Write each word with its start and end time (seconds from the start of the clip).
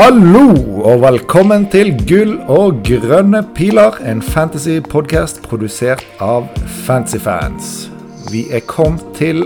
Hallo, 0.00 0.54
og 0.80 1.02
velkommen 1.02 1.66
til 1.68 1.90
Gull 2.08 2.30
og 2.48 2.78
grønne 2.86 3.42
piler, 3.52 3.98
en 4.08 4.22
fantasy-podkast 4.24 5.42
produsert 5.44 6.00
av 6.24 6.46
Fancyfans. 6.86 7.90
Vi 8.32 8.46
er 8.48 8.62
kommet 8.64 9.04
til 9.18 9.42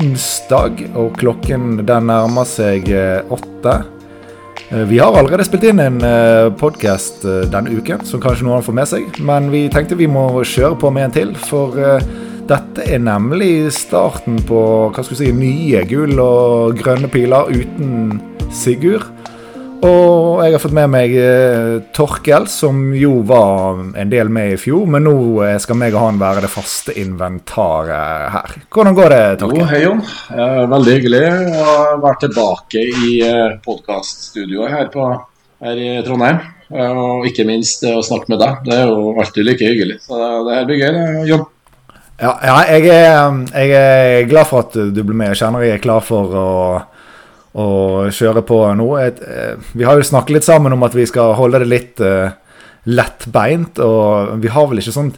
onsdag, 0.00 0.80
og 0.96 1.18
klokken 1.20 1.82
den 1.84 2.08
nærmer 2.08 2.48
seg 2.48 2.88
eh, 2.88 3.20
åtte. 3.36 3.74
Eh, 4.70 4.86
Vi 4.88 5.02
har 5.02 5.12
allerede 5.12 5.44
spilt 5.44 5.68
inn 5.68 5.82
en 5.84 6.00
podkast 6.56 7.26
denne 7.52 7.76
uken, 7.76 8.00
som 8.08 8.24
kanskje 8.24 8.48
noen 8.48 8.64
får 8.64 8.78
med 8.80 8.92
seg. 8.94 9.18
Men 9.20 9.52
vi 9.52 9.66
tenkte 9.68 10.00
vi 10.00 10.08
må 10.08 10.30
kjøre 10.40 10.78
på 10.80 10.88
med 10.88 11.10
en 11.10 11.18
til, 11.18 11.34
for 11.50 11.76
eh, 11.76 12.06
dette 12.48 12.88
er 12.88 13.04
nemlig 13.04 13.74
starten 13.76 14.40
på 14.48 14.62
hva 14.88 15.04
skal 15.04 15.18
vi 15.18 15.26
si, 15.26 15.34
nye 15.36 15.84
gull 15.92 16.16
og 16.16 16.80
grønne 16.80 17.12
piler 17.12 17.52
uten 17.52 18.22
Sigurd. 18.54 19.13
Og 19.84 20.40
jeg 20.40 20.54
har 20.54 20.62
fått 20.62 20.74
med 20.76 20.88
meg 20.88 21.12
eh, 21.20 21.74
Torkel, 21.92 22.46
som 22.48 22.78
jo 22.96 23.18
var 23.28 23.82
en 24.00 24.12
del 24.12 24.30
med 24.32 24.54
i 24.54 24.60
fjor. 24.60 24.86
Men 24.88 25.04
nå 25.04 25.16
eh, 25.44 25.58
skal 25.60 25.76
meg 25.80 25.92
og 25.96 26.06
han 26.06 26.20
være 26.22 26.44
det 26.46 26.50
faste 26.52 26.94
inventaret 27.00 28.32
her. 28.32 28.54
Hvordan 28.72 28.96
går 28.96 29.12
det, 29.12 29.22
Torkel? 29.42 29.60
Jo, 29.60 29.68
hei 29.68 29.82
Jon. 29.82 30.00
Eh, 30.32 30.62
veldig 30.72 30.96
hyggelig 30.96 31.22
å 31.60 31.76
være 32.00 32.20
tilbake 32.22 32.84
i 33.04 33.10
eh, 33.26 33.56
podkaststudioet 33.66 34.72
her, 34.72 34.88
her 35.68 35.82
i 35.84 35.90
Trondheim. 36.06 36.40
Eh, 36.72 37.02
og 37.04 37.28
ikke 37.28 37.44
minst 37.48 37.84
å 37.84 38.00
snakke 38.04 38.32
med 38.32 38.40
deg. 38.40 38.64
Det 38.64 38.78
er 38.78 38.88
jo 38.88 39.12
alltid 39.18 39.50
like 39.50 39.68
hyggelig. 39.68 40.00
Så 40.06 40.16
det, 40.16 40.30
det 40.48 40.56
her 40.56 40.70
blir 40.70 40.80
gøy, 40.80 40.96
det, 40.96 41.28
Jon. 41.34 41.44
Ja, 42.22 42.32
ja 42.46 42.56
jeg, 42.70 42.88
er, 42.94 43.38
jeg 43.52 43.76
er 43.76 44.32
glad 44.32 44.48
for 44.48 44.64
at 44.64 44.80
du 44.96 45.04
ble 45.04 45.12
med. 45.12 45.34
Jeg 45.34 45.42
kjenner 45.42 45.68
jeg 45.68 45.76
er 45.76 45.84
klar 45.84 46.04
for 46.08 46.40
å, 46.40 46.50
å 47.54 47.66
kjøre 48.10 48.42
på 48.46 48.60
nå. 48.78 48.88
Eh, 48.98 49.52
vi 49.72 49.86
har 49.86 49.98
jo 49.98 50.06
snakket 50.06 50.38
litt 50.38 50.46
sammen 50.46 50.74
om 50.74 50.82
at 50.86 50.96
vi 50.96 51.06
skal 51.06 51.36
holde 51.38 51.62
det 51.62 51.70
litt 51.70 52.02
uh, 52.02 52.34
lettbeint. 52.90 53.78
Og 53.78 54.40
vi 54.42 54.50
har 54.50 54.66
vel 54.70 54.82
ikke 54.82 54.96
sånn 54.96 55.14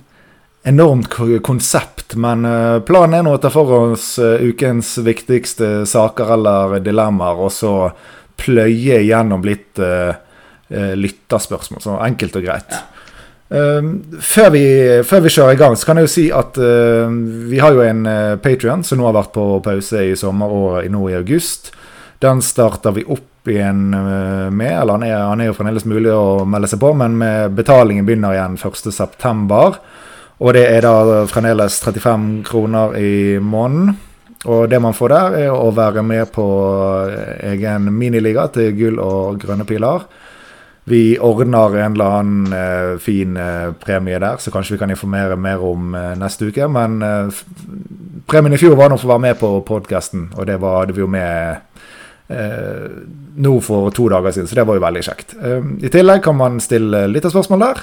enormt 0.66 1.14
konsept, 1.46 2.16
men 2.18 2.44
eh, 2.44 2.80
planen 2.82 3.14
er 3.14 3.24
nå 3.26 3.36
å 3.36 3.40
ta 3.42 3.52
for 3.54 3.70
oss 3.92 4.16
eh, 4.18 4.48
ukens 4.50 4.96
viktigste 5.06 5.84
saker 5.86 6.32
eller 6.34 6.80
dilemmaer, 6.82 7.38
og 7.38 7.52
så 7.54 7.74
pløye 8.36 8.98
gjennom 9.00 9.46
litt 9.46 9.80
uh, 9.80 10.12
lytterspørsmål. 10.68 11.80
Så 11.80 11.94
enkelt 12.04 12.34
og 12.36 12.44
greit. 12.44 12.74
Uh, 13.48 13.94
før, 14.20 14.50
vi, 14.52 14.64
før 15.08 15.22
vi 15.24 15.32
kjører 15.32 15.56
i 15.56 15.60
gang, 15.62 15.78
så 15.78 15.88
kan 15.88 16.00
jeg 16.00 16.08
jo 16.08 16.12
si 16.12 16.26
at 16.34 16.60
uh, 16.60 17.06
vi 17.48 17.62
har 17.62 17.72
jo 17.72 17.86
en 17.86 18.02
uh, 18.04 18.36
Patrion 18.42 18.84
som 18.84 19.00
nå 19.00 19.06
har 19.08 19.16
vært 19.16 19.32
på 19.38 19.46
pause 19.64 20.02
i 20.10 20.12
sommer 20.20 20.52
og 20.52 20.90
nå 20.92 21.06
i 21.08 21.16
august. 21.16 21.70
Den 22.22 22.42
starter 22.42 22.94
vi 22.96 23.04
opp 23.04 23.48
igjen 23.50 23.94
uh, 23.94 24.48
med, 24.50 24.72
eller 24.72 24.96
han 24.96 25.04
er, 25.06 25.16
han 25.20 25.42
er 25.42 25.50
jo 25.50 25.56
fremdeles 25.58 25.86
mulig 25.86 26.10
å 26.10 26.44
melde 26.48 26.70
seg 26.72 26.80
på, 26.82 26.90
men 26.98 27.20
betalingen 27.54 28.06
begynner 28.08 28.34
igjen 28.34 28.58
1.9. 28.58 29.60
Og 30.36 30.52
det 30.52 30.66
er 30.68 30.84
da 30.84 31.24
fremdeles 31.30 31.78
35 31.80 32.26
kroner 32.44 32.96
i 33.00 33.14
måneden. 33.40 33.94
Og 34.46 34.68
det 34.70 34.78
man 34.82 34.94
får 34.94 35.10
der, 35.10 35.36
er 35.46 35.54
å 35.54 35.72
være 35.74 36.04
med 36.06 36.30
på 36.34 36.44
eh, 37.08 37.52
egen 37.54 37.88
miniliga 37.96 38.46
til 38.54 38.74
gull 38.76 39.00
og 39.02 39.40
grønne 39.42 39.66
piler. 39.66 40.04
Vi 40.86 41.16
ordner 41.18 41.80
en 41.80 41.96
eller 41.96 42.18
annen 42.20 42.52
eh, 42.54 42.92
fin 43.02 43.34
eh, 43.40 43.72
premie 43.80 44.20
der, 44.22 44.38
så 44.38 44.52
kanskje 44.54 44.76
vi 44.76 44.82
kan 44.84 44.92
informere 44.92 45.38
mer 45.40 45.64
om 45.66 45.96
eh, 45.98 46.12
neste 46.20 46.52
uke. 46.52 46.68
Men 46.70 47.00
eh, 47.02 47.40
premien 48.28 48.54
i 48.54 48.60
fjor 48.60 48.76
var 48.78 48.92
nå 48.92 49.00
for 49.00 49.08
å 49.08 49.16
være 49.16 49.24
med 49.24 49.40
på 49.40 49.50
podkasten, 49.66 50.28
og 50.36 50.46
det 50.46 50.60
var, 50.62 50.84
hadde 50.84 50.94
vi 50.94 51.02
jo 51.02 51.10
med 51.10 51.56
eh, 51.56 51.75
nå 52.28 53.52
for 53.62 53.90
to 53.94 54.08
dager 54.10 54.34
siden, 54.34 54.48
så 54.50 54.58
det 54.58 54.64
var 54.66 54.78
jo 54.78 54.82
veldig 54.82 55.02
kjekt. 55.06 55.36
Eh, 55.38 55.68
I 55.86 55.92
tillegg 55.92 56.24
kan 56.24 56.38
man 56.38 56.60
stille 56.62 57.04
litt 57.10 57.26
av 57.28 57.34
spørsmål 57.34 57.62
der, 57.62 57.82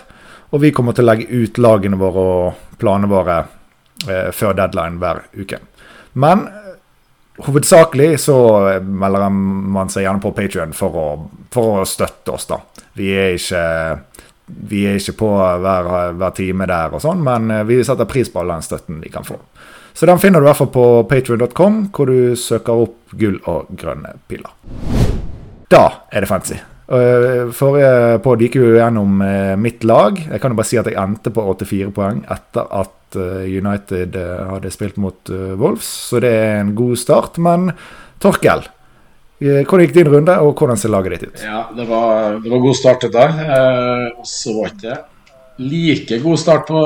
og 0.53 0.61
vi 0.61 0.73
kommer 0.75 0.95
til 0.95 1.05
å 1.05 1.11
legge 1.11 1.29
ut 1.31 1.61
lagene 1.63 1.99
våre 1.99 2.25
og 2.33 2.75
planene 2.81 3.11
våre 3.11 3.37
eh, 4.09 4.29
før 4.35 4.57
deadline 4.57 4.99
hver 5.01 5.23
uke. 5.39 5.61
Men 6.19 6.45
eh, 6.49 6.73
hovedsakelig 7.47 8.17
så 8.25 8.37
melder 8.83 9.29
man 9.31 9.89
seg 9.89 10.05
gjerne 10.05 10.23
på 10.23 10.33
Patrion 10.35 10.75
for, 10.77 11.29
for 11.53 11.81
å 11.81 11.87
støtte 11.87 12.35
oss, 12.35 12.49
da. 12.51 12.59
Vi 12.99 13.09
er 13.15 13.37
ikke, 13.39 13.63
vi 14.69 14.83
er 14.89 14.99
ikke 14.99 15.17
på 15.23 15.31
hver, 15.39 15.89
hver 16.19 16.35
time 16.37 16.67
der 16.69 16.93
og 16.93 17.01
sånn, 17.05 17.23
men 17.25 17.49
eh, 17.49 17.65
vi 17.69 17.79
setter 17.85 18.09
pris 18.09 18.29
på 18.29 18.43
all 18.43 18.53
den 18.57 18.67
støtten 18.67 18.99
vi 19.01 19.13
kan 19.13 19.25
få. 19.25 19.39
Så 19.93 20.09
den 20.09 20.19
finner 20.21 20.41
du 20.41 20.47
i 20.47 20.49
hvert 20.49 20.59
fall 20.63 20.71
på 20.73 20.85
patrion.com, 21.09 21.79
hvor 21.93 22.09
du 22.09 22.35
søker 22.39 22.85
opp 22.87 23.13
gull 23.19 23.37
og 23.49 23.69
grønne 23.77 24.15
piler. 24.29 24.53
Da 25.69 25.83
er 26.11 26.25
det 26.25 26.29
fancy. 26.29 26.57
Eh, 26.93 27.47
Forrige 27.55 28.19
pod 28.25 28.41
gikk 28.43 28.57
jo 28.59 28.73
gjennom 28.75 29.21
eh, 29.23 29.53
mitt 29.59 29.85
lag. 29.87 30.17
Jeg 30.19 30.41
kan 30.41 30.53
jo 30.53 30.59
bare 30.59 30.69
si 30.69 30.79
at 30.81 30.89
jeg 30.89 30.99
endte 30.99 31.31
på 31.33 31.45
84 31.53 31.93
poeng 31.95 32.23
etter 32.33 32.67
at 32.81 33.17
eh, 33.21 33.45
United 33.53 34.17
hadde 34.49 34.73
spilt 34.73 34.97
mot 35.01 35.31
Wolves, 35.61 35.87
så 36.09 36.21
det 36.23 36.33
er 36.41 36.55
en 36.63 36.73
god 36.77 36.97
start. 36.99 37.37
Men 37.41 37.71
Torkel, 38.23 38.65
hvordan 39.43 39.85
gikk 39.85 39.95
din 39.97 40.11
runde, 40.11 40.35
og 40.39 40.53
hvordan 40.57 40.79
ser 40.79 40.93
laget 40.93 41.17
ditt 41.17 41.25
ut? 41.31 41.41
Ja, 41.45 41.65
det 41.75 41.87
var, 41.89 42.37
det 42.43 42.51
var 42.51 42.61
god 42.63 42.77
start 42.79 43.07
det 43.07 43.13
der. 43.15 43.33
Eh, 43.45 44.05
og 44.19 44.29
så 44.29 44.57
var 44.59 44.73
ikke 44.73 44.99
like 45.59 46.17
god 46.23 46.39
start 46.41 46.67
på, 46.67 46.79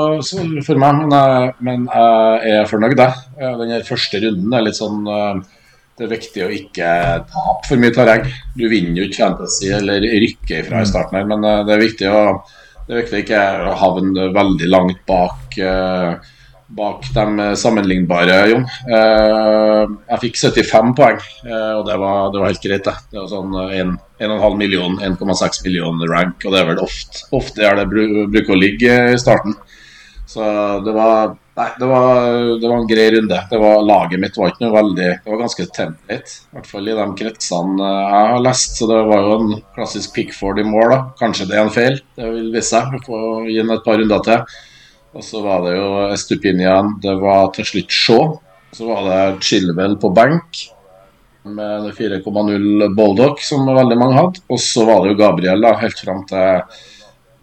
for 0.66 0.80
meg, 0.80 1.04
men 1.08 1.54
men 1.64 1.86
jeg 1.88 2.58
er 2.60 2.68
fornøyd. 2.68 2.98
jeg. 2.98 3.14
Den 3.62 3.84
første 3.86 4.20
runden 4.24 4.52
er 4.58 4.66
litt 4.66 4.76
sånn 4.78 5.06
eh, 5.08 5.40
Det 5.98 6.06
er 6.06 6.12
viktig 6.14 6.42
å 6.44 6.50
ikke 6.54 6.88
tape 7.32 7.66
for 7.66 7.76
mye 7.82 7.94
terreng. 7.94 8.26
Du 8.54 8.68
vinner 8.70 9.00
jo 9.00 9.08
ikke 9.08 9.24
Fantasy 9.24 9.72
eller 9.74 10.00
rykker 10.04 10.60
ifra 10.62 10.82
i 10.84 10.86
starten 10.86 11.18
her, 11.18 11.24
men 11.26 11.44
eh, 11.44 11.62
det 11.66 11.74
er 11.74 11.86
viktig 11.86 12.10
å 12.12 12.24
det 12.88 12.94
er 12.96 13.02
viktig 13.04 13.36
å 13.68 13.74
havne 13.76 14.30
veldig 14.32 14.68
langt 14.72 15.00
bak 15.06 15.58
eh, 15.60 16.14
bak 16.68 17.04
de 17.14 17.54
sammenlignbare, 17.56 18.36
Jon. 18.50 18.64
Jeg 18.88 20.18
fikk 20.20 20.36
75 20.36 20.90
poeng, 20.96 21.20
og 21.48 21.86
det 21.88 21.96
var, 21.96 22.26
det 22.32 22.42
var 22.42 22.50
helt 22.50 22.60
greit. 22.64 22.84
Det 22.84 22.94
Det 23.12 23.18
var 23.22 23.28
sånn 23.32 23.54
en- 23.72 23.94
1,5 24.18 24.56
million, 24.58 24.98
1,6 25.00 25.64
million 25.64 26.00
rank, 26.10 26.42
og 26.44 26.54
det 26.54 26.62
er 26.62 26.70
vel 26.72 26.80
ofte, 26.82 27.26
ofte 27.36 27.62
der 27.62 27.78
det 27.78 27.88
bru, 27.90 28.04
bruker 28.32 28.54
å 28.54 28.58
ligge 28.58 28.96
i 29.12 29.20
starten. 29.20 29.54
Så 30.28 30.44
det 30.84 30.92
var 30.96 31.36
Nei, 31.58 31.72
det 31.74 31.86
var, 31.90 32.36
det 32.62 32.68
var 32.70 32.76
en 32.76 32.86
grei 32.86 33.08
runde. 33.10 33.38
Det 33.50 33.58
var, 33.58 33.80
laget 33.82 34.20
mitt 34.22 34.36
var 34.38 34.52
ikke 34.52 34.62
noe 34.62 34.74
veldig 34.76 35.06
Det 35.24 35.32
var 35.32 35.40
ganske 35.40 35.64
template, 35.74 36.36
i 36.44 36.54
hvert 36.54 36.68
fall 36.70 36.86
i 36.86 36.94
de 36.94 37.06
kretsene 37.18 37.82
eh, 37.82 38.12
jeg 38.12 38.28
har 38.32 38.44
lest. 38.44 38.76
Så 38.78 38.86
det 38.86 38.98
var 39.08 39.24
jo 39.26 39.32
en 39.40 39.56
klassisk 39.74 40.12
Pickford 40.14 40.60
i 40.62 40.66
mål, 40.68 40.92
da. 40.92 41.00
Kanskje 41.18 41.48
det 41.50 41.58
er 41.58 41.64
en 41.64 41.74
feil, 41.74 41.98
det 42.14 42.30
vil 42.30 42.52
vise 42.54 42.70
seg. 42.70 42.94
Vi 42.94 43.02
får 43.08 43.50
gi 43.50 43.58
den 43.58 43.74
et 43.74 43.82
par 43.88 43.98
runder 43.98 44.22
til. 44.28 44.56
Og 45.18 45.26
så 45.26 45.42
var 45.42 45.66
det 45.66 45.74
jo 45.74 45.88
Estupinian, 46.12 46.94
det 47.02 47.16
var 47.24 47.50
til 47.56 47.66
slutt 47.72 47.98
Shaw. 48.04 48.36
Så 48.78 48.86
var 48.86 49.02
det 49.08 49.20
Chilwell 49.48 49.98
på 49.98 50.12
benk 50.14 50.62
med 51.56 51.88
4,0 51.96 52.94
Boldock, 52.96 53.42
som 53.44 53.66
veldig 53.66 53.98
mange 53.98 54.18
hadde. 54.18 54.44
Og 54.52 54.60
så 54.62 54.84
var 54.88 55.02
det 55.02 55.14
jo 55.14 55.20
Gabriel 55.22 55.64
da, 55.64 55.74
helt 55.80 56.00
fram 56.00 56.22
til 56.28 56.62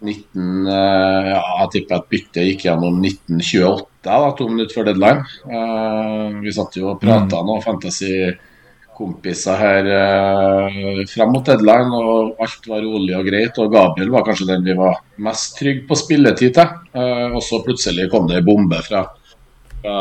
19 0.00 0.66
eh, 0.68 1.28
Ja, 1.30 1.42
jeg 1.62 1.70
tipper 1.72 2.00
at 2.00 2.10
byttet 2.12 2.44
gikk 2.50 2.66
gjennom 2.68 2.98
1928, 3.02 3.86
da, 4.06 4.18
to 4.38 4.48
minutter 4.50 4.76
før 4.76 4.90
deadline. 4.90 5.24
Uh, 5.48 6.36
vi 6.44 6.52
satt 6.54 6.76
jo 6.78 6.92
og 6.92 7.00
prata 7.02 7.40
nå, 7.42 7.56
fantasy-kompiser 7.64 9.56
her 9.62 9.90
uh, 9.90 11.02
fram 11.10 11.32
mot 11.34 11.48
deadline, 11.48 11.90
og 11.96 12.42
alt 12.44 12.70
var 12.70 12.84
rolig 12.84 13.16
og 13.18 13.26
greit. 13.26 13.58
Og 13.62 13.72
Gabriel 13.72 14.12
var 14.14 14.26
kanskje 14.28 14.50
den 14.52 14.66
vi 14.68 14.76
var 14.78 15.00
mest 15.26 15.56
trygge 15.58 15.86
på 15.88 15.98
spilletid 15.98 16.56
til. 16.60 16.68
Uh, 16.94 17.28
og 17.32 17.42
så 17.44 17.62
plutselig 17.64 18.10
kom 18.12 18.28
det 18.30 18.40
ei 18.40 18.46
bombe 18.46 18.78
fra, 18.86 19.06
fra 19.80 19.96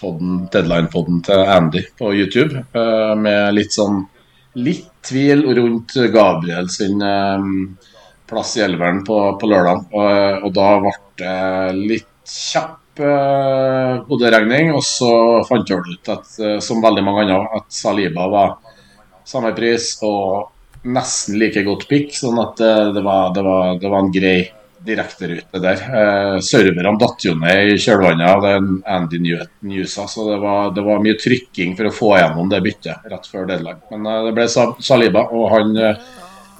live-podden, 0.00 0.48
deadline-podden 0.52 1.22
til 1.22 1.38
Andy 1.46 1.82
på 1.98 2.12
YouTube, 2.14 2.64
eh, 2.72 3.14
med 3.16 3.54
litt 3.54 3.72
sånn 3.72 4.06
litt 4.54 4.88
tvil 5.06 5.44
rundt 5.54 5.94
Gabriel 6.12 6.68
sin 6.68 7.00
eh, 7.02 7.38
plass 8.26 8.56
i 8.56 8.62
elveren 8.62 9.04
på, 9.04 9.38
på 9.38 9.46
lørdag. 9.46 9.90
Og, 9.92 10.44
og 10.44 10.54
da 10.54 10.68
ble 10.80 10.94
det 11.20 11.76
litt 11.76 12.06
kjapp 12.24 13.00
eh, 13.00 14.00
hoderegning, 14.08 14.72
og 14.74 14.82
så 14.84 15.42
fant 15.48 15.68
jeg 15.68 15.84
ut 15.84 16.08
at, 16.08 16.32
eh, 16.40 16.58
som 16.60 16.82
veldig 16.82 17.04
mange 17.04 17.26
andre, 17.26 17.42
at 17.60 17.68
Saliba 17.68 18.28
var 18.30 18.56
samme 19.24 19.52
pris 19.54 19.98
og 20.02 20.50
nesten 20.84 21.36
like 21.38 21.62
godt 21.66 21.86
pick, 21.90 22.14
sånn 22.16 22.40
at 22.40 22.56
det, 22.56 22.74
det, 22.96 23.04
var, 23.04 23.34
det, 23.36 23.44
var, 23.44 23.76
det 23.78 23.92
var 23.92 24.00
en 24.00 24.14
grei 24.14 24.38
direkterute 24.86 25.60
der. 25.60 25.82
Eh, 26.00 26.38
serverne 26.44 26.94
datt 27.00 27.24
jo 27.24 27.34
ned 27.38 27.74
i 27.74 27.78
kjølvannet 27.80 28.26
av 28.28 28.44
den 28.44 28.70
Andy 28.88 29.20
Newton-newsa, 29.22 30.06
så 30.08 30.26
det 30.30 30.38
var, 30.42 30.72
det 30.76 30.84
var 30.86 31.02
mye 31.04 31.18
trykking 31.20 31.76
for 31.78 31.90
å 31.90 31.94
få 31.94 32.14
gjennom 32.16 32.50
det 32.52 32.62
byttet 32.64 33.10
rett 33.12 33.28
før 33.28 33.48
deadline. 33.50 33.82
Men 33.92 34.08
eh, 34.08 34.22
det 34.28 34.34
ble 34.38 34.48
Saliba, 34.48 35.26
og 35.36 35.50
han 35.54 35.76
eh, 35.76 36.08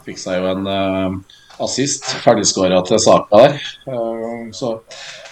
fikk 0.06 0.20
seg 0.20 0.40
jo 0.40 0.52
en 0.52 0.70
eh, 0.74 1.16
assist, 1.64 2.12
ferdigskåra 2.24 2.82
til 2.88 3.00
Saka 3.00 3.42
der. 3.44 3.58
Så 4.56 4.76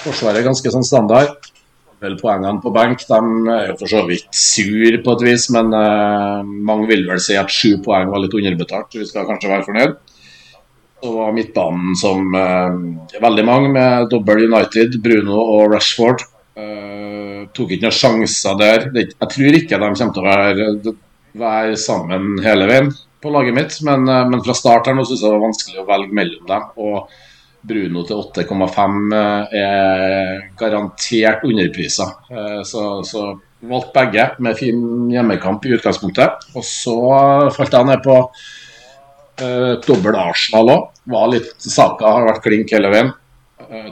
forsvaret 0.03 0.43
er 0.43 0.51
ganske 0.51 0.73
sånn 0.75 0.85
standard. 0.85 1.39
vel 1.99 2.19
poengene 2.21 2.61
på 2.63 2.71
benk. 2.71 3.01
De 3.09 3.55
er 3.55 3.71
jo 3.73 3.79
for 3.81 3.91
så 3.91 4.05
vidt 4.07 4.29
sur 4.37 4.99
på 5.03 5.15
et 5.17 5.25
vis, 5.25 5.49
men 5.51 5.73
mange 6.69 6.87
vil 6.87 7.09
vel 7.09 7.19
si 7.19 7.35
at 7.35 7.51
sju 7.51 7.81
poeng 7.83 8.13
var 8.13 8.23
litt 8.23 8.37
underbetalt. 8.39 8.93
så 8.93 9.01
Vi 9.01 9.09
skal 9.09 9.27
kanskje 9.27 9.51
være 9.51 9.67
fornøyd. 9.67 9.97
Så 10.99 11.13
var 11.15 11.35
midtbanen 11.37 11.95
som 11.99 12.35
eh, 12.35 13.21
veldig 13.23 13.45
mange, 13.47 13.69
med 13.75 14.09
dobbel 14.11 14.49
United, 14.49 14.99
Bruno 15.03 15.39
og 15.43 15.75
Rashford. 15.75 16.25
Eh, 16.59 17.45
tok 17.55 17.77
ikke 17.77 17.87
noen 17.87 17.99
sjanser 18.01 18.59
der. 18.59 18.89
Jeg 18.97 19.15
tror 19.21 19.61
ikke 19.61 19.79
de 19.79 19.93
kommer 20.01 20.17
til 20.17 20.25
å 20.25 20.29
være, 20.29 20.97
være 21.39 21.79
sammen 21.79 22.35
hele 22.43 22.67
veien 22.71 22.91
på 23.23 23.31
laget 23.35 23.55
mitt, 23.55 23.79
men, 23.87 24.05
men 24.07 24.43
fra 24.47 24.55
start 24.55 24.87
her 24.87 24.95
nå 24.95 25.03
syns 25.07 25.25
jeg 25.25 25.27
det 25.27 25.35
var 25.35 25.47
vanskelig 25.49 25.81
å 25.83 25.89
velge 25.89 26.19
mellom 26.21 26.45
dem. 26.51 26.69
og 26.79 27.17
Bruno 27.69 28.05
til 28.07 28.21
8,5 28.23 29.15
eh, 29.19 29.59
er 29.59 30.45
garantert 30.59 31.45
underprisa. 31.47 32.07
Eh, 32.31 32.61
så, 32.67 32.85
så 33.05 33.33
valgte 33.69 33.95
begge 33.97 34.27
med 34.45 34.59
fin 34.59 34.81
hjemmekamp 35.13 35.67
i 35.67 35.75
utgangspunktet. 35.77 36.47
Og 36.55 36.65
så 36.65 36.97
falt 37.57 37.75
jeg 37.75 37.89
ned 37.89 38.05
på 38.05 38.21
uh, 39.43 39.75
dobbel 39.87 40.19
Arsenal 40.19 40.75
òg. 40.75 40.85
Var 41.09 41.33
litt 41.33 41.65
Saka 41.65 42.15
har 42.17 42.29
vært 42.29 42.45
klink 42.45 42.75
hele 42.75 42.93
veien. 42.93 43.13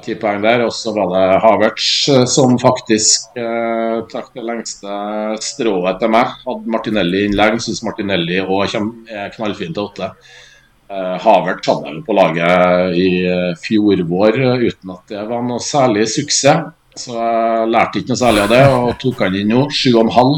Ti 0.03 0.15
uh, 0.15 0.19
poeng 0.21 0.43
der. 0.45 0.65
Og 0.67 0.73
så 0.77 0.95
var 0.97 1.13
det 1.13 1.27
Havertz 1.45 1.91
som 2.33 2.57
faktisk 2.63 3.37
uh, 3.41 4.03
trakk 4.11 4.33
det 4.37 4.47
lengste 4.47 4.97
strået 5.45 6.03
til 6.03 6.13
meg. 6.15 6.35
Hadde 6.47 6.75
Martinelli 6.77 7.27
innlegg. 7.29 7.61
Syns 7.65 7.85
Martinelli 7.87 8.43
òg 8.45 8.67
er 8.67 9.33
knallfin 9.37 9.77
til 9.77 9.89
åtte. 9.89 10.13
Uh, 10.87 11.17
Havert 11.19 11.67
hadde 11.67 11.91
jeg 11.91 12.03
på 12.07 12.15
laget 12.15 12.93
i 12.95 13.07
uh, 13.27 13.55
fjor 13.59 14.05
vår 14.07 14.37
uh, 14.39 14.61
uten 14.63 14.93
at 14.95 15.11
det 15.11 15.25
var 15.27 15.41
noe 15.43 15.59
særlig 15.63 16.05
suksess. 16.13 16.69
Så 16.97 17.13
jeg 17.13 17.71
lærte 17.75 18.01
ikke 18.01 18.15
noe 18.15 18.21
særlig 18.21 18.45
av 18.45 18.53
det 18.55 18.61
og 18.73 18.93
tok 19.03 19.25
han 19.27 19.35
inn 19.37 19.51
nå. 19.51 19.65
7,5. 19.67 20.37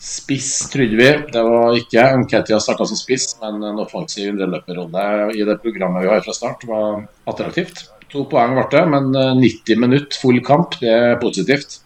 Spiss, 0.00 0.70
trodde 0.72 0.96
vi. 0.96 1.08
Det 1.28 1.42
var 1.44 1.76
ikke 1.76 2.02
Nketia 2.22 2.56
starta 2.62 2.86
som 2.88 2.96
spiss, 2.96 3.34
men 3.42 3.60
en 3.68 3.82
offensiv 3.82 4.30
indreløperrolle 4.30 5.02
i 5.36 5.44
det 5.44 5.58
programmet 5.60 6.06
vi 6.06 6.08
har 6.08 6.24
fra 6.24 6.32
start, 6.32 6.64
var 6.64 7.02
attraktivt. 7.28 7.84
To 8.10 8.24
poeng 8.30 8.56
ble 8.56 8.64
det, 8.72 8.80
men 8.90 9.12
90 9.42 9.76
minutt 9.78 10.16
full 10.16 10.40
kamp, 10.46 10.80
det 10.80 10.88
er 10.88 11.20
positivt. 11.20 11.84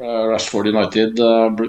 Rashford 0.00 0.66
United, 0.72 1.20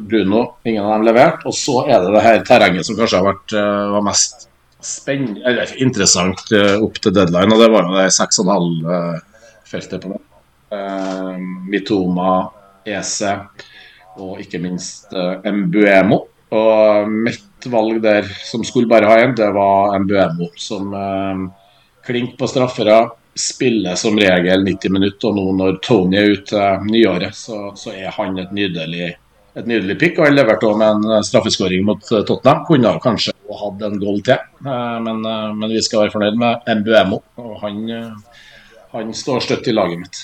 Bruno, 0.07 0.41
ingen 0.63 0.83
av 0.83 0.93
dem 0.95 1.05
levert. 1.07 1.43
Og 1.47 1.53
så 1.55 1.83
er 1.85 1.99
det 2.03 2.15
det 2.15 2.23
her 2.25 2.39
terrenget 2.47 2.87
som 2.87 2.95
kanskje 2.97 3.19
har 3.19 3.27
vært 3.27 3.49
var 3.93 4.03
mest 4.07 4.47
spennende, 4.83 5.43
eller 5.43 5.67
interessant 5.83 6.41
opp 6.79 6.95
til 7.03 7.11
deadline, 7.11 7.51
og 7.51 7.59
det 7.59 7.69
var 7.75 7.81
jo 7.87 7.95
det 7.99 8.07
6,5-feltet 8.15 9.99
på 10.03 10.07
det. 10.15 10.21
Mitoma, 11.67 12.31
Ese 12.87 13.31
og 14.23 14.41
ikke 14.43 14.61
minst 14.63 15.13
uh, 15.15 15.39
Mbuemo. 15.43 16.23
Og 16.57 17.11
mitt 17.11 17.67
valg 17.67 18.01
der 18.03 18.27
som 18.47 18.63
skulle 18.63 18.89
bare 18.89 19.09
ha 19.09 19.19
én, 19.23 19.35
det 19.35 19.49
var 19.55 19.97
Mbuemo, 20.03 20.51
som 20.59 20.93
uh, 20.93 21.45
klink 22.07 22.37
på 22.39 22.49
straffere. 22.49 23.05
Spiller 23.37 23.97
som 23.99 24.17
regel 24.17 24.63
90 24.65 24.93
minutter, 24.95 25.29
og 25.29 25.37
nå 25.37 25.57
når 25.59 25.79
Tony 25.85 26.17
er 26.17 26.31
ute 26.33 26.69
nyåret, 26.87 27.37
så, 27.37 27.67
så 27.77 27.93
er 27.93 28.09
han 28.15 28.39
et 28.41 28.53
nydelig 28.55 29.11
et 29.57 29.67
nydelig 29.69 29.97
pick. 30.01 30.17
Og 30.19 30.27
han 30.27 30.37
leverte 30.37 30.69
òg 30.69 30.79
med 30.79 31.05
en 31.05 31.25
straffeskåring 31.25 31.85
mot 31.85 32.01
Tottenham. 32.01 32.63
Kunne 32.67 32.93
kanskje 33.03 33.33
hatt 33.57 33.83
en 33.87 33.99
goal 34.01 34.21
til. 34.25 34.39
Eh, 34.65 34.97
men, 35.05 35.25
eh, 35.25 35.53
men, 35.53 35.69
vi 35.69 35.81
skal 35.81 36.05
være 36.05 36.13
fornøyd 36.15 36.37
med 36.37 36.67
Mbuemo. 36.81 37.21
og 37.37 37.59
han, 37.61 37.89
eh, 37.89 38.11
han 38.92 39.13
står 39.13 39.44
støtt 39.44 39.68
i 39.68 39.74
laget 39.75 40.00
mitt. 40.00 40.19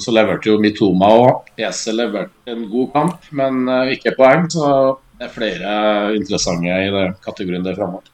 Så 0.00 0.14
leverte 0.14 0.48
jo 0.48 0.60
Mitoma 0.62 1.10
òg. 1.12 1.50
Ese 1.60 1.92
leverte 1.94 2.52
en 2.54 2.64
god 2.70 2.92
kamp, 2.94 3.28
men 3.36 3.66
ikke 3.92 4.14
poeng. 4.16 4.48
Så 4.50 4.70
det 5.18 5.28
er 5.28 5.34
flere 5.34 5.74
interessante 6.16 6.72
i 6.72 6.88
den 6.94 7.14
kategorien 7.24 7.66
der 7.66 7.76
framover. 7.76 8.08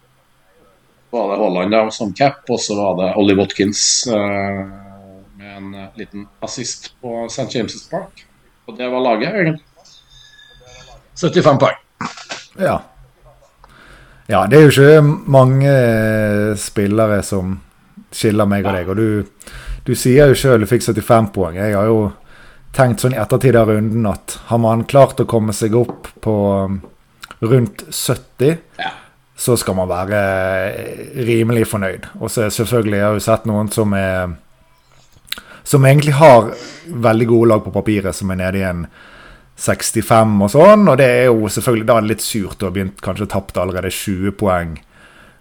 Så 1.09 1.17
var 1.17 1.31
det 1.31 1.39
Haaland 1.41 1.73
da, 1.73 1.85
som 1.95 2.13
cap, 2.13 2.43
og 2.51 2.61
så 2.61 2.77
var 2.77 2.99
det 2.99 3.13
Ollie 3.23 3.39
Watkins 3.39 3.81
med 4.11 5.57
en 5.57 5.71
liten 5.97 6.27
assist 6.45 6.93
på 7.01 7.25
St. 7.31 7.49
James' 7.55 7.87
Park. 7.91 8.27
Og 8.69 8.77
det 8.77 8.91
var 8.93 9.01
laget, 9.01 9.35
egentlig. 9.35 9.65
75 11.21 11.59
poeng. 11.59 11.79
Ja. 12.59 12.81
Ja, 14.29 14.47
det 14.47 14.59
er 14.59 14.67
jo 14.67 14.73
ikke 14.75 15.31
mange 15.33 15.71
eh, 15.73 16.53
spillere 16.61 17.23
som 17.25 17.57
skiller 18.13 18.49
meg 18.51 18.67
og 18.67 18.77
deg. 18.77 18.91
Og 18.93 18.99
du, 18.99 19.55
du 19.88 19.94
sier 19.96 20.29
jo 20.29 20.37
sjøl 20.37 20.64
du 20.64 20.69
fikk 20.69 20.85
75 20.85 21.31
poeng. 21.32 21.56
Jeg 21.56 21.73
har 21.73 21.88
jo 21.88 22.11
tenkt 22.76 23.00
sånn 23.00 23.17
i 23.17 23.20
ettertid 23.20 23.56
av 23.56 23.70
runden 23.73 24.05
at 24.11 24.37
har 24.50 24.61
man 24.61 24.85
klart 24.88 25.20
å 25.23 25.29
komme 25.29 25.55
seg 25.56 25.76
opp 25.79 26.11
på 26.25 26.35
um, 26.69 26.81
rundt 27.40 27.87
70, 27.88 28.58
ja. 28.76 28.90
så 29.38 29.56
skal 29.56 29.79
man 29.79 29.88
være 29.88 30.20
rimelig 31.25 31.70
fornøyd. 31.70 32.11
Og 32.20 32.32
så 32.32 32.50
selvfølgelig 32.52 32.99
jeg 32.99 33.06
har 33.06 33.17
jeg 33.17 33.26
sett 33.31 33.49
noen 33.49 33.73
som 33.73 33.96
er 33.96 34.37
Som 35.69 35.85
egentlig 35.85 36.14
har 36.17 36.55
veldig 36.88 37.26
gode 37.29 37.49
lag 37.50 37.64
på 37.64 37.70
papiret, 37.70 38.17
som 38.17 38.31
er 38.31 38.38
nede 38.41 38.58
i 38.58 38.64
en 38.64 38.87
65 39.61 40.38
og 40.46 40.50
sånn. 40.55 40.87
Og 40.88 40.96
det 40.96 41.08
er 41.12 41.26
jo 41.29 41.49
selvfølgelig 41.49 41.88
da 41.91 41.99
litt 42.00 42.25
surt 42.25 42.62
å 42.62 42.70
ha 42.70 42.73
begynt 42.73 43.02
kanskje 43.05 43.29
tapt 43.29 43.58
allerede 43.61 43.91
20 43.93 44.32
poeng 44.41 44.79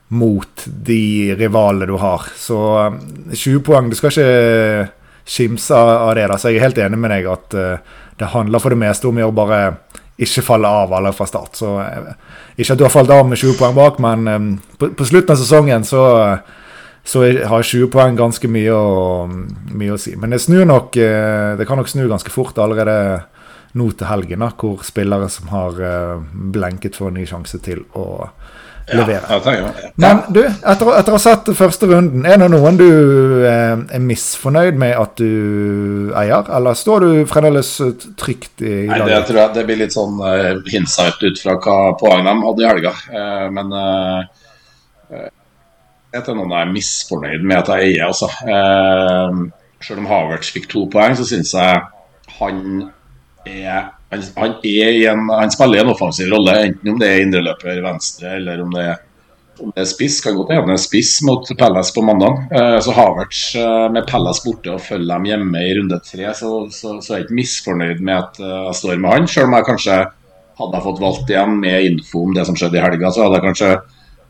mot 0.08 0.64
de 0.66 1.36
rivalene 1.36 1.86
du 1.86 1.98
har. 2.00 2.28
Så 2.36 2.58
20 3.34 3.64
poeng 3.64 3.90
Du 3.90 3.96
skal 3.96 4.12
ikke 4.12 4.90
skimse 5.28 5.76
av 5.76 6.16
det. 6.16 6.28
da, 6.28 6.38
Så 6.38 6.52
jeg 6.52 6.62
er 6.62 6.68
helt 6.70 6.78
enig 6.78 7.00
med 7.00 7.12
deg 7.12 7.28
at 7.28 7.56
uh, 7.58 8.04
det 8.18 8.32
handler 8.32 8.64
for 8.64 8.72
det 8.72 8.80
meste 8.80 9.08
om 9.10 9.20
å 9.20 9.32
bare 9.36 9.78
ikke 10.18 10.42
falle 10.42 10.68
av 10.68 10.94
alle 10.94 11.12
fra 11.14 11.28
start. 11.28 11.60
Så 11.60 11.74
uh, 11.76 12.14
Ikke 12.56 12.74
at 12.74 12.80
du 12.80 12.86
har 12.88 12.94
falt 12.94 13.12
av 13.12 13.28
med 13.28 13.38
20 13.38 13.60
poeng 13.60 13.76
bak, 13.76 14.00
men 14.00 14.28
um, 14.28 14.54
på, 14.80 14.94
på, 14.96 15.06
slutten 15.06 15.36
av 15.36 15.42
sesongen 15.42 15.84
så, 15.84 16.04
så 17.04 17.26
har 17.28 17.68
20 17.68 17.92
poeng 17.92 18.16
ganske 18.16 18.48
mye 18.48 18.74
å, 18.74 19.28
mye 19.28 19.98
å 19.98 20.00
si. 20.00 20.16
Men 20.16 20.32
det 20.32 20.40
snur 20.46 20.66
nok 20.66 20.96
uh, 20.96 21.58
Det 21.60 21.68
kan 21.68 21.82
nok 21.82 21.92
snu 21.92 22.08
ganske 22.08 22.32
fort 22.32 22.58
allerede 22.64 23.26
nå 23.78 23.92
til 23.94 24.08
helgen, 24.08 24.40
da, 24.42 24.48
hvor 24.58 24.80
spillere 24.88 25.28
som 25.30 25.52
har 25.52 25.76
uh, 25.84 26.24
blenket, 26.56 26.96
får 26.96 27.12
en 27.12 27.20
ny 27.20 27.28
sjanse 27.28 27.60
til 27.62 27.84
å 28.00 28.08
levere. 28.96 29.22
Ja. 29.30 29.72
Men 30.00 30.22
du, 30.32 30.42
etter, 30.46 30.92
etter, 30.96 31.12
å 31.12 31.18
ha 31.18 31.22
sett 31.22 31.50
første 31.58 31.90
runden, 31.90 32.26
er 32.28 32.40
det 32.40 32.48
noen 32.54 32.80
du 32.80 32.88
eh, 32.88 33.74
er 33.76 34.04
misfornøyd 34.04 34.80
med 34.80 34.94
at 34.96 35.20
du 35.20 36.14
eier, 36.18 36.48
eller 36.58 36.78
står 36.78 37.04
du 37.04 37.12
fremdeles 37.30 37.74
trygt 38.20 38.64
i 38.64 38.86
laget? 38.88 38.94
Nei, 38.94 39.10
det 39.12 39.22
tror 39.28 39.42
jeg 39.42 39.56
det 39.58 39.66
blir 39.68 39.82
litt 39.82 39.96
sånn 39.96 40.22
uh, 40.24 40.62
insight 40.78 41.20
ut 41.24 41.42
fra 41.42 41.58
hva 41.60 41.78
poeng 42.00 42.24
de 42.28 42.38
hadde 42.46 42.64
i 42.64 42.70
helga. 42.70 42.94
Uh, 43.12 43.48
men 43.58 43.76
uh, 43.76 45.28
jeg 46.16 46.24
tror 46.24 46.40
noen 46.40 46.56
er 46.56 46.72
misfornøyd 46.72 47.44
med 47.44 47.60
at 47.60 47.74
jeg 47.76 47.92
eier, 47.92 48.08
altså. 48.08 48.32
Uh, 48.48 49.48
selv 49.84 50.02
om 50.02 50.10
Havertz 50.10 50.54
fikk 50.56 50.72
to 50.72 50.88
poeng, 50.92 51.18
så 51.18 51.28
syns 51.28 51.54
jeg 51.58 51.84
han 52.38 52.64
er 53.48 53.97
han, 54.10 54.24
han, 54.36 54.54
en, 54.64 55.30
han, 55.30 55.52
spiller 55.52 55.84
en 55.84 55.92
offensiv 55.92 56.32
rolle, 56.32 56.56
enten 56.70 56.94
om 56.94 57.00
det 57.02 57.10
er 57.12 57.26
indreløper 57.26 57.82
venstre 57.84 58.38
eller 58.38 58.62
om 58.64 58.72
det 58.72 58.86
er, 58.94 59.02
om 59.60 59.74
det 59.76 59.84
er 59.84 59.90
spiss. 59.90 60.20
Kan 60.24 60.38
godt 60.38 60.54
hende 60.56 60.78
spiss 60.80 61.18
mot 61.28 61.50
Pelles 61.60 61.92
på 61.92 62.04
mandag. 62.08 62.46
Eh, 62.56 62.78
så 62.84 62.96
Havertz 62.96 63.42
eh, 63.60 63.88
med 63.92 64.08
Pelles 64.08 64.40
borte 64.46 64.78
og 64.78 64.84
følger 64.86 65.12
dem 65.12 65.28
hjemme 65.28 65.64
i 65.66 65.74
runde 65.80 66.00
tre, 66.06 66.30
så, 66.38 66.52
så, 66.72 66.98
så, 67.02 67.14
er 67.14 67.20
jeg 67.20 67.28
ikke 67.28 67.40
misfornøyd 67.42 68.00
med 68.00 68.16
at 68.16 68.40
uh, 68.40 68.54
jeg 68.70 68.80
står 68.80 69.04
med 69.04 69.16
han. 69.16 69.30
Selv 69.34 69.50
om 69.50 69.58
jeg 69.58 69.68
kanskje 69.74 70.00
hadde 70.58 70.80
jeg 70.80 70.86
fått 70.88 71.04
valgt 71.04 71.34
igjen 71.34 71.60
med 71.66 71.90
info 71.92 72.24
om 72.26 72.38
det 72.38 72.48
som 72.48 72.58
skjedde 72.58 72.80
i 72.80 72.86
helga, 72.86 73.12
så 73.12 73.26
hadde 73.26 73.42
jeg 73.42 73.48
kanskje 73.50 73.74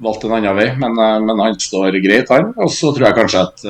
valgt 0.07 0.25
en 0.25 0.33
annen 0.39 0.57
vei. 0.57 0.71
Men, 0.81 0.97
uh, 0.97 1.19
men 1.27 1.43
han 1.45 1.61
står 1.61 2.01
greit, 2.01 2.33
han. 2.33 2.49
Og 2.57 2.73
så 2.73 2.89
tror 2.95 3.11
jeg 3.11 3.19
kanskje 3.21 3.45
at 3.45 3.67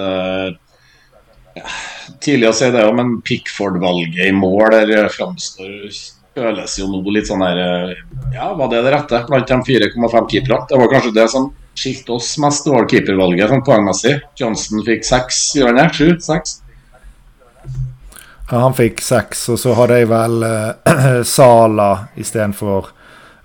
uh, 1.64 1.80
tidlig 2.24 2.52
å 2.52 2.56
si 2.56 2.70
det, 2.74 2.86
men 2.98 3.18
Pickford-valget 3.26 4.30
i 4.30 4.36
mål 4.36 4.78
der 4.88 5.10
framstår 5.14 5.90
føles 6.38 6.76
jo 6.80 6.90
nå 6.92 7.02
litt 7.14 7.30
sånn 7.30 7.44
her 7.46 7.62
eh, 7.62 8.04
Ja, 8.36 8.52
var 8.58 8.70
det 8.72 8.84
det 8.86 8.94
rette 8.94 9.24
blant 9.30 9.50
de 9.50 9.58
4,5 9.58 10.30
keeperne? 10.32 10.66
Det 10.70 10.80
var 10.82 10.92
kanskje 10.92 11.16
det 11.16 11.28
som 11.34 11.50
skilte 11.78 12.16
oss 12.18 12.32
mest, 12.42 12.66
det 12.66 12.74
var 12.74 12.88
keepervalget 12.90 13.52
sånn 13.52 13.66
poengmessig. 13.66 14.16
Johnson 14.40 14.86
fikk 14.86 15.06
seks, 15.06 15.42
gjør 15.58 15.72
han 15.72 15.82
det? 15.82 15.88
Sju? 15.94 16.08
Seks? 16.26 16.56
Ja, 18.48 18.62
han 18.64 18.78
fikk 18.78 19.04
seks, 19.04 19.44
og 19.54 19.60
så 19.62 19.76
hadde 19.78 20.00
jeg 20.02 20.10
vel 20.10 20.38
uh, 20.48 21.22
Sala 21.28 21.90
istedenfor 22.18 22.94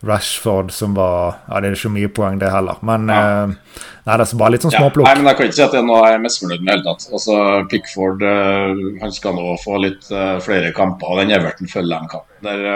Rashford 0.03 0.71
som 0.71 0.95
var 0.95 1.35
Ja, 1.49 1.61
det 1.61 1.69
er 1.69 1.77
ikke 1.77 1.93
mye 1.95 2.11
poeng, 2.11 2.39
det 2.43 2.51
heller. 2.51 2.81
Men 2.87 3.07
ja. 3.11 3.21
uh, 3.47 3.79
nei, 4.09 4.17
det 4.19 4.27
er 4.27 4.41
bare 4.41 4.55
litt 4.55 4.67
sånn 4.67 4.75
småplukk. 4.75 5.07
Ja, 5.07 5.15
nei, 5.15 5.23
men 5.23 5.31
jeg 5.31 5.39
kan 5.39 5.51
ikke 5.51 5.59
si 5.59 5.65
at 5.65 5.77
jeg 5.79 5.87
er 6.09 6.25
misfornøyd 6.25 6.65
med 6.65 6.71
i 6.71 6.75
hele 6.75 6.87
tatt. 6.89 7.07
Altså, 7.15 7.39
Pickford 7.71 8.27
uh, 8.27 8.83
han 9.03 9.15
skal 9.15 9.39
nå 9.39 9.55
få 9.63 9.79
litt 9.85 10.11
uh, 10.11 10.37
flere 10.43 10.73
kamper, 10.75 11.15
og 11.15 11.23
den 11.23 11.35
Everton 11.39 11.71
følger 11.71 11.95
dem 11.95 12.11
kampen. 12.11 12.35
Der, 12.43 12.67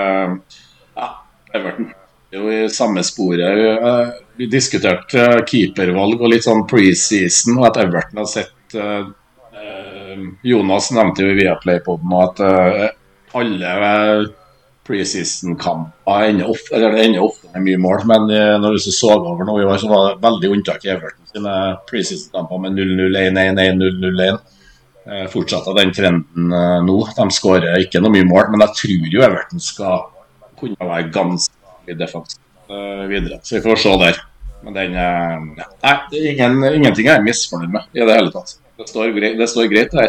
ja, 0.94 1.10
Everton 1.58 1.90
er 1.90 2.38
jo 2.38 2.54
i 2.54 2.62
samme 2.70 3.02
sporet. 3.06 4.14
vi 4.38 4.50
diskuterte 4.50 5.26
keepervalg 5.50 6.22
og 6.22 6.30
litt 6.30 6.46
sånn 6.46 6.66
preseason, 6.70 7.58
og 7.58 7.70
at 7.72 7.82
Everton 7.86 8.22
har 8.22 8.30
sett 8.30 8.78
Jonas 10.46 10.90
nevnte 10.94 11.24
jo 11.24 11.32
i 11.32 11.38
Viaplay-poden 11.40 12.18
at 12.22 12.42
alle 13.36 13.70
preseason-kamper 14.86 16.28
ender, 16.30 16.50
of, 16.50 16.62
ender 16.72 17.22
ofte 17.24 17.50
med 17.54 17.66
mye 17.66 17.80
mål. 17.82 18.04
Men 18.10 18.28
når 18.62 18.76
du 18.76 18.84
så 18.84 19.14
over 19.16 19.46
nå 19.48 19.56
så 19.82 19.90
var 19.90 20.04
det 20.08 20.24
veldig 20.24 20.52
unntak 20.56 20.86
i 20.86 20.92
Everton 20.94 21.30
sine 21.32 21.56
preseason-kamper 21.90 22.62
med 22.64 22.78
0-0, 22.78 23.18
1-1, 23.34 23.82
0-0-1. 23.82 24.38
Fortsatt 25.30 25.68
av 25.70 25.76
den 25.78 25.92
trenden 25.94 26.54
nå. 26.86 26.96
De 27.18 27.26
skårer 27.34 27.82
ikke 27.84 28.02
noe 28.02 28.14
mye 28.14 28.26
mål, 28.26 28.52
men 28.54 28.64
jeg 28.66 28.80
tror 28.80 29.12
jo 29.14 29.26
Everton 29.26 29.62
skal 29.62 30.06
kunne 30.58 30.88
være 30.88 31.10
ganske 31.14 31.98
defensivt 31.98 32.42
videre. 33.10 33.40
Så 33.42 33.58
vi 33.58 33.64
får 33.66 33.82
se 33.82 33.98
der. 34.02 34.22
Men 34.66 34.74
den 34.74 34.94
Nei, 34.96 35.96
det 36.10 36.20
er 36.20 36.30
ingen, 36.32 36.62
ingenting 36.74 37.06
jeg 37.06 37.14
er 37.14 37.26
misfornøyd 37.26 37.74
med 37.74 37.92
i 37.94 38.02
det 38.02 38.14
hele 38.16 38.32
tatt. 38.34 38.56
Det 38.76 38.88
står, 38.90 39.12
greit, 39.16 39.36
det 39.38 39.48
står 39.48 39.68
greit, 39.70 39.94
det. 39.94 40.08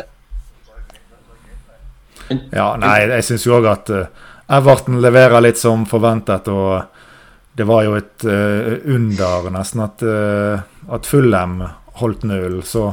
Ja, 2.51 2.73
nei, 2.75 2.95
jeg 3.07 3.23
syns 3.23 3.45
jo 3.47 3.53
òg 3.55 3.69
at 3.71 3.91
uh, 3.93 4.25
Everton 4.47 5.01
leverer 5.01 5.43
litt 5.43 5.59
som 5.59 5.85
forventet. 5.85 6.47
Og 6.47 7.57
det 7.57 7.67
var 7.67 7.83
jo 7.87 7.97
et 7.97 8.25
uh, 8.27 8.77
under 8.85 9.49
nesten 9.53 9.83
at, 9.83 10.03
uh, 10.05 10.93
at 10.93 11.09
Fulham 11.09 11.61
holdt 12.01 12.23
null. 12.29 12.61
Så 12.63 12.91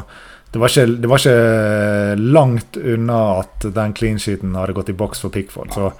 det 0.54 0.60
var, 0.62 0.70
ikke, 0.70 0.86
det 1.02 1.10
var, 1.10 1.22
ikke, 1.22 2.16
langt 2.34 2.76
unna 2.78 3.22
at 3.40 3.66
den 3.74 3.94
clean 3.94 4.20
sheeten 4.22 4.54
hadde 4.54 4.76
gått 4.76 4.92
i 4.92 4.98
boks 4.98 5.24
for 5.24 5.34
Pickford. 5.34 5.72
Så 5.74 5.90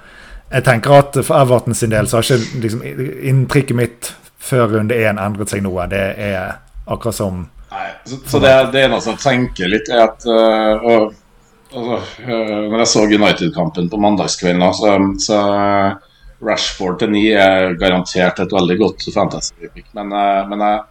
jeg 0.51 0.63
tenker 0.63 0.95
at 0.99 1.17
for 1.25 1.35
Everton 1.41 1.75
sin 1.75 1.91
del 1.91 2.07
så 2.07 2.21
har 2.21 2.29
ikke 2.29 2.61
liksom, 2.63 2.85
inntrykket 3.31 3.75
mitt 3.75 4.13
før 4.45 4.77
runde 4.77 4.95
én 4.95 5.19
endret 5.19 5.51
seg 5.51 5.63
noe. 5.65 5.87
Det 5.91 6.05
er 6.21 6.57
akkurat 6.85 7.17
som 7.17 7.45
Nei, 7.75 7.89
så, 8.07 8.17
så 8.29 8.39
det, 8.39 8.51
det 8.71 8.85
eneste 8.85 9.11
jeg 9.11 9.19
tenker 9.19 9.67
litt, 9.67 9.89
er 9.91 10.05
at 10.05 10.23
uh, 10.29 11.09
altså, 11.75 11.99
uh, 12.25 12.65
Når 12.71 12.77
jeg 12.81 12.91
så 12.91 13.05
United-kampen 13.05 13.89
på 13.91 14.01
mandagskvelden, 14.01 14.65
så, 14.73 14.95
så 15.21 15.39
Rashford 16.45 16.99
til 17.01 17.13
9 17.15 17.23
er 17.39 17.77
garantert 17.79 18.41
et 18.43 18.55
veldig 18.55 18.77
godt 18.81 19.07
fantasy-pick. 19.13 19.87
Men, 19.97 20.11
men, 20.49 20.65
jeg 20.65 20.83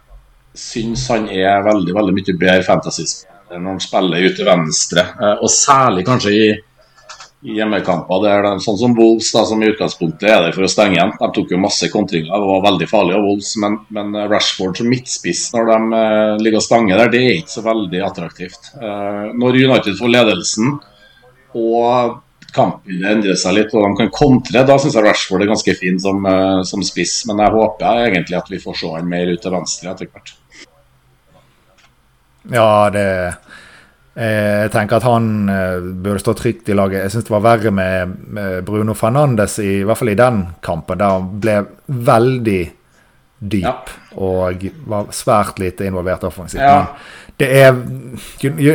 syns 0.55 1.09
han 1.11 1.27
er 1.27 1.65
veldig 1.65 1.93
veldig 1.95 2.13
mye 2.15 2.37
bedre 2.39 2.63
fantasy 2.63 3.25
når 3.51 3.67
han 3.67 3.81
spiller 3.83 4.23
ute 4.25 4.45
venstre. 4.47 5.03
og 5.35 5.49
særlig 5.51 6.05
kanskje 6.07 6.31
i 6.33 6.45
hjemmekamper. 7.45 8.25
Er 8.29 8.47
sånn 8.63 8.79
som 8.79 8.95
Wolves, 8.97 9.29
da, 9.35 9.43
som 9.47 9.61
i 9.61 9.69
utgangspunktet 9.69 10.27
er 10.29 10.41
der 10.45 10.55
for 10.55 10.65
å 10.65 10.71
stenge 10.71 10.97
igjen. 10.97 11.13
De 11.19 11.29
tok 11.35 11.53
jo 11.53 11.61
masse 11.61 11.89
kontringer, 11.93 12.31
det 12.31 12.49
var 12.51 12.65
veldig 12.65 12.89
farlig 12.89 13.15
av 13.17 13.25
Wolves. 13.27 13.53
Men, 13.61 13.79
men, 13.95 14.17
Rashford 14.31 14.81
som 14.81 14.89
midtspiss 14.91 15.47
når 15.55 15.71
de 15.71 15.79
uh, 15.93 16.41
ligger 16.41 16.61
og 16.61 16.67
stanger 16.67 17.01
der, 17.01 17.13
det 17.13 17.23
er 17.23 17.39
ikke 17.39 17.55
så 17.55 17.65
veldig 17.65 18.03
attraktivt. 18.07 18.71
Uh, 18.81 19.33
når 19.37 19.61
United 19.63 19.97
får 19.99 20.13
ledelsen 20.13 20.77
og 21.55 22.21
kampbildet 22.55 23.11
endrer 23.11 23.37
seg 23.39 23.57
litt 23.57 23.73
og 23.75 23.83
de 23.83 23.95
kan 23.99 24.13
kontre, 24.15 24.63
da 24.67 24.77
syns 24.79 24.95
jeg 24.95 25.03
Rashford 25.03 25.43
er 25.43 25.51
ganske 25.51 25.77
fin 25.79 25.99
som, 26.01 26.23
uh, 26.23 26.63
som, 26.67 26.83
spiss. 26.85 27.21
Men 27.29 27.43
jeg 27.45 27.55
håper 27.57 28.07
egentlig 28.09 28.39
at 28.39 28.51
vi 28.51 28.63
får 28.63 28.81
se 28.81 28.95
han 28.95 29.11
mer 29.11 29.31
ut 29.31 29.43
til 29.43 29.55
venstre 29.55 29.91
etter 29.93 30.11
hvert. 30.11 30.35
Ja, 32.53 32.91
det 32.93 33.05
Eh, 33.25 33.33
jeg 34.15 34.71
tenker 34.71 34.95
at 34.95 35.05
han 35.09 35.49
eh, 35.51 35.87
burde 36.03 36.21
stå 36.23 36.33
trygt 36.39 36.69
i 36.71 36.75
laget. 36.77 37.01
Jeg 37.03 37.11
syns 37.11 37.27
det 37.27 37.33
var 37.33 37.43
verre 37.43 37.71
med, 37.75 38.13
Bruno 38.63 38.95
Fernandes, 38.95 39.57
i, 39.59 39.81
i, 39.81 39.83
hvert 39.83 39.99
fall 39.99 40.13
i 40.13 40.19
den 40.19 40.39
kampen, 40.63 41.01
der 41.01 41.17
han 41.17 41.27
ble 41.43 41.57
veldig 42.07 42.61
dyp 43.45 43.67
ja. 43.67 43.75
og 44.23 44.63
var 44.87 45.11
svært 45.13 45.59
lite 45.59 45.89
involvert 45.89 46.23
offensivt. 46.23 46.63
Ja. 46.63 46.95
det 47.35 47.49
er 47.59 47.75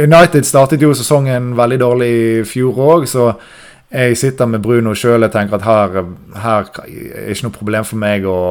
United 0.04 0.44
startet 0.44 0.84
jo 0.84 0.92
sesongen 0.94 1.54
veldig 1.56 1.80
dårlig 1.80 2.10
i 2.12 2.44
fjor 2.44 2.84
òg, 2.90 3.08
så 3.08 3.30
jeg 3.90 4.18
sitter 4.20 4.46
med 4.46 4.62
Bruno 4.62 4.92
sjøl 4.94 5.24
og 5.24 5.32
tenker 5.32 5.56
at 5.56 5.64
her, 5.66 6.02
her 6.44 6.68
er 6.84 7.32
ikke 7.32 7.48
noe 7.48 7.56
problem 7.56 7.88
for 7.88 7.98
meg 7.98 8.28
å 8.28 8.42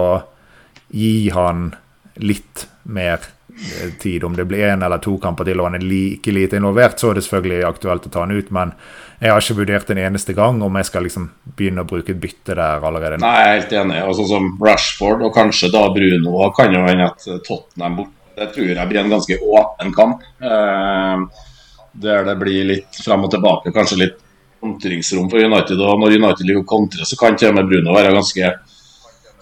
gi 0.89 1.29
han 1.31 1.69
litt 2.19 2.65
mer 2.89 3.29
tid. 4.00 4.24
Om 4.24 4.36
det 4.36 4.46
blir 4.46 4.68
én 4.68 4.86
eller 4.86 5.01
to 5.03 5.18
kamper 5.22 5.48
til 5.48 5.60
og 5.60 5.70
han 5.70 5.79
er 5.79 5.86
like 5.86 6.32
lite 6.32 6.60
involvert, 6.60 7.00
så 7.00 7.12
er 7.12 7.20
det 7.20 7.25
selvfølgelig 7.25 7.65
aktuelt 7.68 8.08
å 8.08 8.12
ta 8.13 8.24
han 8.24 8.36
ut. 8.36 8.51
Men 8.56 8.74
jeg 9.20 9.34
har 9.34 9.44
ikke 9.44 9.58
vurdert 9.60 9.91
en 9.91 10.01
eneste 10.06 10.36
gang 10.38 10.62
om 10.63 10.79
jeg 10.79 10.89
skal 10.89 11.06
liksom 11.08 11.27
begynne 11.58 11.84
å 11.84 11.89
bruke 11.89 12.13
et 12.15 12.22
bytte 12.22 12.56
der 12.56 12.86
allerede. 12.91 13.20
Nei, 13.24 13.36
jeg 13.41 13.50
er 13.50 13.60
helt 13.60 13.75
enig. 13.82 14.00
Og 14.06 14.15
sånn 14.20 14.32
som 14.32 14.48
Rashford 14.63 15.25
og 15.27 15.36
kanskje 15.36 15.72
da 15.74 15.84
Bruno 15.96 16.48
kan 16.56 16.74
jo 16.75 16.86
hende 16.88 17.12
at 17.12 17.27
Tottenham 17.48 18.00
borte. 18.00 18.15
Det 18.39 18.53
tror 18.56 18.70
jeg 18.72 18.88
blir 18.88 19.01
en 19.01 19.12
ganske 19.12 19.36
åpen 19.44 19.89
kamp. 19.91 20.22
Eh, 20.39 21.46
der 22.00 22.24
det 22.24 22.36
blir 22.39 22.68
litt 22.70 23.00
fram 23.03 23.25
og 23.27 23.34
tilbake, 23.34 23.74
kanskje 23.75 23.98
litt 24.06 24.20
kontringsrom 24.60 25.29
for 25.32 25.44
United. 25.44 25.79
Og 25.79 26.00
når 26.00 26.15
United 26.20 26.46
ligger 26.48 26.63
og 26.63 26.70
kontrer, 26.70 27.08
så 27.08 27.18
kan 27.20 27.36
til 27.39 27.51
og 27.51 27.60
med 27.60 27.68
Bruno 27.68 27.96
være 27.96 28.15
ganske 28.15 28.53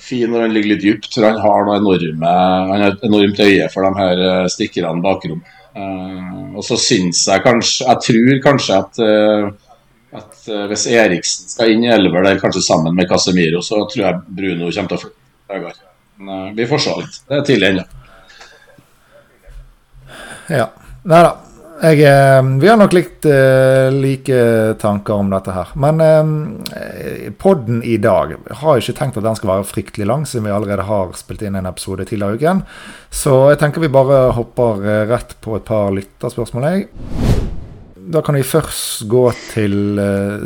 fin 0.07 0.31
når 0.31 0.45
han 0.45 0.55
ligger 0.55 0.73
litt 0.73 0.83
dypt. 0.85 1.11
For 1.13 1.27
han 1.27 1.39
har 1.43 1.67
noe 1.67 1.77
enorme, 1.79 2.33
han 2.71 2.83
har 2.83 2.95
et 2.95 3.05
enormt 3.07 3.39
øye 3.43 3.69
for 3.73 3.87
de 3.87 4.01
her 4.01 4.25
eh, 4.29 4.49
stikkerne 4.53 5.03
bakrom. 5.03 5.43
Uh, 5.77 6.55
og 6.57 6.63
så 6.65 6.73
syns 6.81 7.19
jeg 7.29 7.43
kanskje 7.43 7.85
Jeg 7.85 7.99
tror 8.01 8.39
kanskje 8.41 8.77
at, 8.81 8.95
uh, 8.97 9.51
at 10.17 10.47
uh, 10.49 10.63
hvis 10.71 10.87
Eriksen 10.89 11.51
skal 11.51 11.69
inn 11.69 11.85
i 11.85 11.91
elver 11.93 12.25
der, 12.25 12.39
kanskje 12.41 12.63
sammen 12.65 12.97
med 12.97 13.05
Casemiro, 13.11 13.61
så 13.61 13.83
tror 13.85 14.01
jeg 14.01 14.23
Bruno 14.25 14.71
kommer 14.71 14.89
til 14.89 14.97
å 14.97 15.03
flytte. 15.03 15.75
Men 16.17 16.57
vi 16.57 16.65
får 16.65 16.81
se 16.81 16.95
litt. 16.97 17.21
Det 17.29 17.37
er 17.37 17.45
tidlig 17.51 17.69
ennå. 17.69 17.85
Ja. 20.49 20.71
Nei 21.07 21.21
da. 21.27 21.35
Jeg, 21.77 21.99
eh, 22.09 22.41
vi 22.57 22.69
har 22.71 22.77
nok 22.79 22.93
likt 22.95 23.25
uh, 23.29 23.93
like 23.93 24.37
tanker 24.81 25.13
om 25.13 25.29
dette 25.29 25.53
her. 25.53 25.69
Men 25.77 26.01
uh, 26.01 27.27
podden 27.37 27.83
i 27.85 27.99
dag 28.01 28.33
har 28.61 28.79
ikke 28.81 28.95
tenkt 28.97 29.19
at 29.19 29.25
den 29.27 29.37
skal 29.37 29.51
være 29.51 29.67
fryktelig 29.69 30.07
lang, 30.09 30.23
siden 30.25 30.47
vi 30.47 30.55
allerede 30.55 30.87
har 30.87 31.11
spilt 31.19 31.43
inn 31.45 31.57
en 31.59 31.69
episode 31.69 32.07
tidligere 32.09 32.33
i 32.33 32.41
uken. 32.41 32.63
Så 33.13 33.35
jeg 33.51 33.59
tenker 33.61 33.83
vi 33.83 33.91
bare 33.93 34.31
hopper 34.33 34.81
rett 35.11 35.35
på 35.45 35.59
et 35.59 35.67
par 35.67 35.93
lytterspørsmål, 35.93 36.65
jeg. 36.65 36.87
Da 38.09 38.23
kan 38.25 38.39
vi 38.39 38.47
først 38.47 39.05
gå 39.11 39.27
til 39.51 39.99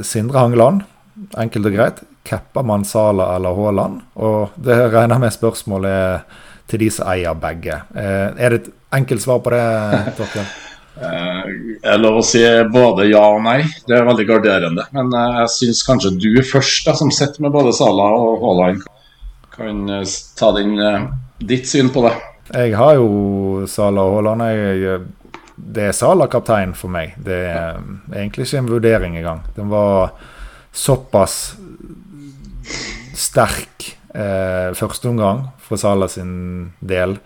Sindre 0.03 0.41
Hangeland. 0.41 0.81
Enkelt 1.39 1.69
og 1.69 1.77
greit. 1.77 2.01
Capper 2.27 2.65
man 2.67 2.83
Sala 2.87 3.29
eller 3.37 3.55
Haaland? 3.55 4.01
Og 4.19 4.57
det 4.59 4.81
regner 4.91 5.21
med 5.21 5.31
spørsmålet 5.31 6.35
til 6.71 6.83
de 6.83 6.91
som 6.91 7.07
eier 7.13 7.39
begge. 7.39 7.79
er 7.95 8.49
det 8.49 8.59
et 8.63 8.69
enkelt 8.99 9.23
svar 9.23 9.39
på 9.45 9.55
det, 9.55 9.63
Torkel? 10.19 10.51
Eh, 10.99 11.51
jeg 11.81 12.01
lov 12.01 12.19
å 12.19 12.25
si 12.25 12.41
både 12.73 13.07
ja 13.09 13.23
og 13.31 13.43
nei. 13.45 13.61
Det 13.87 13.95
er 13.95 14.07
veldig 14.07 14.27
garderende. 14.27 14.87
Men 14.95 15.13
eh, 15.15 15.37
jeg 15.43 15.53
syns 15.55 15.85
kanskje 15.87 16.15
du 16.19 16.33
først, 16.45 16.83
da, 16.87 16.95
som 16.97 17.13
sitter 17.13 17.45
med 17.45 17.55
både 17.55 17.73
Sala 17.75 18.09
og 18.17 18.43
Haaland, 18.43 18.83
kan 19.55 19.87
eh, 19.89 20.17
ta 20.37 20.51
din, 20.57 20.75
ditt 21.39 21.69
syn 21.69 21.93
på 21.93 22.05
det. 22.07 22.13
Jeg 22.51 22.75
har 22.75 22.97
jo 22.99 23.65
Sala 23.71 24.03
og 24.03 24.19
Haaland. 24.19 25.09
Det 25.55 25.87
er 25.87 25.95
Sala 25.95 26.27
kaptein 26.31 26.75
for 26.77 26.91
meg. 26.91 27.15
Det 27.21 27.41
er 27.53 27.81
egentlig 28.11 28.49
ikke 28.49 28.63
en 28.63 28.71
vurdering 28.71 29.17
engang. 29.21 29.43
Den 29.55 29.71
var 29.71 30.15
såpass 30.71 31.53
sterk 33.17 33.91
eh, 34.15 34.71
første 34.75 35.11
omgang 35.11 35.45
for 35.61 35.79
Sala 35.79 36.07
sin 36.11 36.71
del 36.79 37.17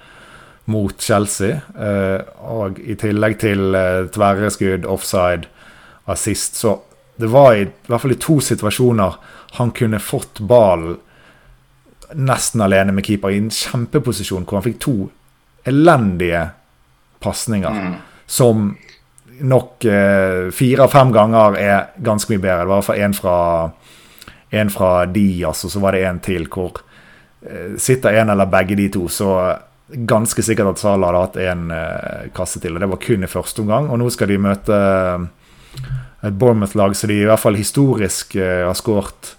mot 0.66 1.02
Chelsea. 1.02 1.60
Eh, 1.78 2.22
og 2.50 2.80
i 2.80 2.98
tillegg 3.00 3.40
til 3.44 3.78
eh, 3.78 4.06
tverreskudd, 4.14 4.88
offside, 4.90 5.50
assist, 6.06 6.60
så 6.62 6.78
det 7.16 7.32
var 7.32 7.56
i, 7.56 7.66
i 7.66 7.90
hvert 7.90 8.04
fall 8.04 8.14
i 8.14 8.22
to 8.22 8.40
situasjoner 8.44 9.16
han 9.56 9.72
kunne 9.74 10.02
fått 10.04 10.42
ballen 10.46 10.98
nesten 12.14 12.62
alene 12.62 12.94
med 12.94 13.08
keeper 13.08 13.34
i 13.34 13.40
en 13.40 13.50
kjempeposisjon 13.50 14.44
hvor 14.46 14.60
han 14.60 14.66
fikk 14.68 14.82
to 14.84 14.96
elendige 15.66 16.44
pasninger 17.24 17.74
mm. 17.74 17.96
som 18.30 18.68
nok 19.42 19.86
eh, 19.90 20.52
fire 20.56 20.86
av 20.86 20.94
fem 20.94 21.12
ganger 21.12 21.58
er 21.60 21.80
ganske 22.04 22.32
mye 22.32 22.44
bedre. 22.44 22.62
Det 22.62 22.70
var 22.70 22.76
i 22.76 22.80
hvert 22.80 22.88
fall 22.88 23.02
én 23.04 23.16
fra, 23.18 23.38
en 24.62 24.72
fra 24.72 24.92
Diaz, 25.12 25.66
og 25.66 25.74
så 25.74 25.82
var 25.84 25.96
det 25.96 26.06
en 26.08 26.22
til 26.24 26.46
hvor 26.52 26.80
eh, 27.44 27.74
sitter 27.82 28.22
en 28.22 28.32
eller 28.32 28.52
begge 28.52 28.78
de 28.80 28.88
to, 28.94 29.08
så 29.12 29.34
ganske 29.90 30.42
sikkert 30.44 30.74
at 30.74 30.82
Sala 30.82 31.12
hadde 31.12 31.24
hatt 31.24 31.40
én 31.42 31.72
eh, 31.74 32.28
kasse 32.36 32.62
til. 32.62 32.76
og 32.76 32.82
Det 32.82 32.90
var 32.90 33.02
kun 33.04 33.26
i 33.26 33.30
første 33.30 33.62
omgang. 33.62 33.90
Og 33.90 34.02
nå 34.02 34.10
skal 34.14 34.32
de 34.32 34.42
møte 34.42 34.76
eh, 34.76 35.26
et 36.26 36.38
Bournemouth-lag 36.40 36.96
som 36.98 37.12
de 37.12 37.20
i 37.22 37.28
hvert 37.28 37.42
fall 37.42 37.60
historisk 37.60 38.38
eh, 38.40 38.64
har 38.66 38.78
skåret 38.78 39.36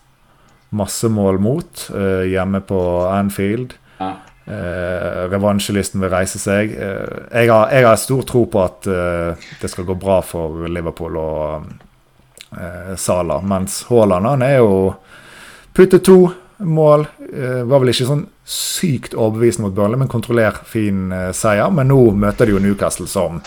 masse 0.77 1.09
mål 1.09 1.41
mot, 1.43 1.91
eh, 1.95 2.29
hjemme 2.31 2.61
på 2.61 2.81
Anfield. 3.11 3.75
Ja. 3.99 4.13
Eh, 4.47 5.27
revansjelisten 5.33 6.01
vil 6.01 6.13
reise 6.13 6.39
seg. 6.39 6.75
Eh, 6.75 7.19
jeg 7.33 7.51
har, 7.51 7.71
jeg, 7.73 7.87
har, 7.87 7.99
stor 7.99 8.23
tro 8.23 8.45
på 8.51 8.63
at 8.63 8.87
det 9.61 9.71
skal 9.71 9.87
gå 9.89 9.99
bra 9.99 10.21
for 10.23 10.67
Liverpool 10.71 11.19
og 11.19 11.75
Sala, 12.97 13.41
Mens 13.43 13.83
Haaland 13.89 14.27
han 14.31 14.43
er 14.47 14.61
jo 14.63 14.95
puttet 15.75 16.05
to 16.07 16.31
mål. 16.59 17.07
var 17.69 17.81
vel 17.83 17.91
ikke 17.93 18.07
sånn 18.09 18.27
sykt 18.47 19.15
overbevisende 19.15 19.67
mot 19.69 19.75
Burnley, 19.77 19.99
men 20.01 20.09
kontroller 20.09 20.57
fin 20.65 21.11
uh, 21.13 21.31
seier. 21.37 21.71
Men 21.75 21.89
nå 21.93 21.99
møter 22.17 22.47
de 22.47 22.55
jo 22.57 22.63
Newcastle, 22.63 23.09
som 23.11 23.41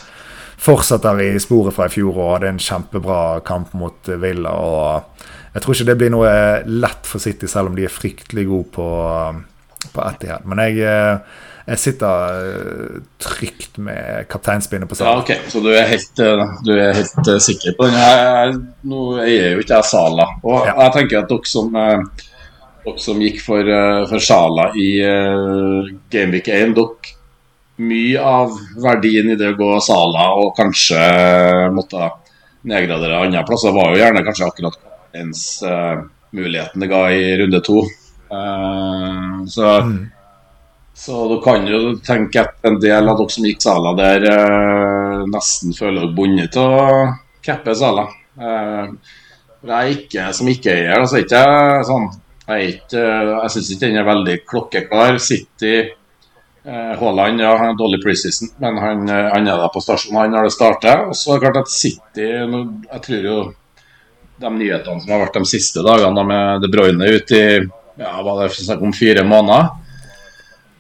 fortsetter 0.60 1.22
i 1.24 1.40
sporet 1.40 1.74
fra 1.74 1.88
i 1.88 1.94
fjor 1.94 2.18
og 2.18 2.34
hadde 2.36 2.50
en 2.52 2.60
kjempebra 2.60 3.20
kamp 3.48 3.72
mot 3.80 4.10
Villa. 4.20 4.52
og 4.52 5.30
jeg 5.54 5.64
tror 5.64 5.76
ikke 5.76 5.88
det 5.90 5.98
blir 5.98 6.12
noe 6.14 6.32
lett 6.68 7.08
for 7.10 7.24
City, 7.24 7.48
selv 7.50 7.72
om 7.72 7.78
de 7.78 7.88
er 7.88 7.94
fryktelig 7.94 8.46
gode 8.50 8.70
på, 8.76 8.88
på 9.96 10.04
Etihad. 10.06 10.46
Men 10.46 10.62
jeg, 10.62 10.84
eh, 10.86 11.40
jeg 11.72 11.82
sitter 11.82 12.44
eh, 12.44 13.00
trygt 13.24 13.80
med 13.82 14.28
kapteinspinnet 14.30 14.90
på 14.92 15.00
Ja, 15.00 15.16
ok, 15.18 15.32
Så 15.50 15.64
du 15.66 15.72
er 15.74 15.90
helt, 15.90 16.22
eh, 16.22 16.44
du 16.68 16.74
er 16.76 16.94
helt 17.00 17.32
eh, 17.34 17.42
sikker 17.42 17.74
på 17.80 17.90
den? 17.90 17.98
Jeg, 17.98 18.60
nå 18.92 19.06
eier 19.26 19.56
jo 19.56 19.64
ikke 19.64 19.80
jeg 19.80 19.90
Sala. 19.90 20.28
Og 20.44 20.68
Ja. 20.70 20.76
jeg 20.86 20.96
tenker 21.00 21.24
at 21.24 21.34
dere 21.34 21.50
som, 21.50 21.74
eh, 22.90 22.98
som 23.02 23.22
gikk 23.22 23.42
for, 23.46 23.62
eh, 23.64 24.04
for 24.10 24.24
Sala 24.24 24.70
i 24.76 24.90
uh, 25.06 25.90
Gameweek 26.12 26.48
1, 26.48 26.76
dere 26.78 27.16
mye 27.80 28.20
av 28.20 28.56
verdien 28.84 29.32
i 29.32 29.38
det 29.40 29.54
å 29.54 29.58
gå 29.60 29.72
Sala 29.84 30.34
og 30.42 30.52
kanskje 30.58 31.00
måtte 31.72 32.10
nedgradere 32.68 33.22
andre 33.24 33.46
plasser, 33.48 33.72
var 33.72 33.94
jo 33.94 34.02
gjerne 34.02 34.24
kanskje 34.26 34.50
akkurat 34.50 34.80
ens 35.16 35.44
uh, 35.64 36.02
muligheten 36.36 36.84
det 36.84 36.92
ga 36.92 37.06
i 37.16 37.36
runde 37.40 37.62
to. 37.66 37.84
Uh, 38.30 39.46
så 39.50 39.80
så 41.00 41.30
du 41.32 41.38
kan 41.42 41.64
jo 41.64 41.94
tenke 42.04 42.42
at 42.42 42.66
en 42.68 42.76
del 42.84 43.08
av 43.08 43.16
dere 43.22 43.32
som 43.32 43.46
gikk 43.48 43.62
Sala 43.64 43.94
der, 43.96 44.26
uh, 44.28 45.24
nesten 45.32 45.72
føler 45.72 46.04
dere 46.04 46.16
bundet 46.18 46.52
til 46.58 46.68
å 46.68 47.06
cappe 47.46 47.76
Sala. 47.80 48.04
Uh, 48.36 48.92
jeg 49.64 49.76
er 49.76 49.94
ikke, 49.94 50.26
som 50.36 50.50
ikke-eier, 50.52 51.06
så 51.08 51.20
er 51.20 51.24
ikke 51.26 51.46
sånn 51.88 52.10
Jeg, 52.50 52.74
ikke, 52.74 53.02
jeg 53.30 53.54
syns 53.54 53.72
ikke 53.76 53.86
den 53.86 54.00
er 54.02 54.08
veldig 54.08 54.36
klokkeklar. 54.50 55.20
City 55.22 55.74
eh, 55.86 56.94
Haaland 57.00 57.44
ja, 57.44 57.52
har 57.62 57.76
dårlig 57.78 58.02
preseason, 58.02 58.50
men 58.64 58.80
han, 58.82 59.04
eh, 59.10 59.28
han 59.36 59.48
er 59.48 59.62
der 59.62 59.74
på 59.74 59.84
stasjonen 59.86 60.24
han 60.24 60.34
når 60.34 60.48
det 60.50 60.56
starter. 60.56 61.04
Og 61.10 61.18
så 61.18 61.36
er 61.36 61.40
det 61.40 61.46
klart 61.46 61.62
at 61.62 61.74
City 61.74 62.30
Jeg 62.30 63.04
tror 63.06 63.28
jo 63.30 63.38
de 64.40 64.54
nyhetene 64.56 65.04
som 65.04 65.14
har 65.14 65.26
vært 65.26 65.38
de 65.38 65.52
siste 65.52 65.84
dagene, 65.86 66.24
med 66.26 66.64
De 66.64 66.72
Bruyne 66.72 67.12
ute 67.20 67.38
i 67.38 67.60
ja, 68.00 68.16
var 68.24 68.42
det 68.46 68.54
snakk 68.56 68.82
om 68.88 68.96
fire 68.96 69.26
måneder. 69.28 69.70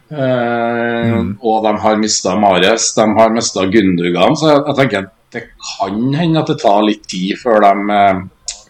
Eh, 0.09 1.17
Og 1.45 1.63
de 1.65 1.73
har 1.83 2.01
mista 2.01 2.35
Mares, 2.39 2.93
de 2.95 3.05
har 3.19 3.33
mista 3.35 3.65
Gundergan. 3.69 4.37
Så 4.39 4.49
jeg, 4.53 4.61
jeg 4.65 4.77
tenker 4.81 5.09
det 5.29 5.43
kan 5.61 5.97
hende 6.17 6.41
at 6.41 6.49
det 6.49 6.57
tar 6.63 6.81
litt 6.81 7.03
tid 7.05 7.37
før 7.37 7.61
de, 7.61 7.73
eh, 7.93 8.21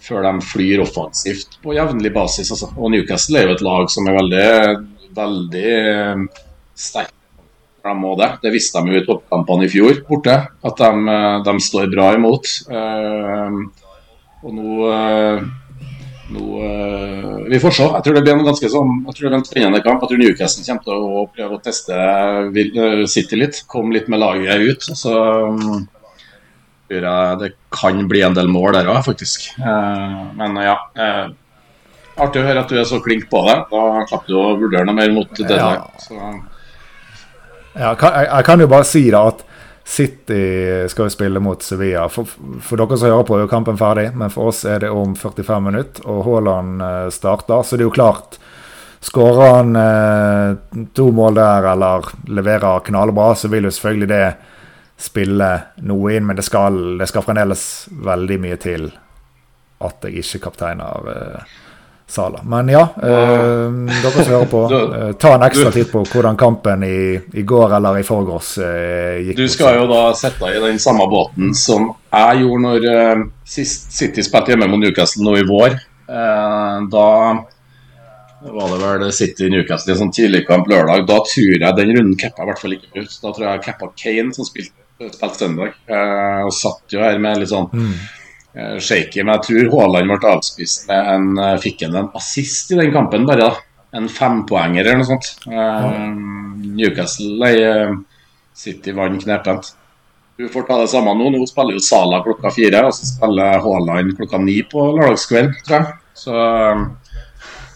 før 0.10 0.26
de 0.26 0.34
flyr 0.46 0.84
offensivt 0.84 1.60
på 1.64 1.76
jevnlig 1.78 2.12
basis. 2.16 2.52
Altså. 2.56 2.72
Og 2.78 2.94
Newcastle 2.94 3.40
er 3.40 3.48
jo 3.48 3.56
et 3.58 3.66
lag 3.66 3.88
som 3.94 4.10
er 4.10 4.18
veldig, 4.18 4.50
veldig 5.20 5.70
eh, 5.78 6.28
sterkt. 6.78 7.16
De 7.80 7.94
må 7.96 8.12
det. 8.20 8.34
Det 8.44 8.52
visste 8.52 8.82
de 8.84 8.92
jo 8.92 9.00
i 9.00 9.06
toppkampene 9.08 9.66
i 9.66 9.72
fjor 9.72 10.02
borte, 10.10 10.36
at 10.36 10.84
de, 10.84 11.16
eh, 11.16 11.38
de 11.48 11.56
står 11.70 11.90
bra 11.94 12.12
imot. 12.18 12.54
Eh, 12.68 13.64
og 14.40 14.54
nå 14.56 14.92
nå, 16.30 16.44
vi 17.50 17.58
får 17.58 17.72
se. 17.74 17.86
Jeg 17.90 18.06
tror 18.06 18.16
det 18.16 18.22
blir 18.22 18.36
en 18.36 18.46
ganske 18.46 18.70
sånn, 18.70 18.92
jeg 19.08 19.16
tror 19.16 19.24
det 19.24 19.30
blir 19.32 19.38
en 19.40 19.46
spennende 19.48 19.80
kamp. 19.82 20.04
Jeg 20.04 20.12
tror 20.12 20.20
Newcastle 20.22 20.66
kommer 20.68 20.84
til 20.86 21.08
å 21.08 21.24
prøve 21.34 21.58
å 21.58 21.64
teste 21.66 23.08
City 23.10 23.40
litt. 23.40 23.64
Komme 23.72 23.96
litt 23.96 24.12
med 24.14 24.22
laget 24.22 24.62
ut. 24.62 24.86
Så 24.94 25.16
tror 26.90 27.06
jeg 27.08 27.40
det 27.44 27.52
kan 27.74 28.02
bli 28.10 28.24
en 28.26 28.38
del 28.38 28.50
mål 28.52 28.74
der 28.80 28.90
òg, 28.92 29.04
faktisk. 29.06 29.52
Eh, 29.62 30.16
men 30.40 30.58
ja. 30.64 30.78
Eh, 30.98 31.28
artig 32.20 32.42
å 32.42 32.48
høre 32.48 32.64
at 32.66 32.72
du 32.72 32.80
er 32.80 32.88
så 32.90 33.00
klink 33.04 33.30
på 33.32 33.44
det. 33.48 33.60
Da 33.72 33.84
slapp 34.10 34.26
du 34.28 34.36
å 34.40 34.48
vurdere 34.60 34.88
noe 34.90 34.98
mer 34.98 35.14
mot. 35.16 35.30
Så, 35.38 36.18
Ja, 37.80 37.94
jeg, 37.94 38.26
jeg 38.26 38.46
kan 38.48 38.60
jo 38.60 38.68
bare 38.68 38.88
si 38.88 39.06
da 39.14 39.28
at 39.30 39.46
City 39.90 40.86
skal 40.92 41.08
jo 41.08 41.14
spille 41.14 41.42
mot 41.42 41.64
Sevilla. 41.66 42.06
For, 42.14 42.30
for 42.62 42.78
dere 42.78 42.98
som 42.98 43.10
hører 43.10 43.26
på, 43.26 43.38
er 43.38 43.46
jo 43.46 43.50
kampen 43.50 43.80
ferdig, 43.80 44.10
men 44.18 44.30
for 44.34 44.52
oss 44.52 44.62
er 44.70 44.84
det 44.84 44.92
om 44.94 45.16
45 45.18 45.66
minutter, 45.66 46.06
og 46.06 46.26
Haaland 46.28 46.84
eh, 46.86 47.08
starter. 47.14 47.64
Så 47.66 47.78
det 47.78 47.86
er 47.86 47.90
jo 47.90 47.98
klart 47.98 48.38
Skårer 49.00 49.54
han 49.56 49.76
eh, 49.80 50.84
to 50.94 51.06
mål 51.16 51.38
der, 51.38 51.70
eller 51.72 52.10
leverer 52.28 52.84
knallbra, 52.84 53.32
så 53.36 53.48
vil 53.48 53.70
jo 53.70 53.72
selvfølgelig 53.72 54.10
det 54.12 54.24
spille 55.00 55.50
noe 55.88 56.14
inn, 56.16 56.28
men 56.28 56.36
det 56.36 56.44
skal, 56.44 56.98
det 57.00 57.08
skal 57.08 57.24
fremdeles 57.24 57.64
veldig 58.04 58.38
mye 58.44 58.60
til 58.60 58.90
at 59.80 60.08
jeg 60.10 60.24
ikke 60.26 60.42
kapteiner 60.50 61.08
uh, 61.08 61.58
Sala. 62.10 62.42
Men 62.44 62.72
ja, 62.74 62.82
uh, 62.98 63.70
dere 63.88 64.24
som 64.26 64.34
hører 64.34 64.50
på, 64.52 64.64
uh, 64.74 65.12
ta 65.22 65.36
en 65.38 65.46
ekstra 65.46 65.72
titt 65.72 65.92
på 65.94 66.02
hvordan 66.10 66.40
kampen 66.40 66.84
i, 66.84 67.14
i 67.16 67.46
går 67.48 67.78
eller 67.78 68.02
i 68.02 68.08
forgårs 68.08 68.56
eh, 68.66 69.22
gikk. 69.28 69.38
Du 69.38 69.46
skal 69.52 69.78
jo 69.78 69.86
da 69.92 70.02
sette 70.18 70.42
deg 70.44 70.58
i 70.58 70.66
den 70.66 70.82
samme 70.84 71.06
båten 71.12 71.54
som 71.56 71.94
jeg 72.10 72.42
gjorde 72.42 72.66
når 72.66 73.24
sist 73.48 73.94
City 73.96 74.26
spilte 74.26 74.56
hjemme 74.56 74.68
mot 74.72 74.82
Newcastle 74.82 75.24
nå 75.24 75.38
i 75.38 75.46
vår. 75.48 75.78
Da 76.90 77.08
var 78.42 78.74
det 78.74 78.82
vel 78.82 79.14
City 79.14 79.50
Newcastle 79.54 79.94
i 79.94 79.96
en 79.96 80.02
sånn 80.04 80.14
tidligkamp 80.16 80.70
lørdag. 80.72 81.06
Da 81.08 81.22
tror 81.28 81.56
jeg 81.56 81.78
den 81.78 81.94
runden 81.94 82.18
cappa 82.20 82.44
i 82.44 82.50
hvert 82.50 82.62
fall 82.64 82.76
ikke 82.78 83.04
ut. 83.04 83.18
Da 83.22 83.34
tror 83.36 83.46
jeg 83.46 83.66
cappa 83.68 83.92
Kane, 84.00 84.34
som 84.36 84.48
spilte, 84.48 84.89
spilte 85.00 85.40
søndag. 85.40 85.76
Eh, 85.88 86.42
og 86.46 86.54
satt 86.56 86.92
jo 86.96 87.00
her 87.04 87.20
med 87.22 87.40
litt 87.42 87.52
sånn 87.54 87.70
eh, 87.80 88.78
shaky. 88.84 89.24
Men 89.24 89.38
jeg 89.38 89.46
tror 89.48 89.72
Haaland 89.78 90.12
ble 90.12 90.32
avspist 90.34 90.88
med 90.90 91.10
en 91.16 91.32
eh, 91.40 91.58
Fikk 91.64 91.86
han 91.88 91.96
en 92.04 92.12
assist 92.20 92.72
i 92.74 92.80
den 92.80 92.94
kampen, 92.96 93.26
bare. 93.30 93.50
da 93.50 93.98
En 93.98 94.10
fempoenger 94.12 94.86
eller 94.86 95.00
noe 95.02 95.08
sånt. 95.10 95.32
Eh, 95.50 95.90
Newcastle 96.78 97.32
nei, 97.42 97.56
eh, 97.64 97.96
City 98.54 98.92
vant 98.94 99.22
knepent. 99.24 99.72
Du 100.40 100.46
får 100.52 100.68
ta 100.68 100.78
det 100.80 100.92
samme 100.92 101.12
nå. 101.20 101.32
Nå 101.34 101.46
spiller 101.50 101.76
jo 101.76 101.84
Sala 101.84 102.22
klokka 102.24 102.52
fire, 102.56 102.86
og 102.88 102.94
så 102.96 103.08
spiller 103.10 103.60
Haaland 103.64 104.14
klokka 104.20 104.40
ni 104.44 104.62
på 104.68 104.86
lørdagskveld, 104.96 105.56
tror 105.68 105.80
jeg. 105.80 105.98
Så 106.20 106.36
eh, 106.36 106.84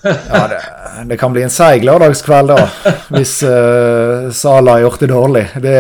Ja, 0.04 0.48
det, 0.48 0.60
det 1.10 1.18
kan 1.18 1.34
bli 1.34 1.44
en 1.46 1.54
seig 1.54 1.86
lørdagskveld 1.88 2.52
da, 2.52 2.58
hvis 3.13 3.38
uh, 3.48 4.28
Sala 4.36 4.76
har 4.76 4.84
gjort 4.84 5.04
det 5.04 5.10
dårlig. 5.13 5.44
Det, 5.63 5.78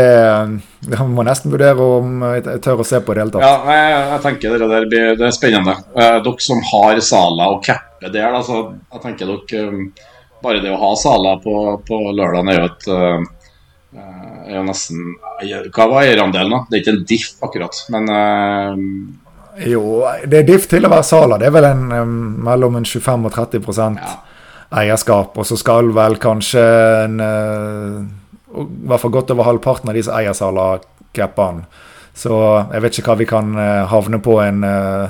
det 0.87 1.07
må 1.11 1.25
nesten 1.27 1.51
vurdere 1.51 1.89
om 1.99 2.23
jeg, 2.29 2.57
tør 2.63 2.83
å 2.83 2.87
se 2.87 3.01
på 3.03 3.13
i 3.13 3.17
det 3.17 3.25
hele 3.25 3.35
tatt. 3.35 3.43
Ja, 3.43 3.75
jeg, 3.75 3.99
jeg 4.13 4.23
tenker 4.27 4.55
det 4.55 4.71
der 4.71 4.87
blir 4.93 5.19
det 5.19 5.27
er 5.27 5.35
spennende. 5.35 5.75
Uh, 5.91 6.17
dere 6.23 6.47
som 6.47 6.63
har 6.71 7.03
Sala 7.03 7.51
og 7.51 7.61
capper 7.67 8.13
der, 8.13 8.31
altså, 8.31 8.65
jeg 8.93 9.05
tenker 9.05 9.31
dere 9.33 9.69
um, 9.69 9.85
Bare 10.43 10.59
det 10.59 10.73
å 10.73 10.79
ha 10.81 10.89
Sala 10.99 11.37
på, 11.39 11.53
på 11.87 11.97
lørdagen 12.11 12.49
er 12.51 12.57
jo 12.57 12.63
et 12.67 12.87
uh, 12.91 13.27
er 14.43 14.57
jo 14.57 14.63
nesten 14.67 15.13
Hva 15.71 15.85
var 15.87 16.01
eierandelen, 16.01 16.51
da? 16.51 16.65
Det 16.67 16.75
er 16.75 16.81
ikke 16.81 16.95
en 16.97 17.05
diff, 17.07 17.29
akkurat, 17.45 17.77
men 17.93 18.09
Jo, 19.67 20.03
det 20.25 20.39
er 20.39 20.47
diff 20.47 20.65
til 20.71 20.85
å 20.85 20.89
være 20.89 21.03
Sala. 21.05 21.37
Det 21.37 21.45
er 21.47 21.53
vel 21.53 21.67
en, 21.67 21.83
um, 21.93 22.13
mellom 22.47 22.75
en 22.79 22.85
25 22.85 23.25
og 23.29 23.31
30 23.35 23.97
Ja. 24.01 24.15
eierskap. 24.73 25.37
Og 25.37 25.45
så 25.45 25.57
skal 25.57 25.91
vel 25.93 26.15
kanskje 26.17 26.63
en 27.05 27.19
uh, 27.21 28.01
I 28.57 28.87
hvert 28.89 28.99
fall 29.01 29.11
godt 29.13 29.31
over 29.31 29.43
halvparten 29.45 29.89
av 29.89 29.95
de 29.95 30.03
som 30.03 30.13
eier 30.17 30.33
Sala, 30.33 30.79
cappe 31.13 31.41
han. 31.41 31.65
Så 32.13 32.33
jeg 32.73 32.81
vet 32.81 32.97
ikke 32.99 33.11
hva 33.11 33.17
vi 33.17 33.25
kan 33.29 33.55
uh, 33.57 33.85
havne 33.89 34.19
på 34.21 34.39
en 34.41 34.63
uh, 34.63 35.09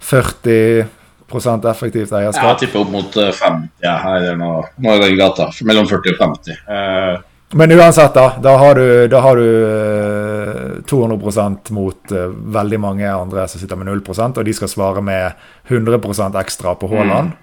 40% 0.00 1.68
effektivt 1.70 2.10
jeg 2.12 2.20
eierskap. 2.22 2.58
tipper 2.60 2.80
opp 2.84 2.90
mot 2.92 3.16
eh, 3.18 3.32
50 3.34 3.68
ja, 3.82 3.96
her 4.04 4.26
er 4.32 4.36
noe, 4.38 4.60
noe 4.78 4.98
i 4.98 5.02
den 5.02 5.16
gata. 5.18 5.48
Mellom 5.66 5.88
40 5.90 6.12
og 6.14 6.20
50. 6.22 6.60
Eh, 6.76 7.16
Men 7.54 7.72
uansett, 7.72 8.14
da. 8.14 8.32
Da 8.42 8.56
har 8.56 8.74
du, 8.74 9.08
da 9.08 9.20
har 9.20 9.36
du 9.36 9.48
eh, 9.64 10.82
200% 10.90 11.70
mot 11.70 12.12
eh, 12.12 12.32
veldig 12.58 12.80
mange 12.80 13.12
andre 13.12 13.46
som 13.48 13.62
sitter 13.62 13.78
med 13.78 13.86
0% 13.86 14.40
og 14.40 14.44
de 14.44 14.54
skal 14.54 14.70
svare 14.70 15.04
med 15.04 15.32
100% 15.68 16.40
ekstra 16.40 16.74
på 16.74 16.90
Haaland. 16.90 17.36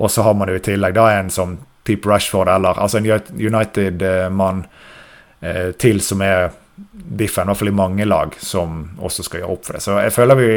Og 0.00 0.10
så 0.10 0.24
har 0.24 0.34
man 0.34 0.48
jo 0.48 0.56
i 0.56 0.64
tillegg 0.64 0.96
da 0.96 1.10
en 1.18 1.28
som 1.30 1.58
type 1.84 2.08
Rashford 2.08 2.48
eller 2.48 2.80
altså 2.80 3.00
en 3.00 3.10
United-mann 3.36 4.64
eh, 5.40 5.70
til 5.76 6.00
som 6.00 6.22
er 6.24 6.52
diffen, 6.92 7.44
i 7.44 7.50
hvert 7.50 7.58
fall 7.60 7.70
i 7.70 7.76
mange 7.76 8.06
lag, 8.08 8.32
som 8.40 8.84
også 9.02 9.26
skal 9.26 9.42
gjøre 9.42 9.52
opp 9.52 9.66
for 9.66 9.76
det. 9.76 9.82
Så 9.84 9.98
jeg 10.00 10.14
føler 10.14 10.38
vi 10.38 10.48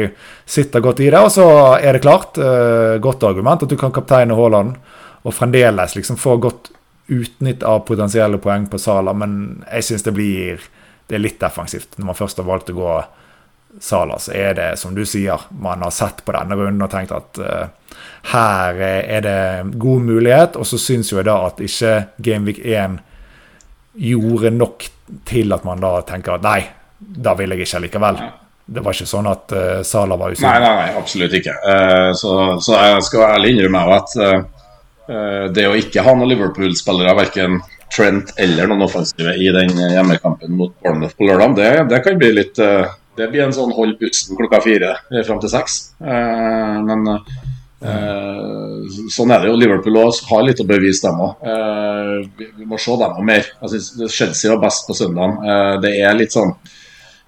sitter 0.56 0.84
godt 0.84 1.02
i 1.04 1.10
det. 1.10 1.20
Og 1.20 1.34
så 1.34 1.46
er 1.76 1.96
det 1.98 2.04
klart, 2.06 2.38
eh, 2.40 2.96
godt 3.02 3.28
argument 3.28 3.66
at 3.66 3.72
du 3.72 3.76
kan 3.76 3.94
kapteine 3.94 4.38
Haaland 4.38 4.78
og 5.26 5.34
fremdeles 5.34 5.98
liksom 5.98 6.16
få 6.16 6.38
godt 6.40 6.70
utnytt 7.08 7.62
av 7.62 7.84
potensielle 7.86 8.38
poeng 8.42 8.66
på 8.70 8.78
Sala, 8.78 9.12
men 9.14 9.62
jeg 9.70 9.84
syns 9.90 10.06
det 10.06 10.14
blir 10.16 10.64
det 11.06 11.14
er 11.18 11.22
litt 11.22 11.38
defensivt. 11.40 11.98
Når 11.98 12.08
man 12.08 12.18
først 12.18 12.40
har 12.42 12.48
valgt 12.48 12.72
å 12.72 12.76
gå 12.76 12.94
Sala, 13.80 14.16
så 14.18 14.32
er 14.34 14.54
det 14.58 14.68
som 14.80 14.94
du 14.96 15.04
sier, 15.06 15.46
man 15.62 15.84
har 15.84 15.92
sett 15.94 16.24
på 16.26 16.34
denne 16.34 16.56
runden 16.58 16.82
og 16.82 16.90
tenkt 16.90 17.12
at 17.14 17.38
uh, 17.38 17.66
her 18.32 18.80
er 18.80 19.22
det 19.22 19.76
god 19.78 20.06
mulighet, 20.08 20.56
og 20.56 20.66
så 20.66 20.80
syns 20.80 21.12
jo 21.12 21.20
jeg 21.20 21.28
da 21.28 21.36
at 21.46 21.60
ikke 21.62 21.92
Gameweek 22.24 22.58
1 22.64 22.98
gjorde 24.06 24.50
nok 24.56 24.88
til 25.28 25.54
at 25.54 25.64
man 25.64 25.80
da 25.84 26.00
tenker 26.08 26.36
at 26.36 26.44
nei, 26.44 26.58
da 26.98 27.36
vil 27.38 27.52
jeg 27.54 27.66
ikke 27.66 27.84
likevel. 27.86 28.18
Det 28.66 28.82
var 28.82 28.96
ikke 28.96 29.06
sånn 29.06 29.28
at 29.30 29.52
uh, 29.54 29.82
Sala 29.86 30.16
var 30.18 30.32
Nei, 30.32 30.40
usynlig. 30.40 30.60
nei, 30.64 30.74
nei, 30.80 30.98
absolutt 30.98 31.36
ikke. 31.38 31.54
Uh, 31.62 32.10
så, 32.18 32.32
så 32.64 32.80
jeg 32.80 33.04
skal 33.06 33.28
ærlig 33.28 33.52
innrømme 33.54 33.84
at 33.94 34.16
eh, 34.18 34.32
eh, 34.32 34.55
det 35.06 35.64
å 35.68 35.76
ikke 35.78 36.02
ha 36.02 36.12
noen 36.16 36.32
Liverpool-spillere, 36.32 37.12
verken 37.14 37.60
Trent 37.94 38.32
eller 38.36 38.66
noen 38.66 38.82
offensive 38.86 39.34
i 39.38 39.50
den 39.54 39.70
hjemmekampen 39.78 40.54
mot 40.58 40.72
Bournemouth 40.82 41.14
på 41.16 41.28
lørdag, 41.28 41.54
det, 41.58 41.70
det 41.92 42.00
kan 42.04 42.18
bli 42.18 42.32
litt 42.34 42.58
eh, 42.62 42.88
Det 43.16 43.28
blir 43.30 43.46
en 43.46 43.54
sånn 43.54 43.74
hold 43.76 43.96
pusten 44.00 44.38
klokka 44.38 44.60
fire 44.64 44.96
eh, 45.12 45.22
fram 45.26 45.38
til 45.40 45.52
seks. 45.52 45.76
Eh, 46.02 46.74
men 46.88 47.06
eh, 47.12 48.98
sånn 49.14 49.32
er 49.32 49.44
det 49.44 49.52
jo. 49.52 49.60
Liverpool 49.60 50.00
også 50.02 50.26
har 50.32 50.44
litt 50.48 50.60
å 50.60 50.68
bevise, 50.68 51.06
dem 51.06 51.22
òg. 51.24 51.46
Vi, 52.42 52.66
må 52.66 52.80
se 52.82 52.98
dem 53.00 53.22
mer. 53.30 53.48
Jeg 53.62 53.76
synes 53.76 54.18
Chelsea 54.18 54.52
var 54.52 54.64
best 54.66 54.90
på 54.90 54.98
søndag. 54.98 55.38
Det 55.84 55.94
er 56.02 56.18
litt 56.18 56.34
sånn 56.34 56.52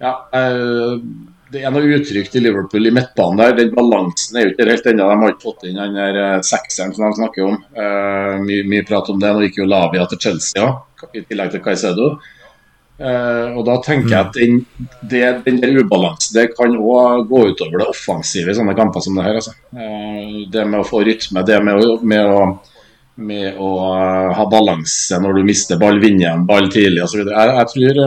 Ja, 0.03 0.13
det 1.53 1.63
er 1.65 1.73
noe 1.73 1.99
utrygt 1.99 2.35
i 2.37 2.41
Liverpool 2.43 2.89
i 2.89 2.93
midtbanen 2.93 3.39
der. 3.41 3.55
Den 3.57 3.71
balansen 3.75 4.37
er 4.37 4.47
jo 4.47 4.53
ikke 4.53 4.67
helt 4.69 4.89
ennå. 4.91 5.07
De 5.09 5.21
har 5.21 5.33
ikke 5.33 5.47
fått 5.47 5.69
inn 5.69 5.79
den 5.79 5.97
der 5.97 6.43
sekseren 6.45 6.95
som 6.95 7.07
de 7.07 7.21
snakker 7.21 7.47
om. 7.47 7.61
mye, 8.45 8.65
mye 8.69 8.85
prat 8.87 9.09
om 9.09 9.21
det. 9.21 9.31
Nå 9.33 9.47
gikk 9.47 9.61
jo 9.63 9.69
Lavia 9.69 10.05
til 10.11 10.21
Chelsea 10.27 10.67
i 11.13 11.23
tillegg 11.25 11.55
til 11.55 11.63
Caicedo. 11.65 12.11
Uh, 12.99 13.55
og 13.55 13.61
da 13.63 13.77
tenker 13.79 14.11
jeg 14.11 14.19
at 14.19 14.33
den, 14.35 14.57
det, 15.07 15.21
den 15.45 15.61
der 15.61 15.77
ubalansen 15.79 16.35
det 16.35 16.49
kan 16.51 16.73
òg 16.75 17.29
gå 17.29 17.45
utover 17.53 17.79
det 17.79 17.85
offensive 17.93 18.51
i 18.51 18.57
sånne 18.57 18.75
kamper 18.75 19.05
som 19.05 19.15
det 19.15 19.23
her. 19.23 19.39
Altså. 19.39 19.53
Uh, 19.71 20.43
det 20.51 20.65
med 20.67 20.81
å 20.81 20.87
få 20.87 21.05
rytme, 21.07 21.45
det 21.47 21.61
med 21.63 21.79
å, 21.79 21.93
med 22.03 22.27
å, 22.27 22.41
med 23.29 23.55
å 23.55 23.69
uh, 23.85 24.33
ha 24.35 24.47
balanse 24.51 25.21
når 25.23 25.39
du 25.39 25.47
mister 25.47 25.79
ball, 25.79 26.01
vinner 26.03 26.25
igjen 26.25 26.43
ball 26.49 26.67
tidlig 26.73 27.05
osv. 27.05 27.23
Jeg, 27.23 27.55
jeg, 27.55 27.71
tror, 27.71 28.03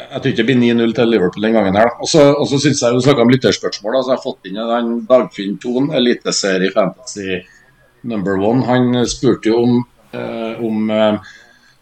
jeg 0.00 0.20
tror 0.20 0.30
ikke 0.30 0.40
det 0.40 0.48
blir 0.48 0.60
9-0 0.60 0.94
til 0.96 1.10
Liverpool 1.12 1.46
den 1.46 1.56
gangen 1.58 1.78
her. 1.78 1.92
Og 2.00 2.08
så 2.10 2.60
syns 2.60 2.82
jeg 2.82 2.96
du 2.96 3.02
snakka 3.04 3.26
om 3.26 3.32
lytterspørsmål. 3.32 3.98
Altså, 3.98 4.12
jeg 4.12 4.18
har 4.18 4.24
fått 4.24 4.50
inn 4.50 4.60
den 4.70 4.94
Dagfinn 5.08 5.58
Thon, 5.62 5.90
eliteserie 5.96 6.72
fantasy 6.74 7.40
number 8.08 8.40
one. 8.40 8.64
Han 8.68 9.04
spurte 9.10 9.52
jo 9.52 9.62
om, 9.64 9.78
om 10.64 10.90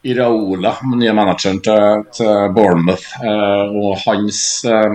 Iraola, 0.02 0.76
nye 0.96 1.12
manageren 1.12 1.59
til, 1.62 2.04
til 2.14 2.52
Bournemouth, 2.54 3.09
eh, 3.24 3.76
og 3.76 3.98
hans, 4.04 4.40
eh, 4.64 4.94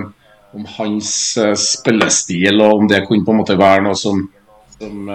om 0.56 0.68
hans 0.78 1.10
eh, 1.40 1.52
spillestil, 1.60 2.62
og 2.64 2.80
om 2.80 2.88
det 2.88 3.04
kunne 3.06 3.26
på 3.26 3.34
en 3.34 3.42
måte 3.42 3.58
være 3.60 3.84
noe 3.84 3.98
som, 3.98 4.22
som 4.78 5.12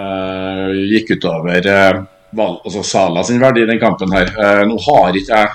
gikk 0.91 1.17
utover 1.17 1.65
altså 2.39 2.83
Sala 2.85 3.23
sin 3.25 3.41
verdi 3.41 3.63
i 3.65 3.67
den 3.67 3.81
kampen 3.81 4.13
her. 4.13 4.29
nå 4.69 4.77
har 4.85 5.17
ikke 5.17 5.33
jeg 5.33 5.49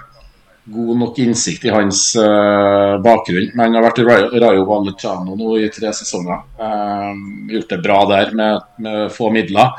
god 0.65 0.97
nok 0.97 1.19
innsikt 1.19 1.65
i 1.69 1.73
hans 1.75 2.17
uh, 2.17 2.97
bakgrunn. 3.05 3.51
Men 3.55 3.67
han 3.67 3.79
har 3.79 3.87
vært 3.89 4.01
i 4.01 4.07
Rayo 4.41 4.65
Vallecano 4.69 5.37
nå 5.37 5.59
i 5.61 5.69
tre 5.73 5.93
sesonger. 5.97 6.45
Uh, 6.59 7.13
gjort 7.53 7.75
det 7.75 7.81
bra 7.85 8.01
der 8.11 8.35
med, 8.37 8.69
med 8.85 9.13
få 9.13 9.31
midler. 9.35 9.75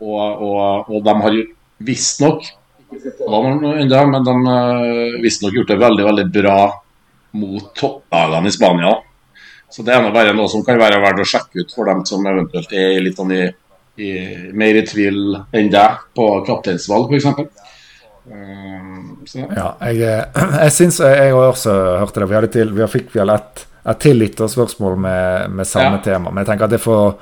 Og, 0.00 0.20
og, 0.20 0.90
og 0.90 1.04
de 1.04 1.16
har 1.26 1.40
visstnok 1.84 2.52
men 2.94 4.24
de 4.24 4.34
uh, 4.46 5.20
visstnok 5.22 5.56
gjort 5.56 5.72
det 5.72 5.80
veldig 5.80 6.04
veldig 6.06 6.26
bra 6.30 6.58
mot 7.34 7.72
topplagene 7.74 8.48
i 8.48 8.54
Spania. 8.54 8.94
Så 9.70 9.82
det 9.82 9.94
er 9.94 10.12
bare 10.14 10.34
noe 10.36 10.46
som 10.50 10.62
kan 10.62 10.78
være 10.78 11.00
verdt 11.02 11.24
å 11.24 11.26
sjekke 11.26 11.64
ut 11.64 11.72
for 11.74 11.90
dem 11.90 12.04
som 12.06 12.22
eventuelt 12.30 12.70
er 12.78 13.00
litt 13.02 13.18
sånn 13.18 13.32
i, 13.34 13.42
i, 13.98 14.10
mer 14.54 14.78
i 14.78 14.84
tvil 14.86 15.34
enn 15.50 15.70
deg 15.72 16.04
på 16.14 16.28
kapteinsvalg, 16.46 17.10
f.eks. 17.10 17.63
Um, 18.24 19.18
ja, 19.34 19.74
jeg, 19.90 20.00
jeg 20.64 20.72
syns 20.72 21.00
jeg, 21.02 21.16
jeg 21.18 21.36
også 21.36 21.74
hørte 22.00 22.22
det. 22.22 22.28
Vi, 22.30 22.36
hadde 22.38 22.52
til, 22.54 22.74
vi 22.76 22.88
fikk 22.90 23.12
vel 23.18 23.32
et, 23.34 23.64
et 23.84 24.00
til 24.00 24.20
lytterspørsmål 24.22 24.96
med, 25.06 25.50
med 25.58 25.68
samme 25.68 25.98
ja. 26.00 26.04
tema. 26.08 26.30
Men 26.30 26.44
jeg 26.44 26.52
tenker 26.52 26.68
at 26.68 26.74
det 26.74 26.80
er, 26.80 26.84
for, 26.84 27.18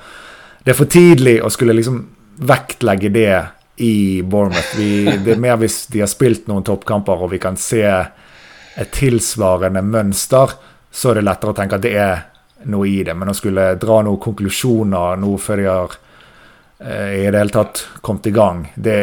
det 0.63 0.75
er 0.75 0.79
for 0.79 0.91
tidlig 0.91 1.37
å 1.43 1.51
skulle 1.53 1.77
liksom 1.77 2.03
vektlegge 2.43 3.13
det 3.13 3.31
i 3.83 4.23
Bournemouth. 4.23 4.75
Vi, 4.79 5.07
det 5.25 5.35
er 5.35 5.43
mer 5.43 5.59
hvis 5.61 5.85
de 5.93 6.05
har 6.05 6.11
spilt 6.11 6.47
noen 6.51 6.65
toppkamper 6.67 7.25
og 7.25 7.33
vi 7.35 7.41
kan 7.43 7.59
se 7.59 7.83
et 7.83 8.93
tilsvarende 8.95 9.83
mønster, 9.85 10.55
så 10.93 11.11
er 11.11 11.21
det 11.21 11.27
lettere 11.27 11.53
å 11.53 11.57
tenke 11.57 11.77
at 11.77 11.85
det 11.85 11.93
er 11.99 12.23
noe 12.71 12.89
i 12.89 13.03
det. 13.05 13.15
Men 13.19 13.33
å 13.33 13.37
skulle 13.37 13.73
dra 13.81 14.01
noen 14.05 14.21
konklusjoner 14.23 15.21
nå 15.21 15.35
før 15.41 15.61
de 15.61 15.69
har 15.69 15.97
eh, 15.97 16.02
i 16.83 17.31
det 17.31 17.39
hele 17.39 17.53
tatt 17.55 17.85
kommet 18.03 18.27
i 18.27 18.33
gang, 18.35 18.65
det, 18.75 18.97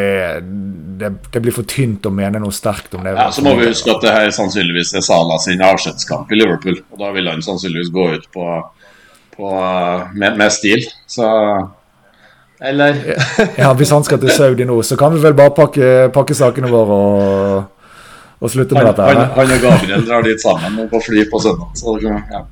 det, 1.00 1.10
det, 1.32 1.40
blir 1.40 1.54
for 1.54 1.64
tynt 1.64 2.04
å 2.04 2.12
mene 2.12 2.42
noe 2.42 2.52
sterkt 2.52 2.92
om 2.98 3.06
det. 3.06 3.14
Ja, 3.16 3.30
Så 3.32 3.44
må 3.46 3.54
vi 3.56 3.70
huske 3.70 3.94
at 3.94 4.04
det 4.04 4.12
her 4.12 4.32
sannsynligvis 4.36 4.92
er 4.98 5.04
Sala 5.06 5.38
sin 5.40 5.62
avskjedskamp 5.64 6.28
i 6.32 6.40
Liverpool. 6.42 6.76
Og 6.92 7.00
da 7.00 7.12
vil 7.16 7.30
han 7.30 7.40
sannsynligvis 7.44 7.92
gå 7.94 8.06
ut 8.18 8.26
på, 8.34 8.46
på 9.36 9.52
med, 10.12 10.36
med 10.36 10.52
stil. 10.52 10.84
Så 11.08 11.30
eller? 12.60 13.16
ja, 13.56 13.72
Hvis 13.72 13.90
han 13.90 14.04
skal 14.04 14.20
til 14.20 14.34
Saudi 14.36 14.66
nå, 14.68 14.82
så 14.84 14.98
kan 15.00 15.14
vi 15.14 15.22
vel 15.22 15.36
bare 15.36 15.54
pakke, 15.56 15.86
pakke 16.12 16.36
sakene 16.36 16.68
våre 16.68 16.98
og, 16.98 17.86
og 18.40 18.52
slutte 18.52 18.76
med 18.76 18.84
han, 18.84 18.92
dette. 18.92 19.08
Han, 19.08 19.32
han, 19.38 19.54
og 19.56 19.64
Gabriel 19.64 20.04
drar 20.04 20.28
dit 20.28 20.42
sammen 20.42 20.84
på 20.92 21.00
fly 21.06 21.24
på 21.32 21.40
søndag. 21.40 21.72
Så 21.80 21.96
ja. 22.04 22.44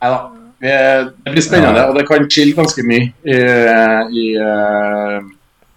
Neida. 0.00 0.35
Det 0.60 1.32
blir 1.32 1.44
spennende, 1.44 1.82
og 1.84 1.98
det 1.98 2.06
kan 2.08 2.28
chille 2.32 2.56
ganske 2.56 2.84
mye 2.86 3.10
i, 3.28 3.40
i, 4.16 4.26
eh, 4.40 5.18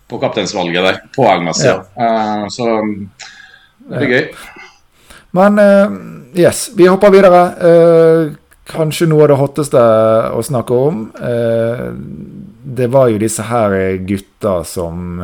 på 0.08 0.20
kapteinsvalget 0.22 0.86
der, 0.86 1.00
poengmessig. 1.18 1.68
Ja. 1.68 1.82
Uh, 2.00 2.46
så 2.54 2.70
det 3.90 4.00
blir 4.00 4.14
gøy. 4.14 4.24
Men 5.36 5.60
uh, 5.60 5.98
yes, 6.40 6.70
vi 6.80 6.88
hopper 6.88 7.12
videre. 7.14 7.44
Kanskje 8.70 9.08
noe 9.10 9.26
av 9.26 9.32
det 9.32 9.40
hotteste 9.40 9.82
å 10.36 10.42
snakke 10.46 10.78
om. 10.78 11.02
Eh, 11.18 11.86
det 12.80 12.90
var 12.94 13.10
jo 13.10 13.22
disse 13.22 13.46
her 13.50 13.74
gutta 14.06 14.60
som 14.68 15.24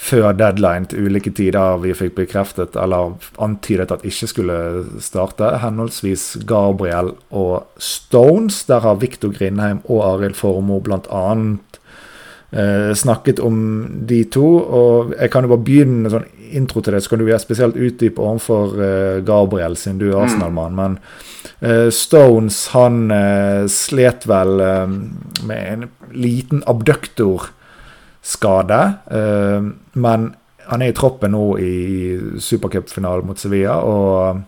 før 0.00 0.32
deadline 0.32 0.88
til 0.88 1.06
ulike 1.06 1.32
tider 1.36 1.80
vi 1.82 1.92
fikk 1.96 2.14
bekreftet 2.22 2.76
eller 2.80 3.18
antydet 3.42 3.92
at 3.92 4.04
ikke 4.06 4.30
skulle 4.30 4.58
starte. 5.02 5.58
Henholdsvis 5.60 6.38
Gabriel 6.48 7.12
og 7.30 7.66
Stones. 7.76 8.62
Der 8.70 8.80
har 8.86 9.00
Viktor 9.02 9.34
Grindheim 9.36 9.82
og 9.84 10.04
Arild 10.14 10.38
Formoe 10.40 10.80
bl.a. 10.84 11.24
Eh, 12.50 12.94
snakket 12.94 13.38
om 13.44 13.58
de 14.08 14.24
to. 14.24 14.46
Og 14.58 15.14
jeg 15.18 15.30
kan 15.30 15.44
jo 15.44 15.52
bare 15.52 15.66
begynne 15.68 16.02
med 16.06 16.14
sånn 16.16 16.28
intro 16.50 16.82
til 16.82 16.96
det, 16.96 17.04
så 17.04 17.12
kan 17.12 17.20
du 17.20 17.28
være 17.28 17.42
spesielt 17.42 17.78
utdype 17.78 18.24
overfor 18.24 18.80
eh, 18.82 19.20
Gabriel, 19.26 19.76
siden 19.78 20.00
du 20.00 20.08
er 20.08 20.16
mm. 20.16 20.24
Arsenal-mann. 20.24 20.74
men 20.80 20.98
eh, 21.60 21.90
Stones 21.94 22.64
han 22.74 23.04
uh, 23.12 23.68
slet 23.70 24.26
vel 24.26 24.64
uh, 24.64 24.90
med 25.46 25.60
en 25.76 25.88
liten 26.10 26.64
abduktorskade. 28.20 28.94
men 29.92 30.34
han 30.70 30.82
er 30.82 30.90
i 30.90 30.94
troppen 30.94 31.32
nå 31.32 31.58
i 31.58 32.38
supercupfinalen 32.38 33.26
mot 33.26 33.38
Sevilla 33.38 33.80
og 33.82 34.42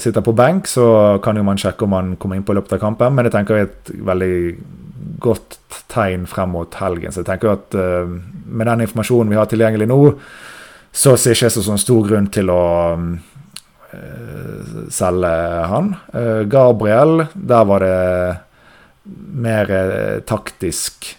sitter 0.00 0.22
på 0.22 0.32
benk. 0.32 0.66
Så 0.66 1.18
kan 1.22 1.36
jo 1.36 1.42
man 1.42 1.58
sjekke 1.58 1.84
om 1.84 1.92
han 1.92 2.16
kommer 2.16 2.36
inn 2.36 2.44
på 2.44 2.54
løpet 2.54 2.72
av 2.72 2.80
kampen, 2.80 3.14
men 3.14 3.24
jeg 3.26 3.32
tenker 3.32 3.54
det 3.54 3.62
er 3.62 3.66
et 3.66 3.92
veldig 4.06 4.56
godt 5.20 5.58
tegn 5.88 6.26
frem 6.26 6.50
mot 6.54 6.74
helgen. 6.74 7.12
Så 7.12 7.20
jeg 7.20 7.26
tenker 7.26 7.52
at 7.52 7.74
med 7.74 8.66
den 8.66 8.80
informasjonen 8.86 9.30
vi 9.30 9.36
har 9.36 9.50
tilgjengelig 9.50 9.88
nå, 9.90 10.00
så 10.92 11.16
ser 11.16 11.34
jeg 11.34 11.42
ikke 11.42 11.56
så 11.58 11.66
sånn 11.66 11.82
stor 11.82 12.06
grunn 12.08 12.30
til 12.32 12.48
å 12.54 12.62
Eh, 13.92 14.88
selge 14.88 15.28
han. 15.68 15.94
Eh, 16.12 16.42
Gabriel, 16.48 17.26
der 17.34 17.64
var 17.64 17.84
det 17.84 18.36
mer 19.36 19.70
eh, 19.70 20.20
taktisk 20.24 21.10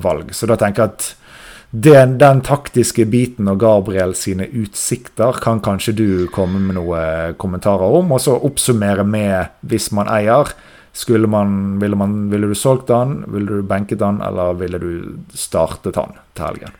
valg. 0.00 0.30
Så 0.34 0.48
da 0.48 0.56
tenker 0.56 0.82
jeg 0.82 0.94
at 0.94 1.08
den, 1.70 2.16
den, 2.18 2.40
taktiske 2.42 3.04
biten 3.06 3.46
og 3.50 3.60
Gabriel 3.62 4.16
sine 4.18 4.48
utsikter 4.48 5.36
kan 5.38 5.60
kanskje 5.62 5.94
du 5.94 6.08
komme 6.34 6.58
med 6.58 6.74
noen 6.80 7.36
kommentarer 7.38 7.94
om, 8.00 8.10
og 8.10 8.22
så 8.24 8.34
oppsummere 8.34 9.04
med 9.06 9.52
hvis 9.70 9.92
man 9.94 10.10
eier. 10.10 10.50
Skulle 10.92 11.30
man, 11.30 11.78
ville, 11.78 11.94
man, 11.94 12.24
ville 12.32 12.48
du 12.50 12.56
solgt 12.58 12.90
han, 12.90 13.20
ville 13.30 13.60
du 13.60 13.62
benket 13.62 14.02
han, 14.02 14.18
eller 14.26 14.56
ville 14.58 14.80
du 14.82 14.90
startet 15.30 15.94
han 16.00 16.16
til 16.34 16.48
helgen? 16.48 16.74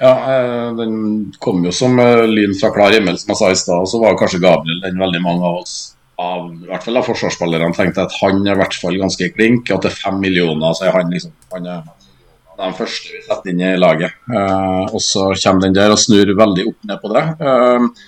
Ja, 0.00 0.14
eh, 0.32 0.74
den 0.74 1.30
kom 1.38 1.62
jo 1.62 1.70
som 1.76 1.98
eh, 2.02 2.24
lyn 2.26 2.56
fra 2.58 2.72
klar 2.74 2.96
himmel, 2.96 3.18
som 3.20 3.30
jeg 3.30 3.38
sa 3.38 3.50
i 3.52 3.60
stad. 3.62 3.86
Så 3.86 4.00
var 4.02 4.18
kanskje 4.18 4.42
Gabriel 4.42 4.80
den 4.82 4.98
veldig 4.98 5.20
mange 5.22 5.46
av 5.46 5.60
oss, 5.60 5.76
av, 6.20 6.50
i 6.52 6.68
hvert 6.68 6.84
fall 6.86 7.00
av 7.00 7.08
forsvarsspillerne, 7.08 7.72
tenkte 7.76 8.04
at 8.04 8.14
han 8.20 8.42
er 8.44 8.54
i 8.54 8.60
hvert 8.60 8.76
fall 8.82 8.98
ganske 9.00 9.30
klink. 9.34 9.70
Det 9.70 9.90
er 9.90 9.96
fem 9.96 10.20
millioner, 10.22 10.76
så 10.76 10.88
er 10.88 10.96
han 10.98 11.12
liksom 11.12 11.34
han 11.54 11.66
er 11.66 11.88
den 12.60 12.74
første 12.76 13.14
vi 13.14 13.22
setter 13.24 13.52
inn 13.54 13.62
i 13.64 13.76
laget. 13.80 14.16
Eh, 14.28 14.82
og 14.92 15.00
så 15.00 15.30
kommer 15.32 15.64
den 15.64 15.76
der 15.78 15.94
og 15.94 16.00
snur 16.02 16.34
veldig 16.36 16.66
opp 16.68 16.90
ned 16.90 17.00
på 17.00 17.12
det. 17.14 17.22
Eh, 17.40 18.02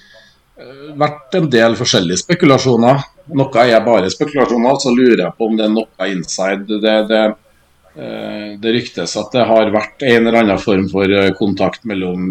vært 1.00 1.38
en 1.38 1.48
del 1.52 1.78
forskjellige 1.78 2.20
spekulasjoner. 2.20 3.06
Noe 3.38 3.64
er 3.64 3.86
bare 3.86 4.12
spekulasjoner, 4.12 4.76
så 4.82 4.92
lurer 4.92 5.24
jeg 5.24 5.36
på 5.38 5.48
om 5.48 5.56
det 5.56 5.64
er 5.64 5.72
noe 5.72 6.10
inside. 6.12 6.80
Det, 6.82 6.98
det, 7.08 7.22
Eh, 7.92 8.58
det 8.58 8.72
ryktes 8.72 9.12
at 9.20 9.34
det 9.34 9.44
har 9.44 9.68
vært 9.72 10.02
en 10.08 10.26
eller 10.26 10.38
annen 10.40 10.60
form 10.60 10.86
for 10.88 11.12
eh, 11.12 11.32
kontakt 11.36 11.84
mellom 11.88 12.30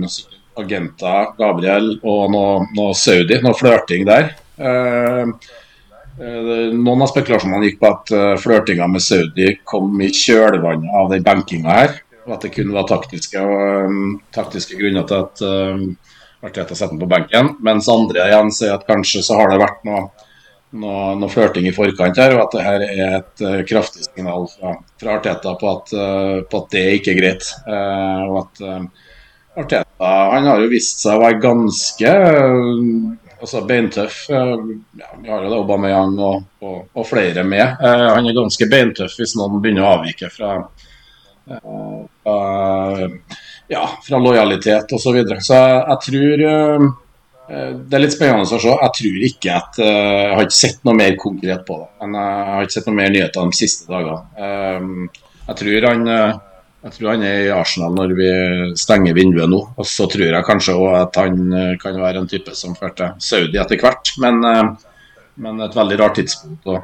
agenter, 0.58 1.36
Gabriel 1.38 1.92
og 2.02 2.32
noe, 2.34 2.64
noe 2.74 2.96
Saudi, 2.98 3.38
noe 3.44 3.54
flørting 3.58 4.08
der. 4.10 4.32
Eh, 4.58 5.52
noen 6.20 7.02
av 7.02 7.10
spekulasjonene 7.10 7.70
gikk 7.70 7.78
på 7.82 7.88
at 7.88 8.12
flørtinga 8.44 8.88
med 8.92 9.04
Saudi 9.04 9.54
kom 9.64 9.96
i 10.04 10.10
kjølvannet 10.12 10.98
av 10.98 11.12
den 11.14 11.24
benkinga 11.26 11.78
her. 11.78 12.00
Og 12.28 12.36
at 12.36 12.46
det 12.46 12.54
kun 12.54 12.74
var 12.74 12.88
taktiske, 12.90 13.44
taktiske 14.36 14.78
grunner 14.80 15.06
til 15.10 15.24
at 15.24 15.42
um, 15.46 15.86
Arteta 16.46 16.76
setter 16.76 16.94
den 16.94 17.02
på 17.02 17.10
benken. 17.10 17.56
Mens 17.66 17.90
andre 17.92 18.28
igjen 18.30 18.52
sier 18.54 18.76
at 18.76 18.86
kanskje 18.88 19.24
så 19.26 19.40
har 19.40 19.52
det 19.52 19.62
vært 19.62 19.82
noe 19.88 20.10
noe, 20.72 21.16
noe 21.20 21.28
flørting 21.28 21.66
i 21.68 21.74
forkant 21.76 22.20
her, 22.22 22.38
og 22.38 22.46
at 22.46 22.54
det 22.56 22.62
her 22.64 22.84
er 22.86 23.16
et 23.18 23.42
uh, 23.44 23.58
kraftig 23.68 24.06
signal 24.06 24.46
fra, 24.54 24.78
fra 25.02 25.18
Arteta 25.18 25.56
på 25.60 25.72
at, 25.72 25.92
uh, 25.98 26.38
på 26.48 26.62
at, 26.62 26.70
det 26.72 26.86
ikke 27.00 27.12
er 27.12 27.20
greit. 27.20 27.50
Uh, 27.66 28.22
og 28.30 28.38
at 28.46 28.62
Arteta 29.62 30.14
han 30.32 30.48
har 30.48 30.62
jo 30.64 30.72
vist 30.72 31.04
seg 31.04 31.18
å 31.18 31.26
være 31.26 31.42
ganske 31.44 32.14
altså 33.42 33.64
beintøff. 33.68 34.22
Ja, 34.30 34.46
vi 34.54 35.30
har 35.32 35.44
jo 35.44 35.52
da 35.52 35.60
Aubameyang 35.60 36.16
og, 36.22 36.48
og, 36.62 36.80
og 36.94 37.08
flere 37.10 37.44
med. 37.44 37.82
han 37.82 38.30
er 38.30 38.38
ganske 38.38 38.70
beintøff 38.72 39.18
hvis 39.20 39.36
noen 39.40 39.62
begynner 39.62 39.88
å 39.88 39.94
avvike 39.98 40.30
fra, 40.34 40.56
fra, 41.52 42.38
ja, 43.72 43.86
fra 44.06 44.22
lojalitet 44.22 44.94
osv. 44.94 45.08
Så, 45.08 45.16
videre. 45.18 45.42
så 45.46 45.58
jeg, 45.58 45.80
jeg 45.88 46.04
tror 46.08 46.46
Eh, 47.52 47.72
det 47.76 47.98
er 47.98 48.04
litt 48.06 48.16
spennende 48.16 48.46
å 48.46 48.60
se. 48.60 48.60
Jeg 48.70 48.96
tror 48.98 49.26
ikke 49.28 49.56
at 49.58 49.82
eh, 49.84 49.90
Jeg 49.90 50.36
har 50.38 50.46
ikke 50.46 50.60
sett 50.60 50.86
noe 50.88 50.98
mer 50.98 51.18
konkret 51.20 51.66
på 51.68 51.80
det. 51.82 51.90
Men 52.04 52.18
jeg 52.20 52.48
har 52.52 52.68
ikke 52.68 52.78
sett 52.78 52.88
noe 52.90 53.00
mer 53.02 53.12
nyheter 53.16 53.52
de 53.52 53.60
siste 53.60 53.92
dagene. 53.92 54.22
Eh, 54.38 55.28
jeg 55.50 55.60
tror 55.62 55.90
han 55.90 56.12
jeg 56.82 56.96
tror 56.96 57.12
han 57.12 57.26
er 57.26 57.44
i 57.46 57.52
Arsenal 57.54 57.94
når 57.94 58.14
vi 58.18 58.30
stenger 58.80 59.18
vinduet 59.18 59.52
nå. 59.52 59.60
Og 59.78 59.86
så 59.86 60.08
tror 60.10 60.32
jeg 60.32 60.48
kanskje 60.48 60.78
òg 60.78 60.96
at 60.98 61.20
han 61.22 61.38
kan 61.82 62.00
være 62.02 62.24
en 62.24 62.30
type 62.32 62.56
som 62.58 62.74
fører 62.78 62.96
til 62.98 63.12
Saudi 63.22 63.60
etter 63.62 63.78
hvert. 63.82 64.14
Men, 64.24 64.42
men, 65.38 65.62
et 65.62 65.78
veldig 65.78 66.00
rart 66.02 66.18
tidspunkt 66.18 66.66
å, 66.72 66.80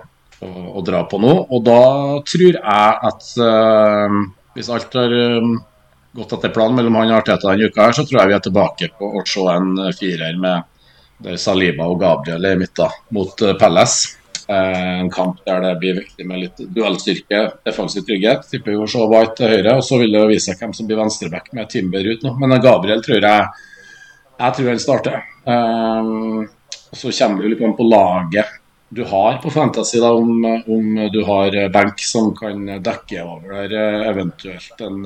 å, 0.46 0.52
å, 0.78 0.84
dra 0.86 1.02
på 1.10 1.18
nå. 1.24 1.34
Og 1.50 1.66
da 1.66 1.82
tror 2.30 2.60
jeg 2.60 2.62
at 3.10 3.32
uh, 3.42 4.20
hvis 4.54 4.70
alt 4.74 4.94
har 4.98 5.18
gått 6.18 6.34
etter 6.34 6.54
planen 6.54 6.80
mellom 6.80 6.98
han 6.98 7.12
og 7.12 7.20
Arteta 7.20 7.52
denne 7.52 7.70
uka, 7.70 7.86
her, 7.88 7.94
så 7.94 8.06
tror 8.08 8.22
jeg 8.22 8.32
vi 8.32 8.38
er 8.38 8.46
tilbake 8.48 8.90
på 8.98 9.12
å 9.20 9.24
se 9.30 9.46
en 9.54 9.74
eh, 9.84 9.94
firer 9.98 10.40
med 10.42 11.38
Saliba 11.42 11.88
og 11.90 12.02
Gabriel 12.02 12.46
i 12.50 12.56
midten 12.58 12.96
mot. 13.14 13.34
Eh, 13.42 13.58
en 14.48 15.10
kamp 15.12 15.40
der 15.46 15.60
det 15.64 15.74
blir 15.82 15.98
viktig 15.98 16.26
med 16.28 16.40
litt 16.40 16.62
duellstyrke, 16.76 17.42
defensiv 17.68 18.06
trygghet. 18.08 18.46
Tipper 18.52 18.78
vi 18.78 18.92
se 18.92 19.08
White 19.12 19.36
til 19.40 19.56
høyre, 19.56 19.78
og 19.80 19.84
så 19.84 20.00
vil 20.02 20.14
det 20.16 20.28
vise 20.30 20.52
seg 20.52 20.62
hvem 20.62 20.76
som 20.78 20.88
blir 20.88 21.00
venstreback 21.02 21.52
med 21.58 21.72
Timber 21.72 22.08
ut 22.08 22.24
nå. 22.24 22.36
Men 22.40 22.62
Gabriel 22.64 23.04
tror 23.04 23.20
jeg 23.20 23.50
jeg 24.38 24.54
tror 24.54 24.70
han 24.70 24.80
starter. 24.80 25.22
Um, 25.50 26.46
så 26.94 27.12
kommer 27.12 27.44
det 27.44 27.56
litt 27.56 27.66
an 27.66 27.76
på 27.78 27.88
laget 27.90 28.56
du 28.90 29.02
har 29.04 29.42
på 29.44 29.50
Fantasy, 29.52 29.98
da, 30.00 30.14
om, 30.16 30.46
om 30.46 31.00
du 31.12 31.18
har 31.28 31.56
benk 31.74 32.00
som 32.00 32.30
kan 32.38 32.62
dekke 32.80 33.26
over 33.26 33.68
der 33.68 34.06
eventuelt 34.08 34.86
en 34.86 35.02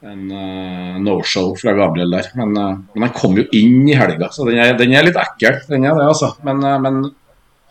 en 0.00 1.02
no-show 1.04 1.50
fra 1.60 1.74
Gabriel 1.76 2.14
der. 2.14 2.30
Men, 2.34 2.54
men, 2.54 3.02
han 3.02 3.12
kom 3.12 3.36
jo 3.36 3.44
inn 3.52 3.88
i 3.88 3.96
helga, 3.98 4.30
så 4.32 4.46
den 4.48 4.60
er, 4.62 4.72
den 4.78 4.94
er 4.96 5.04
litt 5.04 5.18
ekkel. 5.20 5.58
Den 5.68 5.84
er 5.84 5.98
det, 5.98 6.06
altså. 6.08 6.30
Men, 6.46 6.64
men 6.80 7.02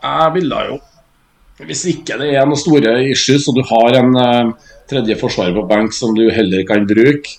jeg 0.04 0.34
ville 0.38 0.64
jo 0.70 0.80
Hvis 1.68 1.84
ikke 1.92 2.16
det 2.22 2.30
er 2.34 2.48
noen 2.48 2.60
store 2.60 2.94
issues, 3.12 3.50
og 3.52 3.58
du 3.58 3.64
har 3.68 3.98
en 4.00 4.54
tredje 4.88 5.18
forsvarer 5.20 5.56
på 5.58 5.68
benk 5.68 5.92
som 5.94 6.14
du 6.16 6.30
heller 6.32 6.64
kan 6.68 6.86
bruke, 6.88 7.34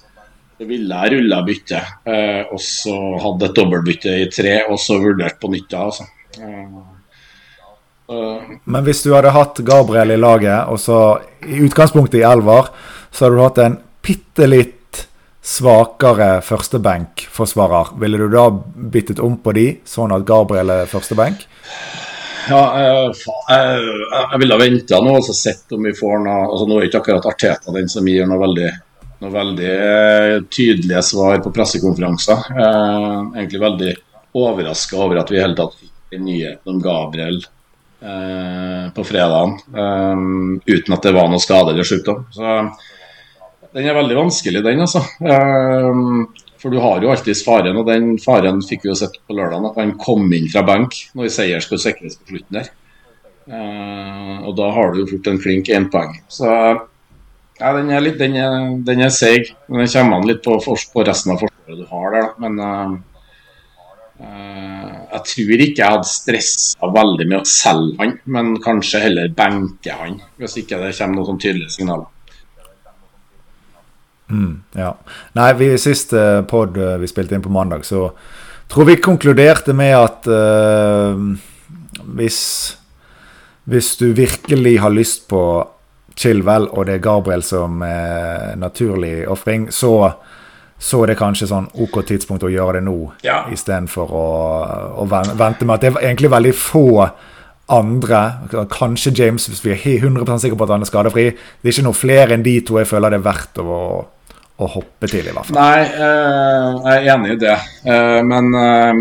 så 0.61 0.66
ville 0.68 0.92
jeg 0.92 1.14
rulla 1.14 1.38
byttet. 1.46 1.87
og 2.53 2.61
så 2.61 2.96
hadde 3.25 3.49
et 3.49 3.57
dobbeltbytte 3.57 4.16
i 4.20 4.27
tre, 4.29 4.59
og 4.68 4.77
så 4.77 4.99
vurdert 5.01 5.40
på 5.40 5.49
nytt 5.49 5.73
altså. 5.73 6.05
Men 8.11 8.85
hvis 8.85 9.01
du 9.07 9.14
hadde 9.14 9.33
hatt 9.33 9.62
Gabriel 9.64 10.12
i 10.12 10.20
laget, 10.20 10.68
og 10.68 10.77
så 10.83 10.99
i 11.46 11.62
utgangspunktet 11.64 12.20
i 12.20 12.27
elver, 12.29 12.68
så 13.09 13.25
hadde 13.25 13.38
du 13.38 13.44
hatt 13.46 13.62
en 13.64 13.79
bitte 14.05 14.51
litt 14.51 15.07
svakere 15.40 16.42
førstebenkforsvarer, 16.44 17.94
ville 18.03 18.20
du 18.20 18.29
da 18.35 18.51
byttet 18.53 19.23
om 19.25 19.38
på 19.40 19.55
de, 19.57 19.66
sånn 19.88 20.12
at 20.12 20.27
Gabriel 20.29 20.75
er 20.75 20.90
førstebenk? 20.90 21.46
Ja, 22.50 22.60
jeg, 22.82 23.10
jeg, 23.46 23.90
jeg 24.32 24.38
ville 24.42 24.58
venta 24.58 24.98
nå 25.04 25.12
og 25.20 25.26
sett 25.36 25.70
om 25.76 25.84
vi 25.86 25.92
får 25.94 26.22
noe 26.24 26.38
altså 26.48 26.66
Nå 26.66 26.78
er 26.80 26.88
ikke 26.88 27.02
akkurat 27.04 27.28
Arteta 27.30 27.74
den 27.76 27.90
som 27.92 28.08
gir 28.10 28.26
noe 28.26 28.40
veldig, 28.42 28.70
noe 29.22 29.32
veldig 29.34 29.70
eh, 29.70 30.34
tydelige 30.50 31.02
svar 31.06 31.38
på 31.44 31.52
pressekonferanser. 31.54 32.50
Eh, 32.50 33.14
egentlig 33.38 33.62
veldig 33.62 33.94
overraska 34.40 34.98
over 34.98 35.22
at 35.22 35.30
vi 35.30 35.38
i 35.38 35.42
hele 35.44 35.58
tatt 35.58 35.78
fikk 35.78 36.18
en 36.18 36.26
nyhet 36.26 36.70
om 36.70 36.82
Gabriel 36.82 37.38
eh, 37.38 38.84
på 38.98 39.06
fredagen 39.06 39.56
eh, 39.70 40.26
uten 40.74 40.96
at 40.96 41.06
det 41.06 41.14
var 41.14 41.30
noe 41.30 41.42
skade 41.42 41.76
eller 41.76 41.86
sykdom. 41.86 42.24
Så 42.34 42.60
den 43.70 43.86
er 43.86 43.94
veldig 43.94 44.18
vanskelig, 44.18 44.64
den, 44.66 44.82
altså. 44.82 45.04
For 46.61 46.73
du 46.73 46.81
har 46.83 47.01
jo 47.01 47.09
alltids 47.09 47.40
faren, 47.46 47.79
og 47.81 47.88
den 47.88 48.18
faren 48.20 48.61
fikk 48.64 48.85
vi 48.85 48.90
jo 48.90 48.99
sett 48.99 49.16
på 49.25 49.37
lørdag, 49.37 49.70
at 49.70 49.81
han 49.81 49.96
kom 50.01 50.29
inn 50.37 50.49
fra 50.53 50.62
benk 50.68 50.96
når 51.16 51.33
seier 51.33 51.64
skulle 51.64 51.81
sikres 51.81 52.18
på 52.20 52.35
slutten 52.35 52.59
der. 52.61 52.68
Uh, 53.51 54.44
og 54.46 54.53
da 54.59 54.68
har 54.77 54.92
du 54.92 55.01
jo 55.01 55.09
fort 55.14 55.31
en 55.31 55.40
klink 55.40 55.70
énpoeng. 55.73 56.12
Så 56.31 56.46
ja, 57.61 57.73
den 57.77 57.88
er 57.92 58.05
litt 58.05 58.20
den 58.20 58.37
er, 58.38 58.59
den 58.87 59.05
er 59.07 59.12
seig. 59.14 59.55
Den 59.68 59.88
kommer 59.88 60.20
an 60.20 60.29
litt 60.29 60.42
på, 60.44 60.59
på, 60.61 61.07
resten 61.07 61.35
av 61.35 61.40
forsvaret 61.40 61.81
du 61.81 61.88
har 61.88 62.14
der, 62.14 62.29
da. 62.29 62.44
Men 62.44 62.61
uh, 62.61 62.94
uh, 64.20 64.92
jeg 65.16 65.25
tror 65.33 65.64
ikke 65.64 65.83
jeg 65.83 65.96
hadde 65.96 66.12
stressa 66.12 66.92
veldig 67.01 67.27
med 67.33 67.40
å 67.40 67.49
selge 67.49 67.99
han, 68.05 68.16
men 68.37 68.55
kanskje 68.62 69.05
heller 69.09 69.33
benke 69.37 69.96
han, 69.96 70.20
hvis 70.37 70.61
ikke 70.61 70.79
det 70.85 70.92
kommer 71.01 71.23
noen 71.23 71.33
sånn 71.33 71.44
tydelige 71.49 71.79
signaler. 71.81 72.09
Mm, 74.31 74.62
ja. 74.79 74.95
Nei, 75.38 75.51
vi 75.59 75.71
siste 75.79 76.45
pod 76.49 76.79
eh, 76.79 76.97
vi 77.03 77.11
spilte 77.11 77.37
inn 77.37 77.45
på 77.45 77.53
mandag, 77.53 77.85
så 77.87 78.09
tror 78.71 78.87
vi 78.87 79.01
konkluderte 79.03 79.75
med 79.75 79.97
at 79.99 80.29
uh, 80.31 81.19
hvis, 82.14 82.43
hvis 83.66 83.97
du 83.99 84.12
virkelig 84.14 84.77
har 84.81 84.95
lyst 84.95 85.27
på 85.29 85.43
Chilwell, 86.14 86.69
og 86.71 86.87
det 86.87 86.99
er 86.99 87.03
Gabriel 87.03 87.43
som 87.43 87.83
er 87.83 88.55
naturlig 88.61 89.25
ofring, 89.31 89.66
så, 89.75 90.12
så 90.79 91.03
det 91.11 91.19
kanskje 91.19 91.51
sånn 91.51 91.66
OK 91.83 91.99
tidspunkt 92.07 92.47
å 92.47 92.53
gjøre 92.53 92.79
det 92.79 92.85
nå, 92.87 92.97
ja. 93.27 93.43
istedenfor 93.51 94.14
å, 94.14 94.31
å 95.03 95.09
vente 95.11 95.66
med 95.66 95.75
at 95.75 95.83
det 95.83 95.90
er 95.90 96.09
egentlig 96.12 96.31
veldig 96.31 96.55
få 96.55 96.87
andre, 97.71 98.21
kanskje 98.71 99.12
James, 99.14 99.47
hvis 99.47 99.62
vi 99.64 99.75
er 99.75 99.83
100% 100.03 100.43
sikre 100.43 100.59
på 100.59 100.66
at 100.66 100.73
han 100.75 100.83
er 100.83 100.90
skadefri. 100.90 101.27
Det 101.31 101.71
er 101.71 101.77
ikke 101.77 101.87
noe 101.87 101.99
flere 101.99 102.35
enn 102.35 102.43
de 102.47 102.57
to 102.66 102.81
jeg 102.81 102.88
føler 102.90 103.14
det 103.14 103.21
er 103.21 103.29
verdt 103.29 103.61
å 103.62 103.77
å 104.61 104.68
hoppe 104.68 105.09
til, 105.09 105.25
i 105.25 105.33
hvert 105.33 105.49
fall. 105.49 105.57
Nei, 105.57 105.81
eh, 105.88 106.66
jeg 106.85 107.01
er 107.01 107.09
enig 107.14 107.33
i 107.35 107.40
det. 107.40 107.57
Eh, 107.88 108.20
men 108.27 108.53
eh, 108.61 109.01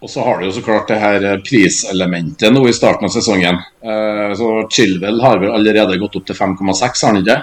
og 0.00 0.12
så 0.12 0.22
har 0.26 0.38
du 0.38 0.46
jo 0.46 0.54
så 0.54 0.62
klart 0.64 0.90
det 0.92 0.98
her 1.00 1.24
priselementet 1.44 2.52
nå 2.52 2.62
i 2.68 2.74
starten 2.76 3.08
av 3.08 3.12
sesongen. 3.14 3.56
Så 4.36 4.48
Chilwell 4.70 5.22
har 5.24 5.40
vel 5.40 5.54
allerede 5.56 5.96
gått 5.98 6.18
opp 6.20 6.26
til 6.28 6.36
5,6, 6.36 7.00
har 7.00 7.08
han 7.08 7.22
ikke? 7.22 7.38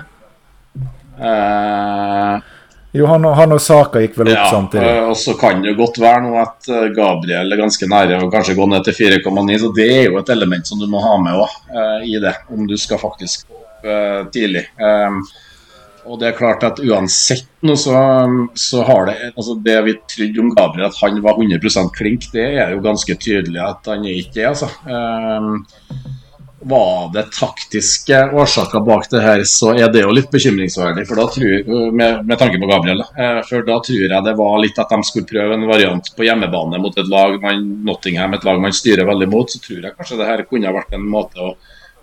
Jo, 2.94 3.08
han 3.10 3.26
og, 3.26 3.34
han 3.42 3.56
og 3.58 3.62
Saka 3.62 4.04
gikk 4.06 4.20
vel 4.22 4.30
opp 4.30 4.38
ja, 4.38 4.46
samtidig. 4.54 4.94
Og 5.10 5.18
så 5.20 5.34
kan 5.42 5.66
det 5.66 5.74
jo 5.74 5.80
godt 5.82 5.98
være 6.06 6.22
nå 6.28 6.38
at 6.44 6.70
Gabriel 6.96 7.52
er 7.58 7.64
ganske 7.66 7.90
nære 7.90 8.22
og 8.22 8.32
kanskje 8.38 8.56
gå 8.62 8.70
ned 8.70 8.86
til 8.86 9.00
4,9. 9.02 9.58
Så 9.66 9.74
det 9.82 9.90
er 9.90 10.04
jo 10.06 10.22
et 10.22 10.32
element 10.38 10.70
som 10.70 10.80
du 10.80 10.86
må 10.94 11.02
ha 11.04 11.18
med 11.26 11.42
også, 11.42 11.82
i 12.06 12.16
det, 12.22 12.36
om 12.54 12.70
du 12.70 12.78
skal 12.80 13.02
faktisk 13.02 13.50
opp 13.50 13.90
tidlig. 14.38 14.70
Og 16.06 16.20
det 16.20 16.30
er 16.30 16.38
klart 16.38 16.64
at 16.68 16.82
uansett 16.84 17.48
nå 17.64 17.76
så, 17.80 17.96
så 18.60 18.84
har 18.88 19.08
det 19.08 19.16
altså 19.32 19.56
Det 19.64 19.78
vi 19.86 19.94
trodde 20.16 20.44
om 20.44 20.50
Gabriel, 20.56 20.90
at 20.90 21.00
han 21.00 21.22
var 21.24 21.40
100% 21.40 21.94
klink, 21.96 22.28
det 22.34 22.50
er 22.60 22.74
jo 22.76 22.84
ganske 22.84 23.16
tydelig 23.16 23.62
at 23.64 23.88
han 23.94 24.04
er 24.04 24.20
ikke 24.20 24.36
det, 24.42 24.50
altså. 24.52 24.70
Um, 24.84 25.64
var 26.64 27.10
det 27.12 27.26
taktiske 27.36 28.20
årsaker 28.40 28.84
bak 28.88 29.10
det 29.12 29.22
her, 29.24 29.42
så 29.48 29.74
er 29.76 29.90
det 29.92 30.06
jo 30.06 30.14
litt 30.16 30.30
bekymringsverdig. 30.32 31.04
for 31.10 31.20
da 31.20 31.26
tror, 31.32 31.92
med, 31.92 32.22
med 32.28 32.40
tanke 32.40 32.60
på 32.60 32.70
Gabriel. 32.70 33.04
Uh, 33.18 33.42
for 33.48 33.68
da 33.68 33.80
tror 33.84 34.06
jeg 34.06 34.28
det 34.28 34.36
var 34.40 34.62
litt 34.64 34.80
at 34.80 34.96
de 34.96 35.02
skulle 35.08 35.28
prøve 35.28 35.58
en 35.58 35.68
variant 35.68 36.14
på 36.16 36.28
hjemmebane 36.28 36.80
mot 36.84 36.98
et 37.00 37.12
lag 37.12 37.36
man, 37.44 37.68
Nottingham, 37.88 38.36
et 38.36 38.48
lag 38.48 38.64
man 38.64 38.76
styrer 38.76 39.08
veldig 39.08 39.30
mot. 39.32 39.52
Så 39.52 39.60
tror 39.64 39.84
jeg 39.84 39.96
kanskje 39.98 40.20
det 40.22 40.32
her 40.32 40.48
kunne 40.48 40.76
vært 40.80 40.96
en 40.96 41.12
måte 41.16 41.44
å 41.44 41.54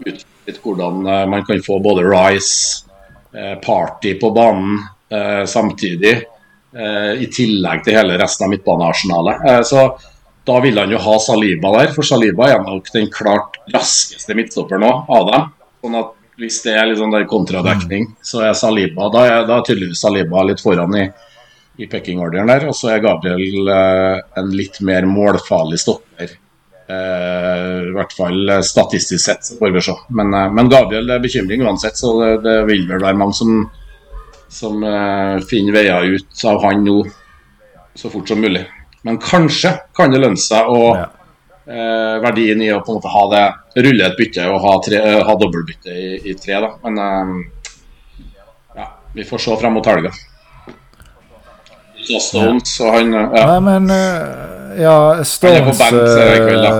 utvikle 0.01 0.61
hvordan 0.65 1.05
uh, 1.09 1.25
man 1.31 1.45
kan 1.49 1.65
få 1.65 1.81
både 1.85 2.05
Rice 2.09 2.90
Eh, 2.90 2.90
party 3.65 4.15
på 4.21 4.31
banen 4.35 4.79
eh, 5.13 5.45
samtidig. 5.47 6.15
Eh, 6.77 7.13
I 7.23 7.29
tillegg 7.33 7.85
til 7.87 7.99
hele 7.99 8.19
resten 8.21 8.47
av 8.47 8.55
midtbanearsenalet. 8.55 9.67
så 9.67 9.89
da 10.47 10.57
vil 10.65 10.79
han 10.79 10.91
jo 10.91 10.99
ha 10.99 11.19
Saliba 11.21 11.71
der, 11.77 11.93
for 11.95 12.07
Saliba 12.07 12.49
er 12.51 12.63
nok 12.65 12.89
den 12.95 13.11
klart 13.13 13.59
raskeste 13.75 14.35
midtstopperen 14.35 14.87
av 14.89 15.27
dem. 15.29 15.49
Sånn 15.85 15.99
at 16.01 16.15
hvis 16.41 16.63
det 16.65 16.77
er 16.81 16.87
litt 16.89 16.99
sånn 16.99 17.13
der 17.13 17.27
kontradekning, 17.29 18.07
så 18.25 18.47
er 18.49 18.55
Saliba 18.57 19.11
Da 19.13 19.27
er, 19.29 19.43
da 19.49 19.59
er 19.59 19.67
tydeligvis 19.67 20.01
Saliba 20.01 20.43
litt 20.49 20.63
foran 20.65 20.97
i, 20.97 21.05
i 21.77 21.89
pekingorderen 21.91 22.49
der. 22.49 22.69
Og 22.71 22.77
så 22.77 22.95
er 22.95 23.05
Gabriel 23.05 23.69
eh, 23.69 24.23
en 24.41 24.55
litt 24.57 24.81
mer 24.87 25.09
målfarlig 25.09 25.83
stopper 25.83 26.11
Eh, 26.21 26.37
I 26.91 27.93
hvert 27.95 28.13
fall 28.17 28.53
statistisk 28.67 29.23
sett, 29.25 29.45
så 29.47 29.59
får 29.61 29.75
vi 29.75 29.83
se. 29.85 29.95
Men, 30.17 30.35
eh, 30.35 30.51
men 30.57 30.71
Gabriel 30.73 31.07
det 31.07 31.19
er 31.19 31.25
bekymring 31.25 31.65
uansett, 31.67 31.99
så 32.01 32.15
det, 32.21 32.31
det 32.47 32.57
vil 32.71 32.87
vel 32.91 33.03
være 33.05 33.21
mange 33.21 33.37
som, 33.39 33.65
som 34.51 34.83
uh, 34.83 35.39
finner 35.51 35.77
veier 35.79 36.17
ut 36.17 36.45
av 36.51 36.63
han 36.65 36.85
nå 36.87 37.03
så 37.95 38.11
fort 38.11 38.29
som 38.29 38.41
mulig. 38.41 38.67
Men 39.03 39.19
kanskje 39.19 39.73
kan 39.97 40.13
det 40.13 40.21
lønne 40.21 40.41
seg 40.41 40.69
å 40.69 40.81
ja. 40.97 41.07
eh, 41.67 42.17
verdien 42.23 42.61
i 42.63 42.71
å 42.73 42.81
på 42.85 42.93
en 42.93 42.99
måte 42.99 43.13
ha 43.13 43.25
det 43.33 43.85
rulle 43.87 44.07
et 44.07 44.19
bytte 44.19 44.47
og 44.51 44.61
ha, 44.65 44.75
tre, 44.85 45.01
eh, 45.01 45.21
ha 45.25 45.37
dobbeltbytte 45.41 45.95
i, 45.95 46.11
i, 46.31 46.35
tre. 46.37 46.61
da, 46.61 46.75
Men 46.85 47.01
eh, 47.05 47.33
ja, 48.77 48.91
vi 49.17 49.27
får 49.29 49.45
se 49.47 49.57
frem 49.61 49.79
mot 49.79 49.89
helga. 49.89 50.13
Stones 52.01 52.77
så 52.77 52.91
han 52.95 53.13
ja. 53.13 53.27
Nei, 53.29 53.61
men 53.61 53.91
ja, 54.79 55.25
Stones 55.25 55.59
Han 55.59 55.67
er 55.67 55.73
på 55.73 55.79
bank 55.79 56.01
i 56.01 56.43
kveld, 56.45 56.67
da, 56.67 56.75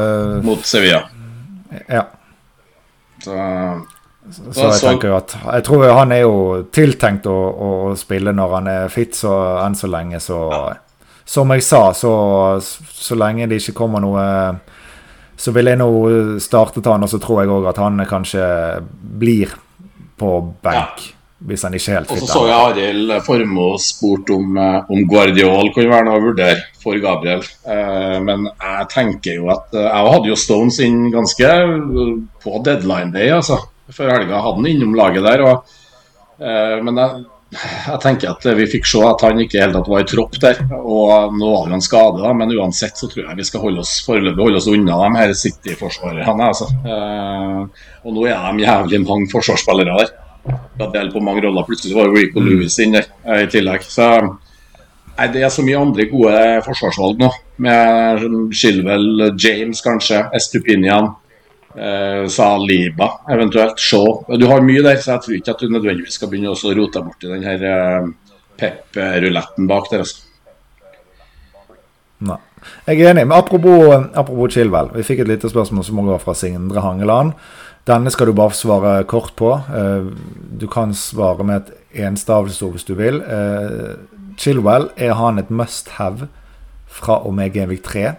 mot 0.47 0.67
Sevilla. 0.67 1.03
Ja. 1.89 2.05
Så 3.25 3.37
så 4.31 4.69
jeg 4.69 4.81
tenker 4.83 5.11
jo 5.11 5.17
at 5.17 5.33
Jeg 5.43 5.65
tror 5.67 5.85
han 5.97 6.13
er 6.15 6.23
jo 6.23 6.35
tiltenkt 6.71 7.27
å, 7.27 7.35
å 7.35 7.71
spille 7.99 8.35
når 8.37 8.53
han 8.55 8.69
er 8.71 8.93
fit, 8.93 9.17
så 9.17 9.33
enn 9.65 9.75
så 9.75 9.91
lenge 9.91 10.21
så 10.23 10.39
Som 11.27 11.51
jeg 11.55 11.65
sa, 11.67 11.89
så, 11.97 12.13
så 12.61 13.19
lenge 13.19 13.49
det 13.51 13.61
ikke 13.63 13.79
kommer 13.81 14.05
noe 14.05 14.27
Så 15.41 15.55
vil 15.57 15.73
jeg 15.73 15.81
nå 15.81 15.89
starte 16.43 16.83
til 16.83 16.93
han, 16.93 17.07
og 17.07 17.11
så 17.11 17.19
tror 17.23 17.43
jeg 17.43 17.55
òg 17.57 17.71
at 17.73 17.81
han 17.81 18.05
kanskje 18.07 18.45
blir 19.01 19.55
på 20.21 20.35
benk. 20.61 21.01
Ja. 21.01 21.20
Hvis 21.41 21.63
han 21.65 21.75
ikke 21.77 21.95
helt. 21.95 22.11
Og 22.13 22.21
så 22.21 22.27
så 22.29 22.43
jeg 22.45 22.57
Arild 22.59 23.15
Formoe 23.25 23.81
spurt 23.81 24.29
om, 24.35 24.59
eh, 24.61 24.93
om 24.93 25.07
Guardiol 25.09 25.73
kunne 25.73 25.89
være 25.89 26.09
noe 26.09 26.21
å 26.21 26.25
vurdere 26.27 26.67
for 26.83 27.01
Gabriel. 27.01 27.41
Eh, 27.65 28.17
men 28.27 28.45
jeg 28.51 28.89
tenker 28.93 29.39
jo 29.39 29.49
at 29.53 29.73
eh, 29.73 29.89
Jeg 29.89 30.13
hadde 30.15 30.29
jo 30.29 30.37
Stones 30.37 30.81
inn 30.85 31.09
ganske 31.15 31.55
på 32.45 32.63
deadline 32.67 33.17
day, 33.17 33.33
altså 33.33 33.57
før 33.91 34.13
helga. 34.19 34.45
Hadde 34.45 34.61
han 34.61 34.69
innom 34.71 34.95
laget 34.95 35.25
der. 35.25 35.43
Og, 35.49 35.77
men 36.41 37.01
jeg, 37.01 37.25
jeg, 37.57 37.99
tenker 38.05 38.31
at 38.31 38.45
vi 38.61 38.69
fikk 38.71 38.87
se 38.87 39.01
at 39.03 39.25
han 39.27 39.41
ikke 39.43 39.65
helt 39.65 39.75
tatt 39.75 39.91
var 39.91 40.05
i 40.05 40.09
tropp 40.13 40.37
der. 40.45 40.61
Og 40.79 41.35
nå 41.41 41.51
var 41.57 41.73
han 41.73 41.83
skade, 41.83 42.21
da, 42.21 42.37
men 42.37 42.55
uansett 42.55 43.01
så 43.01 43.09
tror 43.11 43.25
jeg 43.25 43.41
vi 43.41 43.49
skal 43.49 43.65
holde 43.65 43.83
oss 43.83 43.97
foreløpig 44.07 44.45
holde 44.45 44.61
oss 44.61 44.71
unna 44.71 45.01
de 45.03 45.11
her 45.19 45.35
City-forsvarerne. 45.41 46.53
Altså. 46.53 46.69
Og 48.05 48.15
nå 48.15 48.29
er 48.29 48.45
de 48.45 48.69
jævlig 48.69 49.03
mange 49.09 49.33
forsvarsspillere 49.33 50.05
der. 50.05 50.19
Da 50.79 50.87
deler 50.89 51.11
på 51.13 51.23
mange 51.25 51.43
roller. 51.45 51.67
Plutselig 51.69 51.97
var 51.97 52.13
Rico 52.15 52.41
Lewis 52.41 52.79
inn 52.83 52.97
eh, 52.99 53.09
i 53.43 53.49
tillegg. 53.51 53.85
Så 53.85 54.07
nei, 54.21 55.27
det 55.35 55.45
er 55.45 55.53
så 55.53 55.65
mye 55.67 55.81
andre 55.81 56.07
gode 56.11 56.37
forsvarsvalg 56.67 57.21
nå. 57.21 57.31
Med 57.61 58.25
Shilwell, 58.57 59.35
James 59.37 59.83
kanskje, 59.85 60.23
Estupinian. 60.37 61.13
Eh, 61.77 62.25
Saliba 62.33 63.13
eventuelt. 63.31 63.79
Shaw. 63.79 64.25
Du 64.41 64.49
har 64.51 64.65
mye 64.65 64.83
der, 64.83 64.97
så 64.99 65.15
jeg 65.15 65.27
tror 65.27 65.37
ikke 65.37 65.55
at 65.55 65.63
du 65.63 65.71
nødvendigvis 65.71 66.19
skal 66.19 66.33
begynne 66.33 66.51
å 66.51 66.75
rote 66.75 66.99
deg 66.99 67.07
bort 67.07 67.27
i 67.29 67.31
den 67.31 67.47
her 67.47 67.67
eh, 67.71 68.11
pep-ruletten 68.61 69.69
bak 69.71 69.91
der. 69.93 70.07
altså. 70.07 70.27
Nei. 72.27 72.41
Jeg 72.87 73.01
er 73.01 73.15
enig. 73.15 73.25
men 73.25 73.39
Apropos, 73.39 73.95
apropos 74.15 74.53
Chilwell. 74.53 74.91
Vi 74.97 75.07
fikk 75.07 75.23
et 75.23 75.31
lite 75.31 75.49
spørsmål 75.49 75.85
som 75.87 76.03
går 76.05 76.19
fra 76.21 76.35
Sindre 76.37 76.83
Hangeland. 76.85 77.33
Denne 77.89 78.13
skal 78.13 78.29
du 78.29 78.37
bare 78.37 78.57
svare 78.57 79.05
kort 79.09 79.33
på. 79.39 79.55
Eh, 79.57 80.09
du 80.61 80.67
kan 80.69 80.93
svare 80.95 81.47
med 81.47 81.63
et 81.63 82.03
enstavelsesord 82.07 82.77
hvis 82.77 82.89
du 82.89 82.95
vil. 82.99 83.23
Eh, 83.25 83.95
Chilwell, 84.41 84.91
er 84.97 85.17
han 85.17 85.41
et 85.41 85.51
must 85.51 85.97
have 85.97 86.29
fra 86.91 87.21
og 87.25 87.35
med 87.35 87.55
Genvik 87.55 87.83
3? 87.87 88.11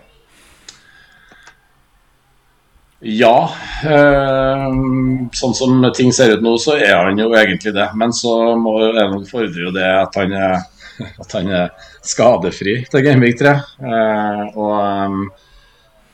Ja. 3.02 3.38
Øh, 3.86 4.66
sånn 5.34 5.56
som 5.58 5.86
ting 5.98 6.12
ser 6.14 6.36
ut 6.36 6.44
nå, 6.46 6.56
så 6.62 6.76
er 6.78 6.98
han 7.08 7.22
jo 7.22 7.32
egentlig 7.34 7.74
det. 7.78 7.88
Men 7.98 8.14
så 8.14 8.56
må, 8.62 8.76
fordrer 9.30 9.68
jo 9.68 9.74
det 9.74 9.88
at 9.88 10.18
han 10.22 10.36
er, 10.38 10.58
at 11.22 11.38
han 11.38 11.50
er 11.50 11.72
skadefri 12.06 12.80
til 12.90 13.06
Gamevik 13.06 13.40
3. 13.42 13.56
Uh, 13.82 14.44
og 14.58 15.30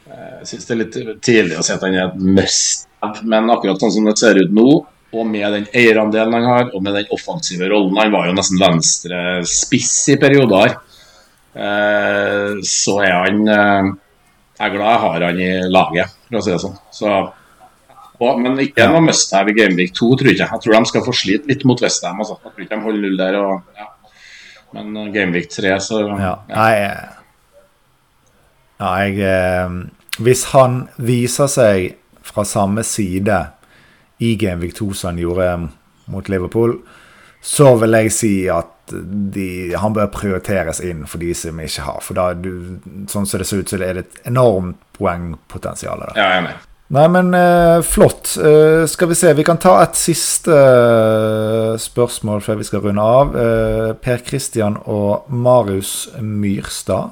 jeg 0.07 0.47
syns 0.51 0.67
det 0.67 0.75
er 0.75 0.81
litt 0.83 0.99
tidlig 1.23 1.59
å 1.59 1.63
si 1.65 1.75
at 1.75 1.83
han 1.83 1.95
er 1.95 2.07
et 2.07 2.21
must 2.39 2.86
men 3.23 3.51
akkurat 3.53 3.81
sånn 3.81 3.93
som 3.93 4.07
det 4.07 4.17
ser 4.19 4.39
ut 4.39 4.53
nå, 4.53 4.67
og 5.15 5.23
med 5.29 5.47
den 5.55 5.67
eierandelen 5.71 6.35
han 6.35 6.47
har, 6.49 6.69
og 6.75 6.83
med 6.83 6.97
den 6.97 7.13
offensive 7.15 7.69
rollen 7.71 7.95
Han 7.95 8.11
var 8.11 8.27
jo 8.27 8.35
nesten 8.35 8.59
venstre 8.59 9.21
spiss 9.47 9.93
i 10.11 10.17
perioder. 10.19 10.75
Uh, 11.57 12.59
så 12.67 12.99
er 13.01 13.13
han 13.15 13.39
uh, 13.47 13.87
Jeg 14.59 14.67
er 14.67 14.73
glad 14.75 14.91
jeg 14.91 15.01
har 15.05 15.25
han 15.25 15.39
i 15.41 15.51
laget 15.71 16.11
for 16.27 16.39
å 16.39 16.43
si 16.43 16.53
det 16.53 16.61
sånn. 16.61 16.75
Så, 16.93 17.13
og, 18.17 18.41
men 18.43 18.59
ikke 18.61 18.89
noe 18.91 19.05
must 19.07 19.33
have 19.33 19.53
i 19.53 19.57
Gameweek 19.57 19.93
2, 19.95 20.11
tror 20.19 20.33
jeg. 20.33 20.41
Jeg 20.43 20.63
tror 20.63 20.77
de 20.77 20.91
skal 20.91 21.05
få 21.05 21.15
slite 21.15 21.49
litt 21.49 21.63
mot 21.69 21.81
Westham. 21.81 22.19
Altså. 22.21 22.37
Jeg 22.43 22.51
tror 22.51 22.65
ikke 22.65 22.75
de 22.75 22.85
holder 22.89 23.05
null 23.05 23.21
der. 23.21 23.39
Og, 23.41 23.77
ja. 23.77 23.87
Men 24.75 24.91
uh, 24.97 25.07
Gameweek 25.13 25.49
3, 25.53 25.77
så 25.81 26.01
Ja, 26.19 26.33
Nei, 26.51 26.73
ja, 28.77 28.89
jeg 29.01 29.21
eh, 29.25 29.77
Hvis 30.21 30.43
han 30.51 30.83
viser 30.97 31.49
seg 31.51 31.95
fra 32.37 32.45
samme 32.45 32.85
side 32.85 33.41
i 34.21 34.35
Genvik 34.37 34.77
2 34.77 34.93
som 34.93 35.11
han 35.11 35.21
gjorde 35.21 35.51
mot 36.05 36.29
Liverpool, 36.29 36.77
så 37.41 37.73
vil 37.81 37.97
jeg 37.97 38.13
si 38.13 38.31
at 38.51 38.93
de, 38.93 39.73
han 39.77 39.93
bør 39.95 40.09
prioriteres 40.13 40.79
inn 40.85 41.03
for 41.09 41.21
de 41.21 41.33
som 41.35 41.59
ikke 41.59 41.85
har. 41.85 41.99
For 42.05 42.17
da, 42.17 42.31
du, 42.37 42.79
sånn 43.09 43.27
som 43.27 43.41
det 43.41 43.49
ser 43.49 43.61
ut, 43.61 43.69
så 43.69 43.79
er 43.81 43.99
det 43.99 44.05
et 44.05 44.21
enormt 44.31 44.79
poengpotensial 44.97 46.05
der. 46.05 46.15
Ja, 46.17 46.31
jeg 46.31 46.41
er 46.41 46.47
med. 46.47 46.65
Nei, 46.95 47.03
men 47.11 47.33
uh, 47.35 47.83
flott. 47.83 48.31
Uh, 48.39 48.85
skal 48.87 49.09
vi 49.11 49.17
se, 49.19 49.33
vi 49.35 49.43
kan 49.47 49.59
ta 49.59 49.73
et 49.83 49.97
siste 49.99 50.55
uh, 50.55 51.73
spørsmål 51.83 52.45
før 52.45 52.61
vi 52.61 52.67
skal 52.69 52.85
runde 52.85 53.03
av. 53.03 53.35
per 54.01 54.23
Christian 54.23 54.79
og 54.85 55.27
Marius 55.27 56.07
Myrstad. 56.21 57.11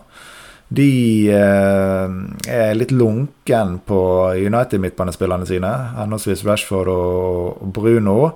De 0.74 1.30
er 1.30 2.76
litt 2.76 2.92
lunken 2.92 3.80
på 3.86 4.00
United-midtbanespillerne 4.34 5.46
sine, 5.46 5.72
henholdsvis 6.00 6.46
Rashford 6.48 6.90
og 6.90 7.66
Bruno, 7.76 8.32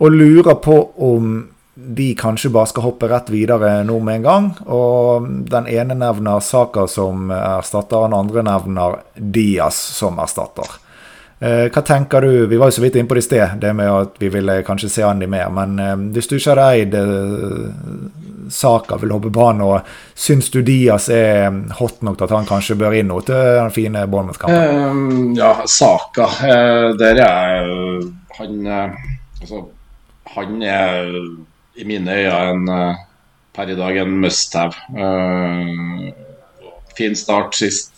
og 0.00 0.14
lurer 0.16 0.56
på 0.64 0.78
om 1.04 1.34
de 1.80 2.10
kanskje 2.18 2.50
bare 2.52 2.68
skal 2.70 2.84
hoppe 2.84 3.08
rett 3.10 3.30
videre 3.32 3.80
nå 3.86 3.98
med 4.04 4.20
en 4.20 4.26
gang. 4.26 4.48
Og 4.68 5.28
den 5.52 5.68
ene 5.70 5.96
nevner 5.96 6.42
Saka 6.44 6.86
som 6.90 7.30
erstatter, 7.32 8.08
den 8.08 8.16
andre 8.16 8.44
nevner 8.46 9.00
Diaz 9.14 9.78
som 10.00 10.20
erstatter. 10.20 10.80
Eh, 11.40 11.70
hva 11.72 11.80
tenker 11.80 12.20
du? 12.20 12.46
Vi 12.46 12.56
var 12.60 12.68
jo 12.68 12.76
så 12.76 12.82
vidt 12.84 12.98
inne 13.00 13.08
på 13.08 13.16
det 13.16 13.22
i 13.22 13.24
sted, 13.24 13.54
det 13.62 13.70
med 13.72 13.88
at 13.88 14.18
vi 14.20 14.28
ville 14.28 14.58
kanskje 14.66 14.90
se 14.92 15.04
Andy 15.08 15.24
mer. 15.30 15.48
Men 15.56 15.78
eh, 15.80 15.94
hvis 16.12 16.28
du 16.28 16.34
ikke 16.36 16.52
hadde 16.52 16.66
eid 16.74 16.96
eh, 16.98 17.70
Saka, 18.52 18.98
vil 19.00 19.14
hoppe 19.14 19.30
banen, 19.32 19.62
og 19.64 19.86
syns 20.18 20.50
du 20.52 20.58
Diaz 20.66 21.08
er 21.14 21.48
hot 21.78 22.02
nok 22.04 22.18
til 22.18 22.26
at 22.26 22.34
han 22.36 22.48
kanskje 22.48 22.76
bør 22.76 22.98
inn 22.98 23.08
nå 23.08 23.22
til 23.24 23.38
den 23.56 23.72
fine 23.72 24.04
Bournemouth-kampen? 24.10 24.80
Um, 24.90 25.30
ja, 25.38 25.54
Saka. 25.64 26.28
Der 27.00 27.22
er 27.24 27.70
han 28.36 28.72
Altså, 29.40 29.62
han 30.34 30.62
er 30.62 31.06
i 31.80 31.86
mine 31.88 32.12
øyne 32.12 32.80
per 33.56 33.70
i 33.72 33.76
dag 33.78 33.96
en 34.02 34.18
must 34.20 34.52
have. 34.58 34.76
Fin 36.98 37.16
start 37.16 37.56
sist, 37.56 37.89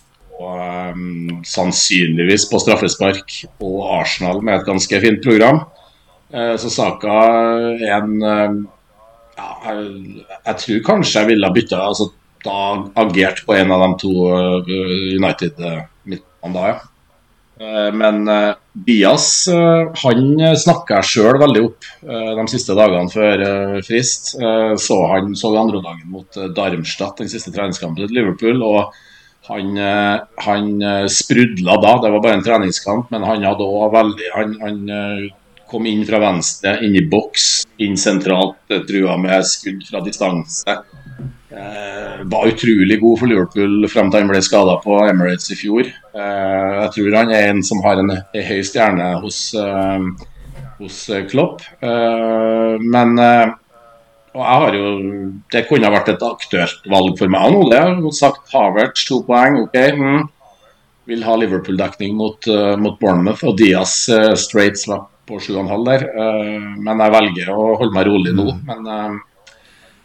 um, 0.51 1.43
sannsynligvis 1.47 2.49
på 2.51 2.61
straffespark 2.63 3.37
og 3.63 3.79
Arsenal 4.01 4.43
med 4.45 4.61
et 4.61 4.69
ganske 4.69 5.01
fint 5.05 5.23
program. 5.25 5.65
Uh, 6.33 6.55
så 6.61 6.71
Saka 6.73 7.19
en 7.99 8.23
uh, 8.23 8.63
ja, 9.37 9.49
jeg, 9.67 9.79
jeg, 10.47 10.57
tror 10.65 10.87
kanskje 10.87 11.21
jeg 11.21 11.31
ville 11.33 11.49
ha 11.49 11.55
bytta 11.55 11.83
altså, 11.89 12.11
da 12.43 12.59
agert 13.03 13.45
på 13.47 13.55
en 13.57 13.71
av 13.75 13.85
de 13.85 13.91
to 14.03 14.13
United-midtbanene 15.19 16.57
da, 16.57 16.73
ja. 16.73 16.81
Eh, 17.63 17.93
men 17.95 18.27
Bias 18.73 19.49
eh, 19.49 19.57
eh, 19.57 19.93
han 20.03 20.57
snakka 20.59 20.99
jeg 21.01 21.11
sjøl 21.13 21.39
veldig 21.43 21.63
opp 21.69 21.89
de 22.03 22.47
siste 22.51 22.77
dagene 22.79 23.13
før 23.13 23.45
frist. 23.87 24.35
Så 24.83 24.99
han 25.13 25.37
så 25.39 25.53
andre 25.59 25.83
dagen 25.85 26.11
mot 26.11 26.43
Darmstadt, 26.57 27.21
den 27.21 27.31
siste 27.33 27.55
treningskampen 27.55 28.03
til 28.03 28.17
Liverpool. 28.17 28.63
og 28.67 28.97
han, 29.49 29.77
han 30.45 30.69
sprudla 31.11 31.75
da, 31.83 31.97
det 32.03 32.11
var 32.15 32.23
bare 32.23 32.39
en 32.39 32.45
treningskamp, 32.47 33.09
men 33.11 33.27
han 33.27 33.47
hadde 33.47 33.67
òg 33.67 33.89
veldig 33.95 34.29
han, 34.37 34.53
han 34.63 34.79
kom 35.73 35.89
inn 35.89 36.05
fra 36.07 36.21
venstre, 36.23 36.77
inn 36.85 36.97
i 36.99 37.05
boks, 37.09 37.49
inn 37.83 37.97
sentralt, 37.99 38.61
trua 38.89 39.17
med 39.21 39.47
skudd 39.49 39.83
fra 39.89 40.03
distanse. 40.05 40.77
Eh, 41.53 42.21
var 42.25 42.49
utrolig 42.49 43.01
god 43.01 43.19
for 43.21 43.29
Liverpool 43.29 43.89
frem 43.93 44.09
til 44.11 44.23
han 44.23 44.31
ble 44.31 44.41
skada 44.45 44.79
på 44.81 44.99
Emirates 45.05 45.53
i 45.53 45.57
fjor. 45.59 45.89
Eh, 45.89 46.69
jeg 46.79 46.93
tror 46.97 47.17
han 47.19 47.33
er 47.37 47.49
en 47.51 47.65
som 47.67 47.83
har 47.85 48.01
en, 48.01 48.13
høy 48.33 48.63
stjerne 48.65 49.09
hos, 49.25 49.41
eh, 49.57 50.07
hos 50.81 51.01
Klopp. 51.33 51.65
Eh, 51.85 52.77
men 52.81 53.21
eh, 53.21 53.53
og 54.33 54.43
jeg 54.43 54.61
har 54.65 54.77
jo, 54.79 54.93
Det 55.53 55.65
kunne 55.69 55.89
ha 55.89 55.95
vært 55.95 56.13
et 56.15 56.23
aktuelt 56.27 56.87
valg 56.93 57.19
for 57.19 57.33
meg 57.33 57.53
nå. 57.53 57.67
Det 57.73 57.81
har 57.81 58.15
sagt 58.17 58.55
Havertz, 58.55 59.07
to 59.09 59.23
poeng. 59.27 59.63
ok, 59.67 59.77
mm. 59.99 60.23
Vil 61.11 61.27
ha 61.27 61.35
Liverpool-dekning 61.37 62.15
mot, 62.17 62.47
uh, 62.49 62.77
mot, 62.79 62.95
Bournemouth 63.01 63.43
og 63.49 63.59
Diaz 63.59 64.07
uh, 64.13 64.33
straight 64.39 64.79
slapp 64.79 65.11
på 65.27 65.41
7,5 65.43 65.85
der. 65.89 66.07
Uh, 66.15 66.73
men 66.79 67.03
jeg 67.03 67.15
velger 67.17 67.53
å 67.53 67.73
holde 67.81 67.97
meg 67.97 68.09
rolig 68.09 68.35
nå. 68.39 68.49
Men 68.69 69.21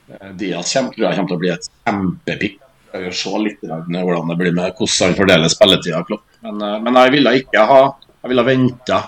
Eh, 0.08 0.32
Diaz 0.40 0.74
kommer, 0.74 0.94
tror 0.94 1.06
jeg 1.06 1.18
kommer 1.18 1.30
til 1.32 1.38
å 1.38 1.42
bli 1.42 1.52
et 1.52 1.68
kjempepick. 1.68 2.58
Jeg 2.94 3.04
vil 3.04 3.16
se 3.20 3.40
litt 3.44 3.60
hvordan 3.62 4.32
det 4.32 4.38
blir 4.40 4.56
med 4.56 4.72
hvordan 4.72 5.10
han 5.10 5.18
fordeler 5.18 5.52
spilletida. 5.52 6.00
Men, 6.46 6.64
men 6.86 7.00
jeg 7.02 7.14
ville 7.18 7.34
ikke 7.42 7.66
ha 7.68 7.82
Jeg 8.24 8.32
ville 8.32 8.46
venta 8.48 9.02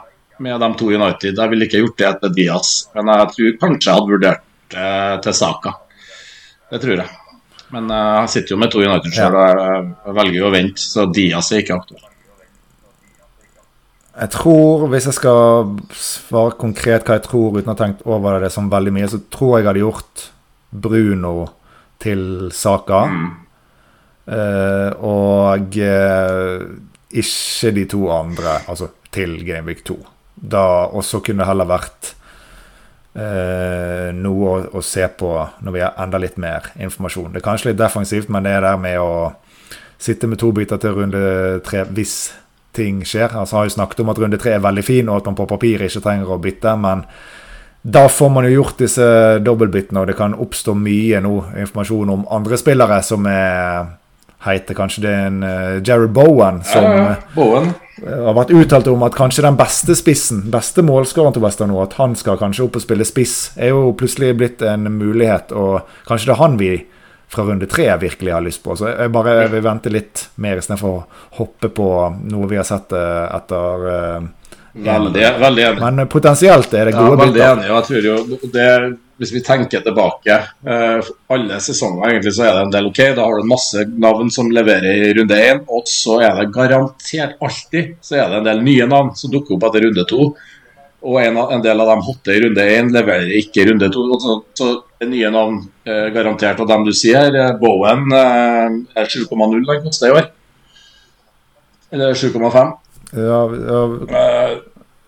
med 0.44 0.62
de 0.62 0.68
to 0.80 0.90
United. 0.92 1.40
Jeg 1.40 1.52
ville 1.52 1.66
ikke 1.68 1.82
gjort 1.82 1.98
det 2.00 2.08
etter 2.10 2.34
Diaz. 2.36 2.74
Men 2.96 3.12
jeg 3.12 3.32
tror 3.36 3.56
kanskje 3.64 3.90
jeg 3.90 3.98
hadde 3.98 4.14
vurdert 4.14 4.44
det 4.74 5.24
til 5.26 5.36
Saka. 5.36 5.76
Det 6.70 6.82
tror 6.84 7.02
jeg. 7.02 7.18
Men 7.74 7.90
han 7.94 8.24
jeg 8.26 8.34
sitter 8.34 8.56
jo 8.56 8.60
med 8.62 8.72
to 8.74 8.82
United 8.82 9.14
sjøl, 9.14 9.36
og 9.38 9.66
jeg 10.08 10.16
velger 10.18 10.40
jo 10.40 10.48
å 10.48 10.54
vente, 10.54 10.82
så 10.82 11.06
Diaz 11.14 11.52
er 11.54 11.64
ikke 11.64 11.78
aktuell. 11.78 12.06
Jeg 14.20 14.34
tror, 14.34 14.88
hvis 14.92 15.06
jeg 15.08 15.16
skal 15.16 15.70
svare 15.96 16.58
konkret 16.60 17.06
hva 17.08 17.16
jeg 17.16 17.28
tror 17.30 17.56
uten 17.56 17.70
å 17.70 17.76
ha 17.76 17.80
tenkt 17.80 18.02
over 18.10 18.42
det 18.44 18.50
som 18.52 18.68
veldig 18.72 18.92
mye, 18.98 19.08
så 19.08 19.22
tror 19.32 19.54
jeg 19.54 19.64
jeg 19.64 19.70
hadde 19.70 19.84
gjort 19.86 20.26
Bruno 20.70 21.34
til 22.04 22.24
Saka. 22.56 23.06
Mm. 23.08 23.30
Uh, 24.30 24.92
og 25.08 25.80
uh, 25.82 26.66
ikke 27.10 27.72
de 27.78 27.86
to 27.90 28.04
andre, 28.14 28.60
altså 28.70 28.92
til 29.14 29.40
Gameweek 29.46 29.86
2. 29.88 29.98
Da 30.52 30.66
også 30.96 31.24
kunne 31.26 31.46
det 31.46 31.50
heller 31.50 31.70
vært 31.70 32.14
uh, 33.18 34.10
noe 34.16 34.52
å, 34.52 34.60
å, 34.78 34.84
se 34.86 35.08
på 35.20 35.32
når 35.66 35.76
vi 35.76 35.84
har 35.86 35.98
enda 36.02 36.22
litt 36.22 36.38
mer 36.42 36.72
informasjon. 36.78 37.32
Det 37.34 37.42
er 37.42 37.48
kanskje 37.48 37.72
litt 37.72 37.82
defensivt, 37.82 38.30
men 38.30 38.46
det 38.46 38.58
er 38.58 38.68
der 38.68 38.80
med 38.82 39.00
å 39.02 39.32
sitte 40.00 40.30
med 40.32 40.40
to 40.40 40.52
biter 40.56 40.80
til 40.80 40.96
runde 40.96 41.24
tre 41.66 41.84
hvis 41.90 42.32
ting 42.76 43.02
skjer. 43.04 43.34
Altså, 43.34 43.56
han 43.56 43.64
har 43.64 43.70
jo 43.70 43.76
snakket 43.78 44.04
om 44.04 44.14
at 44.14 44.22
runde 44.22 44.40
tre 44.40 44.56
er 44.56 44.64
veldig 44.64 44.86
fin, 44.86 45.10
og 45.10 45.20
at 45.20 45.30
man 45.30 45.38
på 45.40 45.50
papir 45.50 45.84
ikke 45.86 46.04
trenger 46.06 46.36
å 46.36 46.42
bytte. 46.42 46.76
Men 46.80 47.04
da 47.82 48.06
får 48.12 48.32
man 48.34 48.48
jo 48.48 48.60
gjort 48.60 48.84
disse 48.84 49.08
dobbeltbyttene, 49.44 50.02
og 50.02 50.12
det 50.12 50.18
kan 50.20 50.38
oppstå 50.38 50.76
mye 50.78 51.22
nå 51.24 51.36
informasjon 51.66 52.14
om 52.16 52.28
andre 52.36 52.60
spillere 52.60 53.02
som 53.06 53.28
er 53.32 53.90
heite. 54.46 54.76
Kanskje 54.78 55.04
det 55.06 55.14
en 55.14 55.44
uh, 55.44 55.80
Jared 55.84 56.14
Bowen 56.16 56.62
som 56.68 56.84
ja, 56.86 56.98
ja. 56.98 57.16
Bowen. 57.36 57.72
Uh, 58.00 58.14
har 58.30 58.38
vært 58.38 58.54
uttalt 58.56 58.88
om 58.92 59.04
at 59.08 59.18
kanskje 59.18 59.44
den 59.46 59.58
beste 59.60 59.96
spissen, 60.00 60.46
beste 60.54 60.86
målskåreren 60.86 61.36
til 61.36 61.44
Western 61.44 61.74
nå, 61.74 61.82
at 61.84 61.98
han 62.00 62.16
skal 62.20 62.40
kanskje 62.40 62.68
opp 62.68 62.80
og 62.80 62.86
spille 62.86 63.08
spiss, 63.08 63.36
er 63.60 63.74
jo 63.74 63.92
plutselig 64.00 64.36
blitt 64.40 64.64
en 64.66 64.88
mulighet. 64.96 65.52
Og 65.52 65.84
kanskje 66.08 66.32
det 66.32 66.38
er 66.38 66.44
han 66.44 66.58
vi 66.62 66.74
fra 67.30 67.46
runde 67.46 67.68
tre 67.70 67.86
virkelig 68.02 68.34
har 68.34 68.42
lyst 68.42 68.64
på. 68.64 68.76
Så 68.76 68.90
jeg 68.90 69.14
bare 69.14 69.36
jeg 69.44 69.54
vil 69.54 69.66
vente 69.66 69.94
litt 69.94 70.26
mer 70.42 70.58
istedenfor 70.58 70.96
å 70.96 71.06
hoppe 71.38 71.70
på 71.70 71.90
noe 72.32 72.50
vi 72.50 72.58
har 72.58 72.68
sett 72.68 72.96
uh, 72.96 73.28
etter 73.36 73.86
uh, 73.86 74.30
Veldig, 74.74 75.24
veldig 75.42 75.64
enig. 75.66 75.82
Men 75.82 76.10
potensielt 76.12 76.74
er 76.78 76.90
det 76.90 76.96
gode 76.98 77.16
ja, 77.16 77.22
veldig 77.24 77.46
enig. 77.46 77.70
Jeg 77.70 77.86
tror 77.88 78.08
jo 78.10 78.40
det, 78.54 78.68
Hvis 79.20 79.34
vi 79.34 79.42
tenker 79.44 79.82
tilbake 79.84 80.36
eh, 80.74 81.10
alle 81.34 81.58
sesonger, 81.64 82.12
egentlig 82.12 82.36
så 82.38 82.46
er 82.46 82.54
det 82.56 82.66
en 82.68 82.76
del 82.76 82.92
ok. 82.92 83.02
Da 83.18 83.26
har 83.26 83.40
du 83.40 83.50
masse 83.50 83.84
navn 84.00 84.30
som 84.32 84.52
leverer 84.54 85.10
i 85.10 85.16
runde 85.18 85.40
én, 85.50 85.64
og 85.68 85.90
så 85.90 86.20
er 86.24 86.38
det 86.38 86.52
garantert 86.56 87.42
alltid 87.44 87.98
så 88.06 88.22
er 88.22 88.30
det 88.30 88.40
en 88.40 88.48
del 88.48 88.64
nye 88.64 88.88
navn 88.88 89.12
som 89.18 89.34
dukker 89.34 89.58
opp 89.58 89.68
etter 89.70 89.88
runde 89.88 90.06
to. 90.10 90.30
Og 91.00 91.16
en, 91.24 91.38
en, 91.40 91.62
del 91.64 91.80
av 91.80 91.94
dem 91.94 92.02
hotte 92.04 92.36
i 92.36 92.42
runde 92.44 92.64
én, 92.76 92.92
leverer 92.92 93.32
ikke 93.40 93.64
i 93.64 93.70
runde 93.70 93.88
to. 93.94 94.04
Så, 94.20 94.40
så 94.56 94.72
nye 95.08 95.32
navn 95.32 95.62
eh, 95.88 96.10
garantert. 96.16 96.60
Og 96.60 96.68
dem 96.68 96.84
du 96.88 96.92
sier, 96.96 97.32
eh, 97.32 97.56
Bowen 97.60 98.12
eh, 98.12 98.76
er 99.00 99.08
7,0 99.08 99.64
den 99.64 99.84
koster 99.86 100.10
i 100.10 100.18
år. 100.18 100.28
Eller 101.96 102.14
7,5. 102.20 102.76
Ja, 103.18 103.40
ja, 103.50 103.84
eh, 104.20 104.58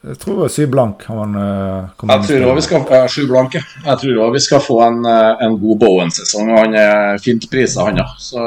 jeg 0.01 0.17
tror 0.17 0.37
det 0.37 0.41
var 0.41 0.53
Sy 0.53 0.65
blank. 0.65 1.03
Han, 1.11 1.35
uh, 1.37 2.05
jeg 2.09 2.23
tror 2.25 2.45
òg 2.49 2.55
vi 2.57 2.63
skal 2.65 2.85
uh, 2.89 3.03
Sju 3.05 3.27
blank, 3.29 3.57
Jeg 3.59 3.97
tror 4.01 4.21
også 4.23 4.33
vi 4.33 4.45
skal 4.47 4.63
få 4.65 4.79
en, 4.87 5.03
en 5.05 5.57
god 5.61 5.81
Bowen-sesong. 5.83 6.49
Han 6.57 6.77
er 6.77 7.21
fint 7.21 7.45
prisa, 7.51 7.85
han 7.85 8.01
ja. 8.01 8.07
Så 8.17 8.41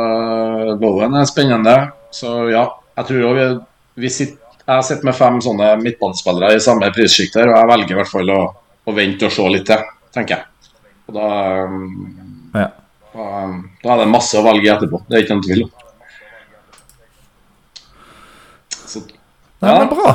Bowen 0.80 1.14
er 1.14 1.28
spennende. 1.30 1.76
Så 2.14 2.48
ja, 2.50 2.66
jeg 2.98 3.10
tror 3.10 3.28
òg 3.30 3.38
vi, 3.38 3.46
vi 4.02 4.10
sitter 4.10 4.42
jeg 4.64 4.84
sitter 4.86 5.04
med 5.04 5.16
fem 5.16 5.40
sånne 5.44 5.74
midtbanespillere 5.82 6.56
i 6.56 6.62
samme 6.62 6.88
prissjikt 6.96 7.36
her, 7.36 7.50
og 7.52 7.58
jeg 7.58 7.68
velger 7.68 7.92
i 7.92 7.98
hvert 7.98 8.08
fall 8.08 8.30
å, 8.32 8.40
å, 8.88 8.94
vente 8.96 9.28
og 9.28 9.34
se 9.34 9.48
litt 9.52 9.66
til, 9.68 9.82
tenker 10.14 10.38
jeg. 10.38 10.70
Og 11.04 11.18
da, 11.18 11.26
um, 11.68 11.90
ja. 12.56 12.70
da, 13.12 13.26
um, 13.44 13.58
da, 13.82 13.90
er 13.92 14.00
det 14.00 14.06
masse 14.14 14.40
å 14.40 14.44
velge 14.46 14.72
etterpå. 14.72 15.02
Det 15.04 15.18
er 15.18 15.26
ikke 15.26 15.36
noen 15.36 15.44
tvil 15.44 15.66
om. 15.66 15.74
Så, 18.72 19.04
ja. 19.66 19.80
Men 19.82 19.92
bra. 19.92 20.14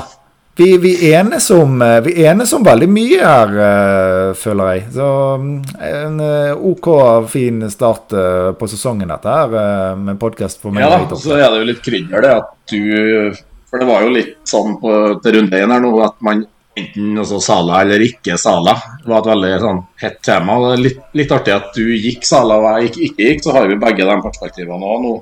Vi, 0.59 0.73
vi, 0.83 0.91
enes 1.13 1.45
om, 1.55 1.77
eh, 1.81 2.01
vi 2.03 2.25
enes 2.27 2.51
om 2.53 2.65
veldig 2.67 2.87
mye 2.91 3.19
her, 3.23 3.53
uh, 3.55 4.31
føler 4.35 4.73
jeg. 4.73 4.81
Så 4.97 5.05
um, 5.39 5.53
en 5.87 6.19
uh, 6.19 6.65
OK 6.71 6.89
fin 7.31 7.61
start 7.71 8.11
uh, 8.11 8.49
på 8.59 8.67
sesongen, 8.67 9.07
dette 9.07 9.37
her, 9.37 9.95
med 9.95 10.19
podkast 10.19 10.59
for 10.59 10.75
meg. 10.75 10.83
Ja, 10.83 10.99
så 11.15 11.37
er 11.37 11.47
det 11.47 11.61
jo 11.61 11.69
litt 11.69 11.79
krydder, 11.85 12.25
det 12.25 12.33
at 12.41 12.51
du 12.73 13.37
for 13.69 13.79
det 13.79 13.85
var 13.85 14.03
jo 14.03 14.13
litt 14.13 14.37
sånn 14.49 14.79
på 14.81 14.93
til 15.23 15.35
runde 15.37 15.59
én 15.61 15.71
her 15.71 15.83
nå 15.83 15.91
at 16.01 16.17
man 16.25 16.41
enten 16.79 17.21
altså 17.21 17.39
Sala 17.43 17.81
eller 17.83 18.01
ikke 18.01 18.37
Sala 18.39 18.75
var 19.05 19.21
et 19.21 19.29
veldig 19.29 19.51
sånn 19.63 19.81
hett 20.01 20.19
tema. 20.25 20.57
Litt, 20.79 21.01
litt, 21.17 21.33
artig 21.35 21.55
at 21.55 21.73
du 21.75 21.83
gikk 21.93 22.25
Sala 22.27 22.59
og 22.59 22.69
jeg 22.69 22.89
ikke, 22.89 23.01
ikke 23.09 23.27
gikk, 23.27 23.43
så 23.45 23.55
har 23.57 23.69
vi 23.69 23.79
begge 23.81 24.07
de 24.07 24.15
perspektivene 24.25 24.93
òg 24.93 25.03
nå, 25.05 25.15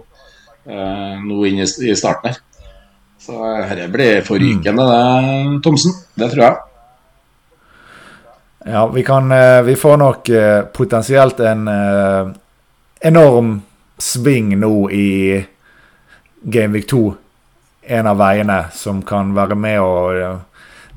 nå, 0.67 0.83
nå 1.25 1.39
inn 1.49 1.63
i, 1.63 1.67
i, 1.67 1.95
starten 1.97 2.31
her. 2.31 2.41
Så 3.27 3.35
dette 3.43 3.89
blir 3.91 4.21
forrykende, 4.23 4.83
det, 4.87 5.59
Thomsen. 5.63 5.91
Det 6.15 6.29
tror 6.31 6.43
jeg. 6.45 6.55
Ja, 8.71 8.87
vi 8.87 9.03
kan 9.03 9.31
eh, 9.31 9.61
Vi 9.61 9.75
får 9.75 9.97
nok 9.97 10.29
eh, 10.29 10.61
potensielt 10.61 11.39
en 11.39 11.67
eh, 11.67 12.27
enorm 13.01 13.61
sving 13.97 14.53
nå 14.59 14.89
i 14.89 15.45
Gamevik 16.41 16.87
2 16.87 17.03
en 17.87 18.07
av 18.07 18.17
veiene 18.19 18.61
som 18.71 19.01
kan 19.03 19.35
være 19.35 19.59
med 19.59 19.81
å 19.81 19.91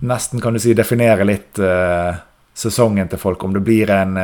nesten 0.07 0.41
kan 0.41 0.55
du 0.55 0.62
si 0.62 0.74
definere 0.74 1.24
litt 1.24 1.59
sesongen 2.55 3.09
til 3.09 3.20
folk. 3.20 3.45
Om 3.45 3.55
det 3.55 3.62
blir 3.62 3.91
en 3.95 4.18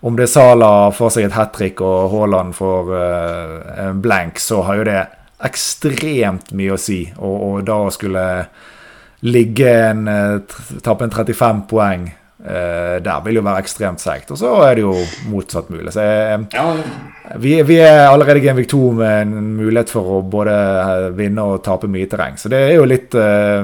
Om 0.00 0.16
det 0.16 0.26
er 0.26 0.32
Sala 0.32 0.90
får 0.92 1.10
seg 1.14 1.24
et 1.24 1.36
hat 1.38 1.54
trick 1.56 1.80
og 1.80 2.12
Haaland 2.12 2.54
får 2.54 2.92
en 3.86 4.02
blank, 4.02 4.38
så 4.38 4.60
har 4.62 4.76
jo 4.76 4.84
det 4.84 5.00
ekstremt 5.46 6.52
mye 6.56 6.74
å 6.74 6.80
si. 6.80 7.02
Og, 7.18 7.36
og 7.48 7.64
da 7.68 7.82
skulle 7.94 8.24
ligge 9.20 9.68
en 9.90 10.06
Tappe 10.80 11.04
en 11.04 11.12
35 11.12 11.66
poeng 11.68 12.08
Uh, 12.40 12.96
der 13.04 13.20
vil 13.24 13.36
jo 13.36 13.42
være 13.44 13.60
ekstremt 13.60 14.00
seigt. 14.00 14.30
Og 14.32 14.38
så 14.40 14.50
er 14.64 14.78
det 14.78 14.84
jo 14.86 14.94
motsatt 15.28 15.68
mulig. 15.68 15.92
Så 15.92 16.04
jeg, 16.06 16.38
ja. 16.54 16.62
vi, 17.36 17.52
vi, 17.68 17.76
er 17.84 18.06
allerede 18.06 18.40
i 18.40 18.46
Genvik 18.46 18.70
2 18.70 18.80
med 18.96 19.16
en 19.26 19.50
mulighet 19.58 19.92
for 19.92 20.14
å 20.16 20.20
både 20.24 20.54
vinne 21.18 21.44
og 21.44 21.60
tape 21.66 21.90
mye 21.92 22.08
terreng. 22.08 22.38
Så 22.40 22.48
det 22.52 22.62
er 22.70 22.78
jo 22.78 22.86
litt, 22.88 23.12
uh, 23.12 23.60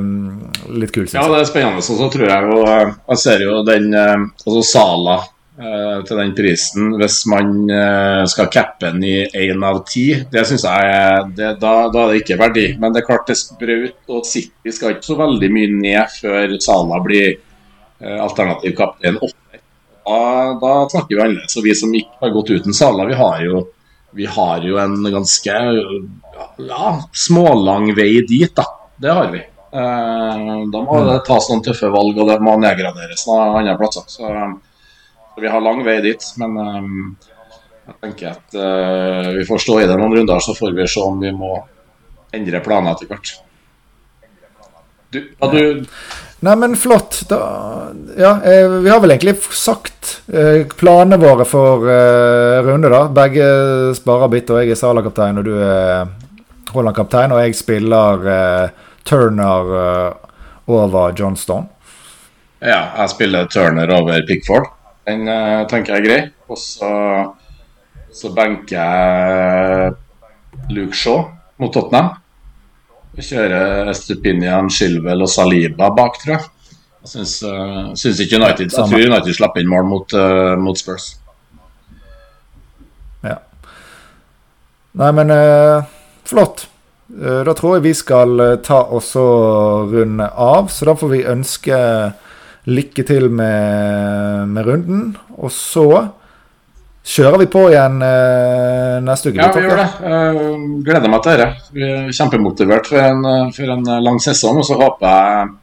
litt 0.77 0.93
kult. 0.93 1.15
Ja, 1.17 1.25
det 1.33 1.41
er 1.41 1.49
spennende. 1.49 1.81
Og 1.81 1.89
så 1.89 2.11
tror 2.13 2.29
jeg 2.29 2.53
jo 2.53 2.61
Jeg 2.67 3.23
ser 3.23 3.47
jo 3.47 3.63
den 3.65 3.89
Altså 3.97 4.61
Sala 4.67 5.17
til 5.57 6.19
den 6.21 6.35
prisen, 6.37 6.91
hvis 7.01 7.15
man 7.33 7.65
skal 8.29 8.51
cappe 8.53 8.91
den 8.91 9.05
i 9.09 9.15
én 9.41 9.63
av 9.65 9.79
ti, 9.89 10.11
det 10.29 10.43
syns 10.45 10.67
jeg 10.69 11.31
det, 11.39 11.55
da, 11.63 11.73
da, 11.89 12.03
er 12.03 12.13
det 12.13 12.19
ikke 12.21 12.37
verdi. 12.43 12.67
Men 12.77 12.93
det 12.93 13.01
er 13.01 13.07
klart 13.07 13.31
det 13.31 13.39
Braut 13.57 14.13
og 14.19 14.29
City 14.29 14.75
skal 14.77 14.99
ikke 14.99 15.09
så 15.09 15.17
veldig 15.17 15.51
mye 15.57 15.71
ned 15.79 16.19
før 16.21 16.59
Sala 16.61 17.01
blir 17.07 17.39
Eh, 17.99 18.23
alternativ 18.23 18.77
kaptein 18.77 19.17
åtte. 19.17 19.61
Da, 20.05 20.59
da, 20.61 20.89
snakker 20.89 21.17
vi 21.17 21.23
annerledes. 21.23 21.53
Så 21.53 21.63
vi 21.65 21.75
som 21.75 21.95
ikke 21.95 22.21
har 22.21 22.35
gått 22.35 22.51
uten 22.51 22.75
Sala, 22.75 23.07
vi 23.09 23.17
har 23.17 23.43
jo, 23.45 23.65
vi 24.15 24.27
har 24.27 24.65
jo 24.65 24.79
en 24.79 25.01
ganske 25.13 25.57
ja, 26.69 26.95
smålang 27.13 27.91
vei 27.97 28.21
dit, 28.29 28.53
da. 28.57 28.67
Det 28.97 29.17
har 29.19 29.33
vi. 29.33 29.41
Eh, 29.77 30.45
da 30.73 30.85
må 30.85 31.01
det 31.09 31.19
tas 31.27 31.49
noen 31.51 31.65
tøffe 31.65 31.91
valg, 31.93 32.21
og 32.21 32.31
det 32.31 32.39
må 32.45 32.59
nedgraderes 32.61 33.27
noen 33.29 33.63
andre 33.63 33.79
plasser. 33.81 34.07
Så, 34.13 34.31
vi 35.41 35.49
har 35.53 35.65
lang 35.65 35.83
vei 35.87 35.97
dit. 36.05 36.29
Men 36.43 36.59
um, 36.61 37.17
jeg 37.87 37.99
tenker 38.03 38.35
at 38.35 38.59
uh, 38.59 39.33
vi 39.37 39.47
får 39.49 39.65
stå 39.65 39.81
i 39.83 39.89
det 39.89 39.97
noen 39.99 40.21
runder, 40.21 40.43
så 40.43 40.57
får 40.57 40.77
vi 40.77 40.89
se 40.91 41.03
om 41.03 41.19
vi 41.23 41.33
må 41.37 41.57
endre 42.37 42.63
planer 42.65 42.97
etter 42.97 43.11
hvert. 43.11 43.35
Du, 45.15 45.21
ja, 45.23 45.49
du 45.53 45.87
Nei, 46.45 46.57
men 46.57 46.77
flott. 46.77 47.23
Da, 47.29 47.39
ja, 48.19 48.43
eh, 48.45 48.69
vi 48.69 48.91
har 48.91 49.01
vel 49.01 49.15
egentlig 49.15 49.39
sagt 49.57 50.19
eh, 50.29 50.67
planene 50.79 51.17
våre 51.17 51.47
for 51.49 51.89
eh, 51.89 52.61
runde, 52.67 52.91
da. 52.93 53.07
Begge 53.09 53.47
sparer 53.97 54.31
bitt, 54.31 54.53
og 54.53 54.61
jeg 54.61 54.75
er 54.75 54.79
Sala-kaptein, 54.79 55.41
og 55.41 55.49
du 55.49 55.55
er 55.57 56.11
Haaland-kaptein. 56.75 57.33
Og 57.33 57.41
jeg 57.41 57.57
spiller 57.57 58.29
eh, 58.35 58.85
Turner 59.09 59.73
eh, 59.81 60.37
over 60.77 61.17
Johnston. 61.17 61.71
Ja, 62.61 62.83
jeg 63.01 63.15
spiller 63.17 63.49
Turner 63.49 63.97
over 63.97 64.21
Pickford. 64.29 64.69
Den 65.07 65.29
uh, 65.31 65.65
tenker 65.71 65.95
jeg 65.95 66.03
er 66.03 66.07
grei. 66.07 66.21
Og 66.51 66.59
så, 66.59 66.91
så 68.15 68.31
benker 68.35 68.77
jeg 68.77 70.73
Luke 70.75 70.97
Shaw 70.99 71.23
mot 71.63 71.73
Tottenham. 71.75 72.17
Vi 73.17 73.25
kjører 73.25 73.89
Estupinian, 73.93 74.69
Shilwell 74.69 75.25
og 75.25 75.31
Saliba 75.33 75.89
bak, 75.95 76.19
tror 76.21 76.37
jeg. 76.37 76.49
Jeg 77.07 77.13
syns, 77.13 77.37
uh, 77.47 77.93
syns 77.97 78.19
ikke 78.21 78.41
United 78.43 78.67
Jeg 78.67 78.91
tror 78.91 79.07
United 79.07 79.39
slapp 79.39 79.57
inn 79.61 79.71
mål 79.71 79.87
mot, 79.89 80.17
uh, 80.19 80.57
mot 80.61 80.77
Spurs. 80.79 81.15
Ja. 83.25 83.39
Nei, 84.97 85.13
men 85.13 85.31
eh, 85.31 85.85
flott. 86.25 86.67
Eh, 87.13 87.43
Da 87.47 87.55
tror 87.55 87.77
jeg 87.77 87.85
vi 87.87 87.95
skal 87.95 88.41
eh, 88.41 88.55
ta 88.65 88.81
oss 88.97 89.15
og 89.21 89.93
runde 89.93 90.29
av, 90.33 90.71
så 90.73 90.89
da 90.89 90.95
får 90.99 91.13
vi 91.13 91.25
ønske 91.29 91.81
lykke 92.67 93.05
til 93.07 93.29
med, 93.31 94.49
med 94.51 94.67
runden. 94.67 95.03
Og 95.39 95.53
så 95.55 95.87
kjører 97.07 97.39
vi 97.45 97.51
på 97.51 97.69
igjen 97.71 98.01
uh, 98.03 98.97
neste 99.07 99.31
uke. 99.31 99.39
Ja, 99.39 99.53
vi 99.55 99.63
gjør 99.67 99.83
det. 99.83 99.91
Uh, 100.03 100.81
gleder 100.87 101.13
meg 101.13 101.23
til 101.23 101.37
dette. 101.37 101.71
Vi 101.77 101.87
er 101.87 102.11
kjempemotivert 102.11 102.91
for 102.91 103.03
en, 103.03 103.23
eh, 103.31 103.55
for 103.55 103.77
en 103.77 103.87
lang 104.03 104.19
sesong. 104.23 104.59
Og 104.63 104.67
så 104.67 104.81
håper 104.81 105.07
jeg 105.07 105.55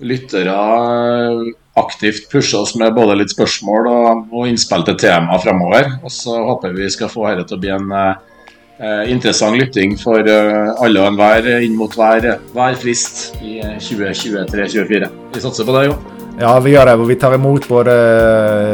lyttere 0.00 0.54
eh, 0.54 1.52
aktivt 1.74 2.30
pusher 2.30 2.60
oss 2.60 2.74
med 2.76 2.94
både 2.94 3.18
litt 3.20 3.32
spørsmål 3.32 3.88
og, 3.90 4.24
og 4.32 4.48
innspill 4.48 4.84
til 4.88 4.98
tema 5.00 5.38
framover. 5.42 5.96
Og 6.04 6.12
så 6.14 6.36
håper 6.50 6.76
vi 6.76 6.90
skal 6.92 7.12
få 7.12 7.28
dette 7.30 7.48
til 7.50 7.58
å 7.58 7.62
bli 7.64 7.74
en 7.74 7.92
eh, 7.96 9.04
interessant 9.12 9.58
lytting 9.60 9.96
for 10.00 10.24
eh, 10.24 10.72
alle 10.80 11.02
og 11.02 11.12
enhver 11.12 11.52
inn 11.60 11.76
mot 11.78 11.94
hver, 11.96 12.32
hver 12.54 12.80
frist 12.80 13.28
i 13.42 13.60
2023-2024. 13.78 15.12
Vi 15.34 15.46
satser 15.46 15.68
på 15.68 15.78
det, 15.78 15.90
jo. 15.90 16.19
Ja, 16.40 16.54
vi 16.64 16.72
gjør 16.72 16.88
det. 16.88 16.94
Hvor 17.00 17.08
Vi 17.10 17.16
tar 17.20 17.34
imot 17.36 17.66
både 17.68 17.94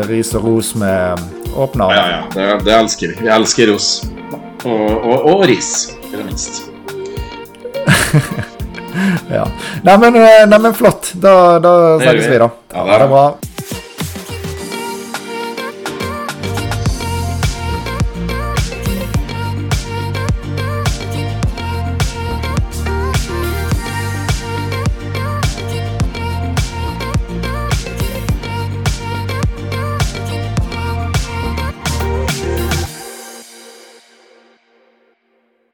ris 0.09 0.31
og 0.39 0.45
ros 0.47 0.75
med 0.79 1.19
åpne 1.57 1.89
Ja, 1.91 2.03
armer. 2.05 2.13
ja, 2.13 2.23
det, 2.35 2.65
det 2.69 2.75
elsker 2.77 3.13
vi. 3.13 3.17
Vi 3.25 3.31
elsker 3.33 3.73
ros. 3.73 3.89
Og, 4.67 4.91
og, 4.97 5.27
og 5.33 5.45
ris, 5.51 5.73
ikke 6.07 6.25
minst. 6.27 6.63
Ja. 9.29 9.43
Nei, 9.85 9.97
men, 10.01 10.15
eh, 10.17 10.47
nei, 10.49 10.59
men 10.63 10.73
flott. 10.75 11.11
Da, 11.21 11.59
da 11.61 11.73
snakkes 12.01 12.31
vi. 12.31 12.39
da. 12.41 12.47
Ja, 12.73 12.85
det 12.87 12.95
er 12.95 13.03
det 13.03 13.09
bra. 13.11 13.25